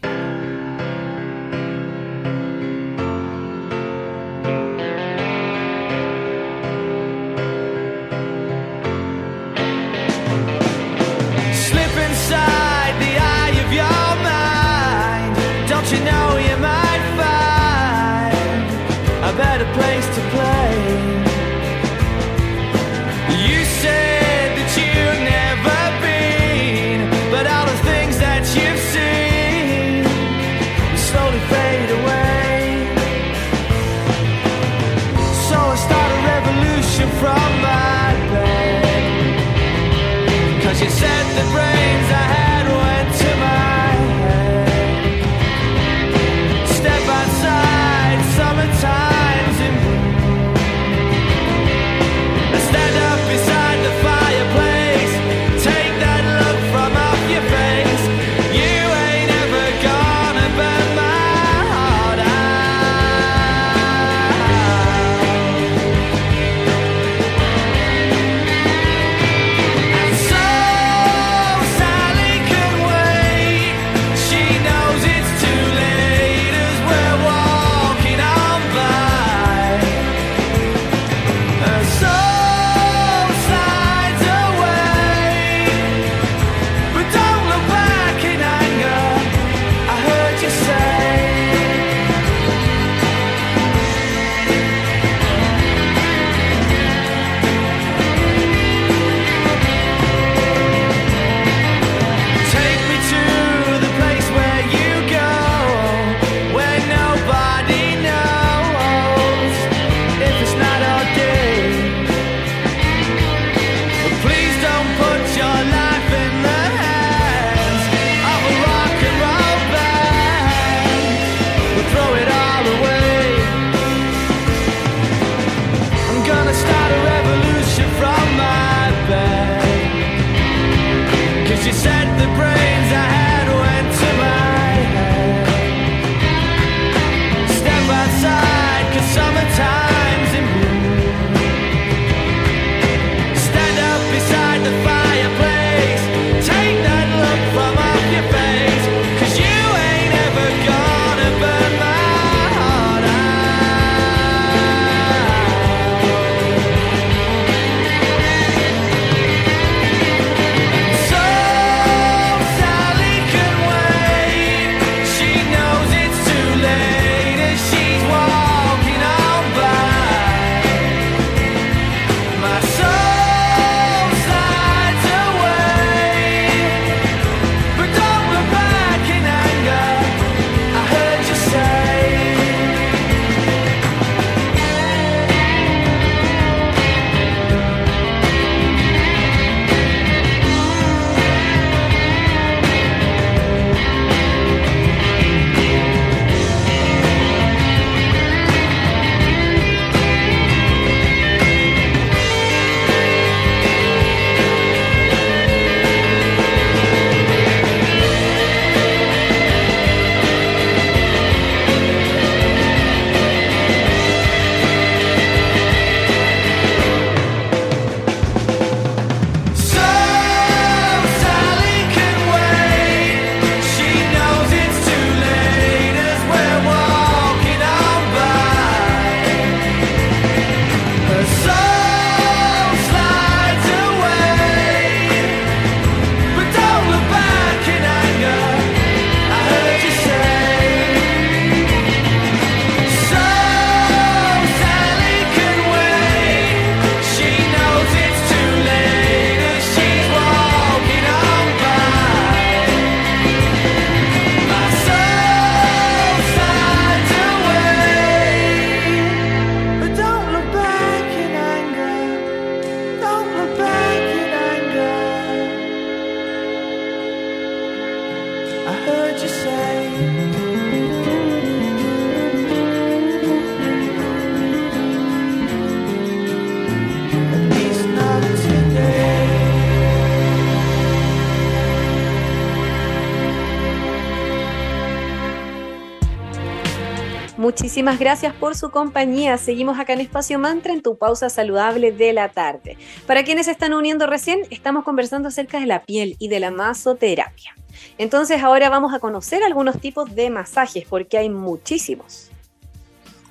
Muchísimas 287.44 287.98
gracias 287.98 288.34
por 288.34 288.56
su 288.56 288.70
compañía. 288.70 289.36
Seguimos 289.36 289.78
acá 289.78 289.92
en 289.92 290.00
Espacio 290.00 290.38
Mantra 290.38 290.72
en 290.72 290.80
tu 290.80 290.96
pausa 290.96 291.28
saludable 291.28 291.92
de 291.92 292.14
la 292.14 292.30
tarde. 292.30 292.78
Para 293.06 293.22
quienes 293.22 293.48
están 293.48 293.74
uniendo 293.74 294.06
recién, 294.06 294.46
estamos 294.48 294.82
conversando 294.82 295.28
acerca 295.28 295.60
de 295.60 295.66
la 295.66 295.84
piel 295.84 296.16
y 296.18 296.28
de 296.28 296.40
la 296.40 296.50
masoterapia. 296.50 297.54
Entonces 297.98 298.42
ahora 298.42 298.70
vamos 298.70 298.94
a 298.94 298.98
conocer 298.98 299.42
algunos 299.42 299.78
tipos 299.78 300.14
de 300.14 300.30
masajes 300.30 300.86
porque 300.88 301.18
hay 301.18 301.28
muchísimos. 301.28 302.30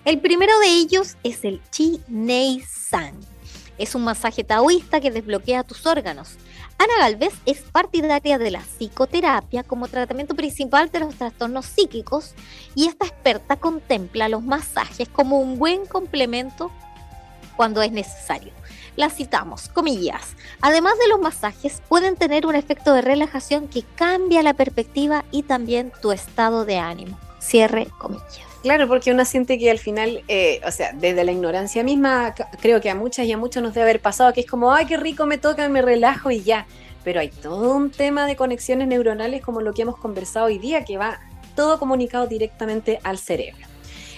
El 0.05 0.19
primero 0.19 0.59
de 0.59 0.67
ellos 0.67 1.17
es 1.23 1.43
el 1.43 1.59
Chi 1.71 1.99
Nei 2.07 2.61
San. 2.61 3.15
Es 3.79 3.95
un 3.95 4.03
masaje 4.03 4.43
taoísta 4.43 5.01
que 5.01 5.09
desbloquea 5.09 5.63
tus 5.63 5.87
órganos. 5.87 6.37
Ana 6.77 6.93
Galvez 6.99 7.33
es 7.45 7.61
partidaria 7.61 8.37
de 8.37 8.51
la 8.51 8.61
psicoterapia 8.61 9.63
como 9.63 9.87
tratamiento 9.87 10.35
principal 10.35 10.89
de 10.91 10.99
los 10.99 11.15
trastornos 11.15 11.65
psíquicos 11.65 12.33
y 12.75 12.87
esta 12.87 13.05
experta 13.05 13.55
contempla 13.55 14.29
los 14.29 14.43
masajes 14.43 15.07
como 15.09 15.39
un 15.39 15.57
buen 15.57 15.85
complemento 15.85 16.71
cuando 17.55 17.81
es 17.81 17.91
necesario. 17.91 18.51
La 18.95 19.09
citamos, 19.09 19.69
comillas. 19.69 20.35
Además 20.61 20.93
de 20.99 21.07
los 21.07 21.19
masajes, 21.19 21.81
pueden 21.87 22.15
tener 22.15 22.45
un 22.45 22.55
efecto 22.55 22.93
de 22.93 23.01
relajación 23.01 23.67
que 23.67 23.83
cambia 23.95 24.43
la 24.43 24.53
perspectiva 24.53 25.25
y 25.31 25.43
también 25.43 25.91
tu 26.01 26.11
estado 26.11 26.65
de 26.65 26.77
ánimo. 26.77 27.17
Cierre 27.39 27.87
comillas. 27.97 28.52
Claro, 28.63 28.87
porque 28.87 29.11
uno 29.11 29.25
siente 29.25 29.59
que 29.59 29.69
al 29.69 29.77
final, 29.77 30.23
eh, 30.29 30.61
o 30.65 30.71
sea, 30.71 30.93
desde 30.93 31.25
la 31.25 31.33
ignorancia 31.33 31.83
misma, 31.83 32.33
creo 32.61 32.79
que 32.79 32.89
a 32.89 32.95
muchas 32.95 33.25
y 33.25 33.33
a 33.33 33.37
muchos 33.37 33.61
nos 33.61 33.73
debe 33.73 33.83
haber 33.83 33.99
pasado 33.99 34.31
que 34.31 34.39
es 34.39 34.47
como, 34.47 34.71
ay, 34.71 34.85
qué 34.85 34.95
rico 34.95 35.25
me 35.25 35.37
toca, 35.37 35.67
me 35.67 35.81
relajo 35.81 36.31
y 36.31 36.43
ya. 36.43 36.65
Pero 37.03 37.19
hay 37.19 37.27
todo 37.27 37.75
un 37.75 37.91
tema 37.91 38.25
de 38.25 38.37
conexiones 38.37 38.87
neuronales 38.87 39.41
como 39.41 39.59
lo 39.59 39.73
que 39.73 39.81
hemos 39.81 39.97
conversado 39.97 40.45
hoy 40.45 40.59
día, 40.59 40.85
que 40.85 40.97
va 40.97 41.19
todo 41.57 41.77
comunicado 41.77 42.25
directamente 42.25 43.01
al 43.03 43.17
cerebro. 43.17 43.72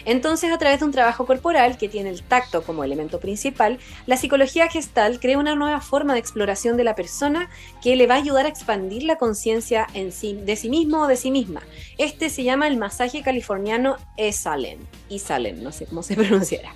Entonces, 0.06 0.52
a 0.52 0.58
través 0.58 0.80
de 0.80 0.86
un 0.86 0.92
trabajo 0.92 1.26
corporal 1.26 1.78
que 1.78 1.90
tiene 1.90 2.10
el 2.10 2.24
tacto 2.24 2.64
como 2.64 2.84
elemento 2.84 3.20
principal, 3.20 3.80
la 4.06 4.18
psicología 4.18 4.70
gestal 4.70 5.20
crea 5.20 5.38
una 5.38 5.56
nueva 5.56 5.82
forma 5.82 6.14
de 6.14 6.20
exploración 6.20 6.78
de 6.78 6.84
la 6.84 6.96
persona 6.96 7.50
que 7.82 7.96
le 7.96 8.08
va 8.08 8.16
a 8.16 8.20
ayudar 8.20 8.46
a 8.46 8.50
expandir 8.50 9.04
la 9.04 9.18
conciencia 9.18 9.88
de 9.94 10.56
sí 10.56 10.70
mismo 10.70 11.02
o 11.02 11.08
de 11.08 11.18
sí 11.18 11.32
misma. 11.32 11.62
Este 11.98 12.30
se 12.30 12.44
llama 12.44 12.68
el 12.68 12.78
masaje 12.78 13.24
californiano 13.24 13.98
Esalen, 14.18 14.80
Isalen, 15.10 15.64
no 15.64 15.72
sé 15.72 15.86
cómo 15.86 16.04
se 16.04 16.16
pronunciará. 16.16 16.74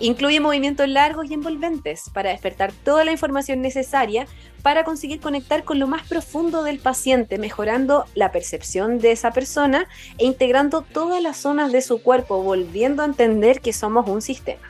Incluye 0.00 0.40
movimientos 0.40 0.88
largos 0.88 1.30
y 1.30 1.34
envolventes 1.34 2.10
para 2.12 2.30
despertar 2.30 2.72
toda 2.72 3.04
la 3.04 3.12
información 3.12 3.62
necesaria 3.62 4.26
para 4.66 4.82
conseguir 4.82 5.20
conectar 5.20 5.62
con 5.62 5.78
lo 5.78 5.86
más 5.86 6.08
profundo 6.08 6.64
del 6.64 6.80
paciente, 6.80 7.38
mejorando 7.38 8.04
la 8.16 8.32
percepción 8.32 8.98
de 8.98 9.12
esa 9.12 9.30
persona 9.30 9.86
e 10.18 10.24
integrando 10.24 10.82
todas 10.82 11.22
las 11.22 11.36
zonas 11.36 11.70
de 11.70 11.80
su 11.80 12.02
cuerpo, 12.02 12.42
volviendo 12.42 13.04
a 13.04 13.06
entender 13.06 13.60
que 13.60 13.72
somos 13.72 14.08
un 14.08 14.20
sistema. 14.20 14.66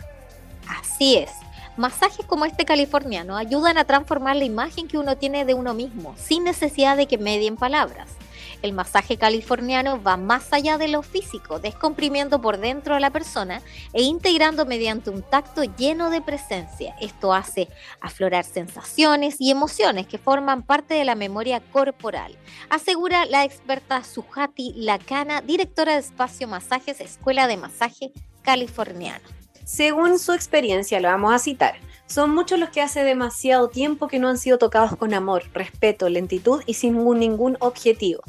Así 0.68 1.16
es. 1.16 1.30
Masajes 1.78 2.26
como 2.26 2.44
este 2.44 2.66
californiano 2.66 3.38
ayudan 3.38 3.78
a 3.78 3.86
transformar 3.86 4.36
la 4.36 4.44
imagen 4.44 4.86
que 4.86 4.98
uno 4.98 5.16
tiene 5.16 5.46
de 5.46 5.54
uno 5.54 5.72
mismo, 5.72 6.14
sin 6.18 6.44
necesidad 6.44 6.98
de 6.98 7.06
que 7.06 7.16
medien 7.16 7.56
palabras. 7.56 8.10
El 8.66 8.72
masaje 8.72 9.16
californiano 9.16 10.02
va 10.02 10.16
más 10.16 10.52
allá 10.52 10.76
de 10.76 10.88
lo 10.88 11.04
físico, 11.04 11.60
descomprimiendo 11.60 12.40
por 12.40 12.58
dentro 12.58 12.96
a 12.96 13.00
la 13.00 13.10
persona 13.10 13.62
e 13.92 14.02
integrando 14.02 14.66
mediante 14.66 15.08
un 15.08 15.22
tacto 15.22 15.62
lleno 15.62 16.10
de 16.10 16.20
presencia. 16.20 16.96
Esto 17.00 17.32
hace 17.32 17.68
aflorar 18.00 18.44
sensaciones 18.44 19.36
y 19.38 19.52
emociones 19.52 20.08
que 20.08 20.18
forman 20.18 20.64
parte 20.64 20.94
de 20.94 21.04
la 21.04 21.14
memoria 21.14 21.60
corporal, 21.60 22.36
asegura 22.68 23.24
la 23.24 23.44
experta 23.44 24.02
Sujati 24.02 24.72
Lacana, 24.74 25.42
directora 25.42 25.92
de 25.92 26.00
Espacio 26.00 26.48
Masajes, 26.48 27.00
Escuela 27.00 27.46
de 27.46 27.58
Masaje 27.58 28.10
Californiano. 28.42 29.24
Según 29.62 30.18
su 30.18 30.32
experiencia, 30.32 30.98
lo 30.98 31.06
vamos 31.06 31.32
a 31.32 31.38
citar, 31.38 31.76
son 32.06 32.34
muchos 32.34 32.58
los 32.58 32.70
que 32.70 32.80
hace 32.80 33.02
demasiado 33.02 33.68
tiempo 33.68 34.08
que 34.08 34.18
no 34.18 34.28
han 34.28 34.38
sido 34.38 34.58
tocados 34.58 34.96
con 34.96 35.12
amor, 35.12 35.44
respeto, 35.52 36.08
lentitud 36.08 36.62
y 36.66 36.74
sin 36.74 37.04
ningún 37.18 37.56
objetivo. 37.60 38.22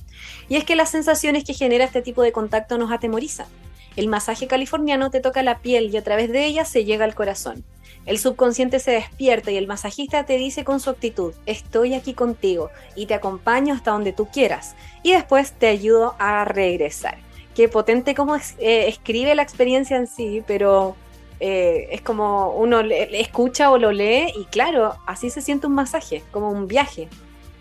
Y 0.50 0.56
es 0.56 0.64
que 0.64 0.76
las 0.76 0.90
sensaciones 0.90 1.44
que 1.44 1.54
genera 1.54 1.86
este 1.86 2.02
tipo 2.02 2.24
de 2.24 2.32
contacto 2.32 2.78
nos 2.78 2.92
atemorizan. 2.92 3.48
El 3.96 4.08
masaje 4.08 4.48
californiano 4.48 5.10
te 5.10 5.22
toca 5.22 5.44
la 5.44 5.60
piel 5.60 5.90
y 5.94 5.98
a 5.98 6.04
través 6.04 6.32
de 6.32 6.46
ella 6.46 6.66
se 6.66 6.86
llega 6.86 7.06
al 7.06 7.16
corazón. 7.16 7.64
El 8.06 8.20
subconsciente 8.20 8.80
se 8.80 8.92
despierta 8.92 9.52
y 9.52 9.58
el 9.58 9.68
masajista 9.68 10.26
te 10.26 10.38
dice 10.38 10.64
con 10.64 10.80
su 10.80 10.90
actitud, 10.90 11.34
estoy 11.46 11.94
aquí 11.94 12.14
contigo 12.14 12.70
y 12.96 13.06
te 13.06 13.14
acompaño 13.14 13.74
hasta 13.74 13.92
donde 13.92 14.14
tú 14.14 14.28
quieras. 14.28 14.76
Y 15.04 15.12
después 15.12 15.52
te 15.52 15.68
ayudo 15.68 16.16
a 16.18 16.46
regresar. 16.46 17.18
Qué 17.54 17.68
potente 17.68 18.16
como 18.16 18.36
eh, 18.36 18.88
escribe 18.88 19.36
la 19.36 19.42
experiencia 19.42 19.98
en 19.98 20.08
sí, 20.08 20.44
pero 20.48 20.96
eh, 21.40 21.90
es 21.92 22.02
como 22.02 22.52
uno 22.54 22.82
le, 22.82 23.20
escucha 23.22 23.70
o 23.72 23.78
lo 23.78 23.92
lee 23.92 24.34
y 24.36 24.46
claro, 24.46 24.96
así 25.06 25.30
se 25.30 25.42
siente 25.42 25.68
un 25.68 25.74
masaje, 25.74 26.24
como 26.32 26.52
un 26.52 26.68
viaje. 26.68 27.08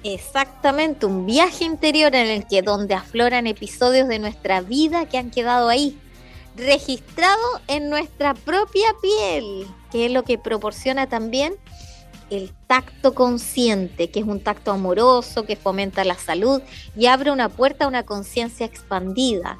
Exactamente, 0.02 1.06
un 1.06 1.26
viaje 1.26 1.64
interior 1.64 2.14
en 2.14 2.28
el 2.28 2.46
que 2.46 2.62
donde 2.62 2.94
afloran 2.94 3.46
episodios 3.46 4.08
de 4.08 4.18
nuestra 4.18 4.60
vida 4.60 5.06
que 5.06 5.18
han 5.18 5.30
quedado 5.30 5.68
ahí, 5.68 5.98
registrado 6.56 7.42
en 7.66 7.90
nuestra 7.90 8.34
propia 8.34 8.86
piel, 9.02 9.66
que 9.90 10.06
es 10.06 10.12
lo 10.12 10.22
que 10.22 10.38
proporciona 10.38 11.08
también 11.08 11.54
el 12.30 12.52
tacto 12.66 13.14
consciente, 13.14 14.10
que 14.10 14.20
es 14.20 14.26
un 14.26 14.40
tacto 14.40 14.72
amoroso 14.72 15.44
que 15.44 15.56
fomenta 15.56 16.04
la 16.04 16.16
salud 16.16 16.60
y 16.96 17.06
abre 17.06 17.30
una 17.30 17.48
puerta 17.48 17.84
a 17.84 17.88
una 17.88 18.04
conciencia 18.04 18.66
expandida. 18.66 19.58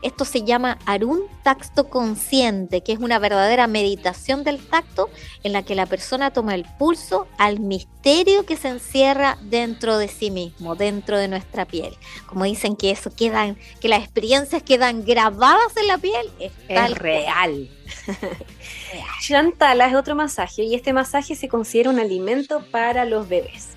Esto 0.00 0.24
se 0.24 0.44
llama 0.44 0.78
Arun 0.86 1.22
Tacto 1.42 1.90
Consciente, 1.90 2.82
que 2.82 2.92
es 2.92 3.00
una 3.00 3.18
verdadera 3.18 3.66
meditación 3.66 4.44
del 4.44 4.64
tacto 4.64 5.10
en 5.42 5.52
la 5.52 5.64
que 5.64 5.74
la 5.74 5.86
persona 5.86 6.32
toma 6.32 6.54
el 6.54 6.64
pulso 6.78 7.26
al 7.36 7.58
misterio 7.58 8.46
que 8.46 8.56
se 8.56 8.68
encierra 8.68 9.38
dentro 9.42 9.98
de 9.98 10.06
sí 10.06 10.30
mismo, 10.30 10.76
dentro 10.76 11.18
de 11.18 11.26
nuestra 11.26 11.64
piel. 11.64 11.96
Como 12.26 12.44
dicen 12.44 12.76
que 12.76 12.92
eso 12.92 13.10
quedan, 13.14 13.58
que 13.80 13.88
las 13.88 14.04
experiencias 14.04 14.62
quedan 14.62 15.04
grabadas 15.04 15.76
en 15.76 15.88
la 15.88 15.98
piel, 15.98 16.30
es, 16.38 16.52
real. 16.94 17.68
Chantala 19.20 19.88
es 19.88 19.94
otro 19.96 20.14
masaje 20.14 20.62
y 20.62 20.74
este 20.76 20.92
masaje 20.92 21.34
se 21.34 21.48
considera 21.48 21.90
un 21.90 21.98
alimento 21.98 22.64
para 22.70 23.04
los 23.04 23.28
bebés. 23.28 23.70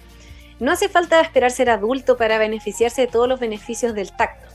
No 0.59 0.72
hace 0.72 0.88
falta 0.88 1.19
esperar 1.19 1.49
ser 1.49 1.72
adulto 1.72 2.17
para 2.17 2.38
beneficiarse 2.38 3.01
de 3.01 3.07
todos 3.07 3.28
los 3.28 3.39
beneficios 3.39 3.95
del 3.95 4.11
tacto. 4.11 4.51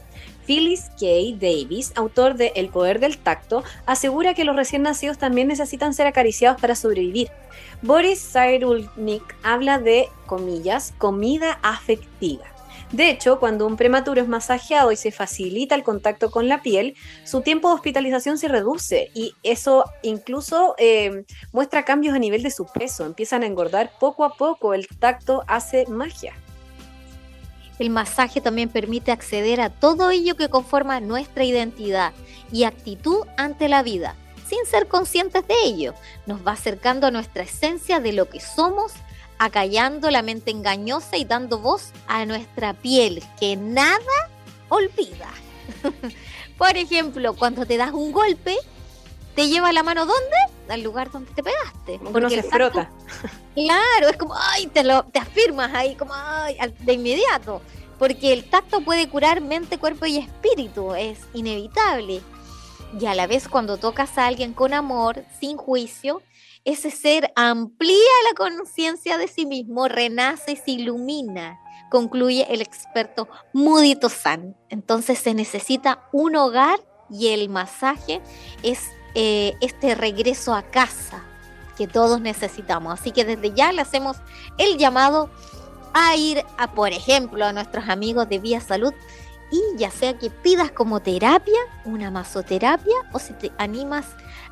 Phyllis 0.46 0.90
K. 0.98 1.06
Davis, 1.38 1.92
autor 1.96 2.34
de 2.34 2.52
El 2.54 2.68
poder 2.68 3.00
del 3.00 3.18
tacto, 3.18 3.64
asegura 3.84 4.34
que 4.34 4.44
los 4.44 4.56
recién 4.56 4.82
nacidos 4.82 5.18
también 5.18 5.48
necesitan 5.48 5.92
ser 5.92 6.06
acariciados 6.06 6.60
para 6.60 6.76
sobrevivir. 6.76 7.30
Boris 7.82 8.32
Cyrulnik 8.32 9.36
habla 9.42 9.78
de, 9.78 10.08
comillas, 10.26 10.94
comida 10.98 11.58
afectiva. 11.62 12.44
De 12.92 13.10
hecho, 13.10 13.40
cuando 13.40 13.66
un 13.66 13.76
prematuro 13.76 14.20
es 14.20 14.28
masajeado 14.28 14.92
y 14.92 14.96
se 14.96 15.10
facilita 15.10 15.74
el 15.74 15.82
contacto 15.82 16.30
con 16.30 16.46
la 16.46 16.62
piel, 16.62 16.94
su 17.24 17.40
tiempo 17.40 17.68
de 17.68 17.74
hospitalización 17.74 18.38
se 18.38 18.46
reduce 18.46 19.10
y 19.12 19.34
eso 19.42 19.84
incluso 20.02 20.76
eh, 20.78 21.24
muestra 21.52 21.84
cambios 21.84 22.14
a 22.14 22.20
nivel 22.20 22.44
de 22.44 22.52
su 22.52 22.66
peso. 22.66 23.04
Empiezan 23.04 23.42
a 23.42 23.46
engordar 23.46 23.90
poco 23.98 24.24
a 24.24 24.34
poco, 24.34 24.72
el 24.72 24.86
tacto 24.86 25.42
hace 25.48 25.86
magia. 25.88 26.34
El 27.78 27.90
masaje 27.90 28.40
también 28.40 28.68
permite 28.68 29.12
acceder 29.12 29.60
a 29.60 29.70
todo 29.70 30.10
ello 30.10 30.36
que 30.36 30.48
conforma 30.48 31.00
nuestra 31.00 31.44
identidad 31.44 32.12
y 32.50 32.64
actitud 32.64 33.26
ante 33.36 33.68
la 33.68 33.82
vida, 33.82 34.14
sin 34.48 34.64
ser 34.66 34.88
conscientes 34.88 35.46
de 35.46 35.54
ello. 35.64 35.94
Nos 36.26 36.46
va 36.46 36.52
acercando 36.52 37.06
a 37.06 37.10
nuestra 37.10 37.42
esencia 37.42 38.00
de 38.00 38.12
lo 38.12 38.28
que 38.28 38.40
somos, 38.40 38.92
acallando 39.38 40.10
la 40.10 40.22
mente 40.22 40.50
engañosa 40.50 41.18
y 41.18 41.24
dando 41.24 41.58
voz 41.58 41.92
a 42.06 42.24
nuestra 42.24 42.72
piel, 42.72 43.22
que 43.38 43.56
nada 43.56 43.98
olvida. 44.68 45.28
Por 46.58 46.76
ejemplo, 46.76 47.34
cuando 47.34 47.66
te 47.66 47.76
das 47.76 47.92
un 47.92 48.12
golpe, 48.12 48.56
te 49.36 49.48
lleva 49.48 49.70
la 49.70 49.84
mano 49.84 50.06
¿dónde? 50.06 50.36
Al 50.68 50.82
lugar 50.82 51.12
donde 51.12 51.30
te 51.30 51.44
pegaste. 51.44 52.00
Uno 52.02 52.28
se 52.28 52.42
frota. 52.42 52.90
Claro, 53.54 54.08
es 54.10 54.16
como, 54.16 54.34
ay, 54.36 54.66
te, 54.66 54.82
lo, 54.82 55.04
te 55.04 55.18
afirmas 55.20 55.72
ahí, 55.72 55.94
como, 55.94 56.12
ay, 56.14 56.56
de 56.80 56.92
inmediato. 56.92 57.62
Porque 57.98 58.32
el 58.32 58.50
tacto 58.50 58.80
puede 58.80 59.08
curar 59.08 59.40
mente, 59.40 59.78
cuerpo 59.78 60.06
y 60.06 60.18
espíritu, 60.18 60.94
es 60.94 61.20
inevitable. 61.32 62.20
Y 62.98 63.06
a 63.06 63.14
la 63.14 63.26
vez 63.26 63.48
cuando 63.48 63.76
tocas 63.76 64.18
a 64.18 64.26
alguien 64.26 64.52
con 64.52 64.74
amor, 64.74 65.24
sin 65.40 65.56
juicio, 65.56 66.20
ese 66.64 66.90
ser 66.90 67.32
amplía 67.36 67.94
la 68.28 68.34
conciencia 68.36 69.18
de 69.18 69.28
sí 69.28 69.46
mismo, 69.46 69.86
renace 69.86 70.52
y 70.52 70.56
se 70.56 70.70
ilumina, 70.72 71.60
concluye 71.90 72.46
el 72.52 72.60
experto 72.60 73.28
Mudito 73.52 74.08
San. 74.08 74.56
Entonces 74.68 75.18
se 75.18 75.32
necesita 75.32 76.08
un 76.12 76.36
hogar 76.36 76.80
y 77.08 77.28
el 77.28 77.48
masaje 77.48 78.20
es 78.62 78.90
eh, 79.18 79.56
este 79.62 79.94
regreso 79.94 80.54
a 80.54 80.62
casa 80.62 81.22
que 81.74 81.86
todos 81.86 82.20
necesitamos. 82.20 83.00
Así 83.00 83.12
que 83.12 83.24
desde 83.24 83.54
ya 83.54 83.72
le 83.72 83.80
hacemos 83.80 84.18
el 84.58 84.76
llamado 84.76 85.30
a 85.94 86.14
ir 86.16 86.44
a, 86.58 86.72
por 86.72 86.92
ejemplo, 86.92 87.46
a 87.46 87.52
nuestros 87.54 87.88
amigos 87.88 88.28
de 88.28 88.38
Vía 88.38 88.60
Salud 88.60 88.92
y 89.50 89.78
ya 89.78 89.90
sea 89.90 90.18
que 90.18 90.28
pidas 90.28 90.70
como 90.70 91.00
terapia 91.00 91.58
una 91.86 92.10
masoterapia 92.10 92.94
o 93.12 93.18
si 93.18 93.32
te 93.32 93.52
animas 93.56 94.04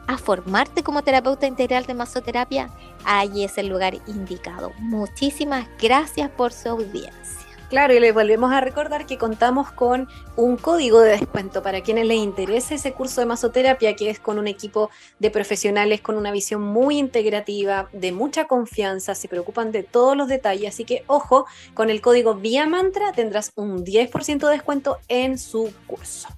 a 0.06 0.16
formarte 0.16 0.82
como 0.82 1.02
terapeuta 1.02 1.46
integral 1.46 1.84
de 1.84 1.92
masoterapia, 1.92 2.70
ahí 3.04 3.44
es 3.44 3.58
el 3.58 3.66
lugar 3.66 3.94
indicado. 4.06 4.72
Muchísimas 4.78 5.66
gracias 5.78 6.30
por 6.30 6.54
su 6.54 6.70
audiencia. 6.70 7.43
Claro, 7.74 7.92
y 7.92 7.98
les 7.98 8.14
volvemos 8.14 8.52
a 8.52 8.60
recordar 8.60 9.04
que 9.04 9.18
contamos 9.18 9.72
con 9.72 10.08
un 10.36 10.56
código 10.56 11.00
de 11.00 11.10
descuento 11.10 11.60
para 11.60 11.80
quienes 11.80 12.06
les 12.06 12.18
interese 12.18 12.76
ese 12.76 12.92
curso 12.92 13.20
de 13.20 13.26
masoterapia, 13.26 13.96
que 13.96 14.10
es 14.10 14.20
con 14.20 14.38
un 14.38 14.46
equipo 14.46 14.90
de 15.18 15.32
profesionales 15.32 16.00
con 16.00 16.16
una 16.16 16.30
visión 16.30 16.62
muy 16.62 16.98
integrativa, 16.98 17.88
de 17.92 18.12
mucha 18.12 18.44
confianza, 18.44 19.16
se 19.16 19.26
preocupan 19.26 19.72
de 19.72 19.82
todos 19.82 20.16
los 20.16 20.28
detalles. 20.28 20.72
Así 20.72 20.84
que, 20.84 21.02
ojo, 21.08 21.46
con 21.74 21.90
el 21.90 22.00
código 22.00 22.36
Vía 22.36 22.64
Mantra 22.64 23.10
tendrás 23.10 23.50
un 23.56 23.84
10% 23.84 24.46
de 24.46 24.52
descuento 24.52 24.98
en 25.08 25.36
su 25.36 25.74
curso. 25.88 26.28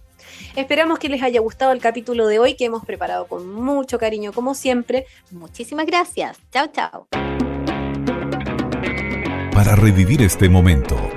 Esperamos 0.54 0.98
que 0.98 1.10
les 1.10 1.22
haya 1.22 1.42
gustado 1.42 1.72
el 1.72 1.82
capítulo 1.82 2.28
de 2.28 2.38
hoy 2.38 2.54
que 2.54 2.64
hemos 2.64 2.86
preparado 2.86 3.26
con 3.26 3.46
mucho 3.46 3.98
cariño, 3.98 4.32
como 4.32 4.54
siempre. 4.54 5.04
Muchísimas 5.32 5.84
gracias. 5.84 6.38
Chao, 6.50 6.68
chao. 6.68 7.08
Para 9.56 9.74
revivir 9.74 10.20
este 10.20 10.50
momento, 10.50 10.96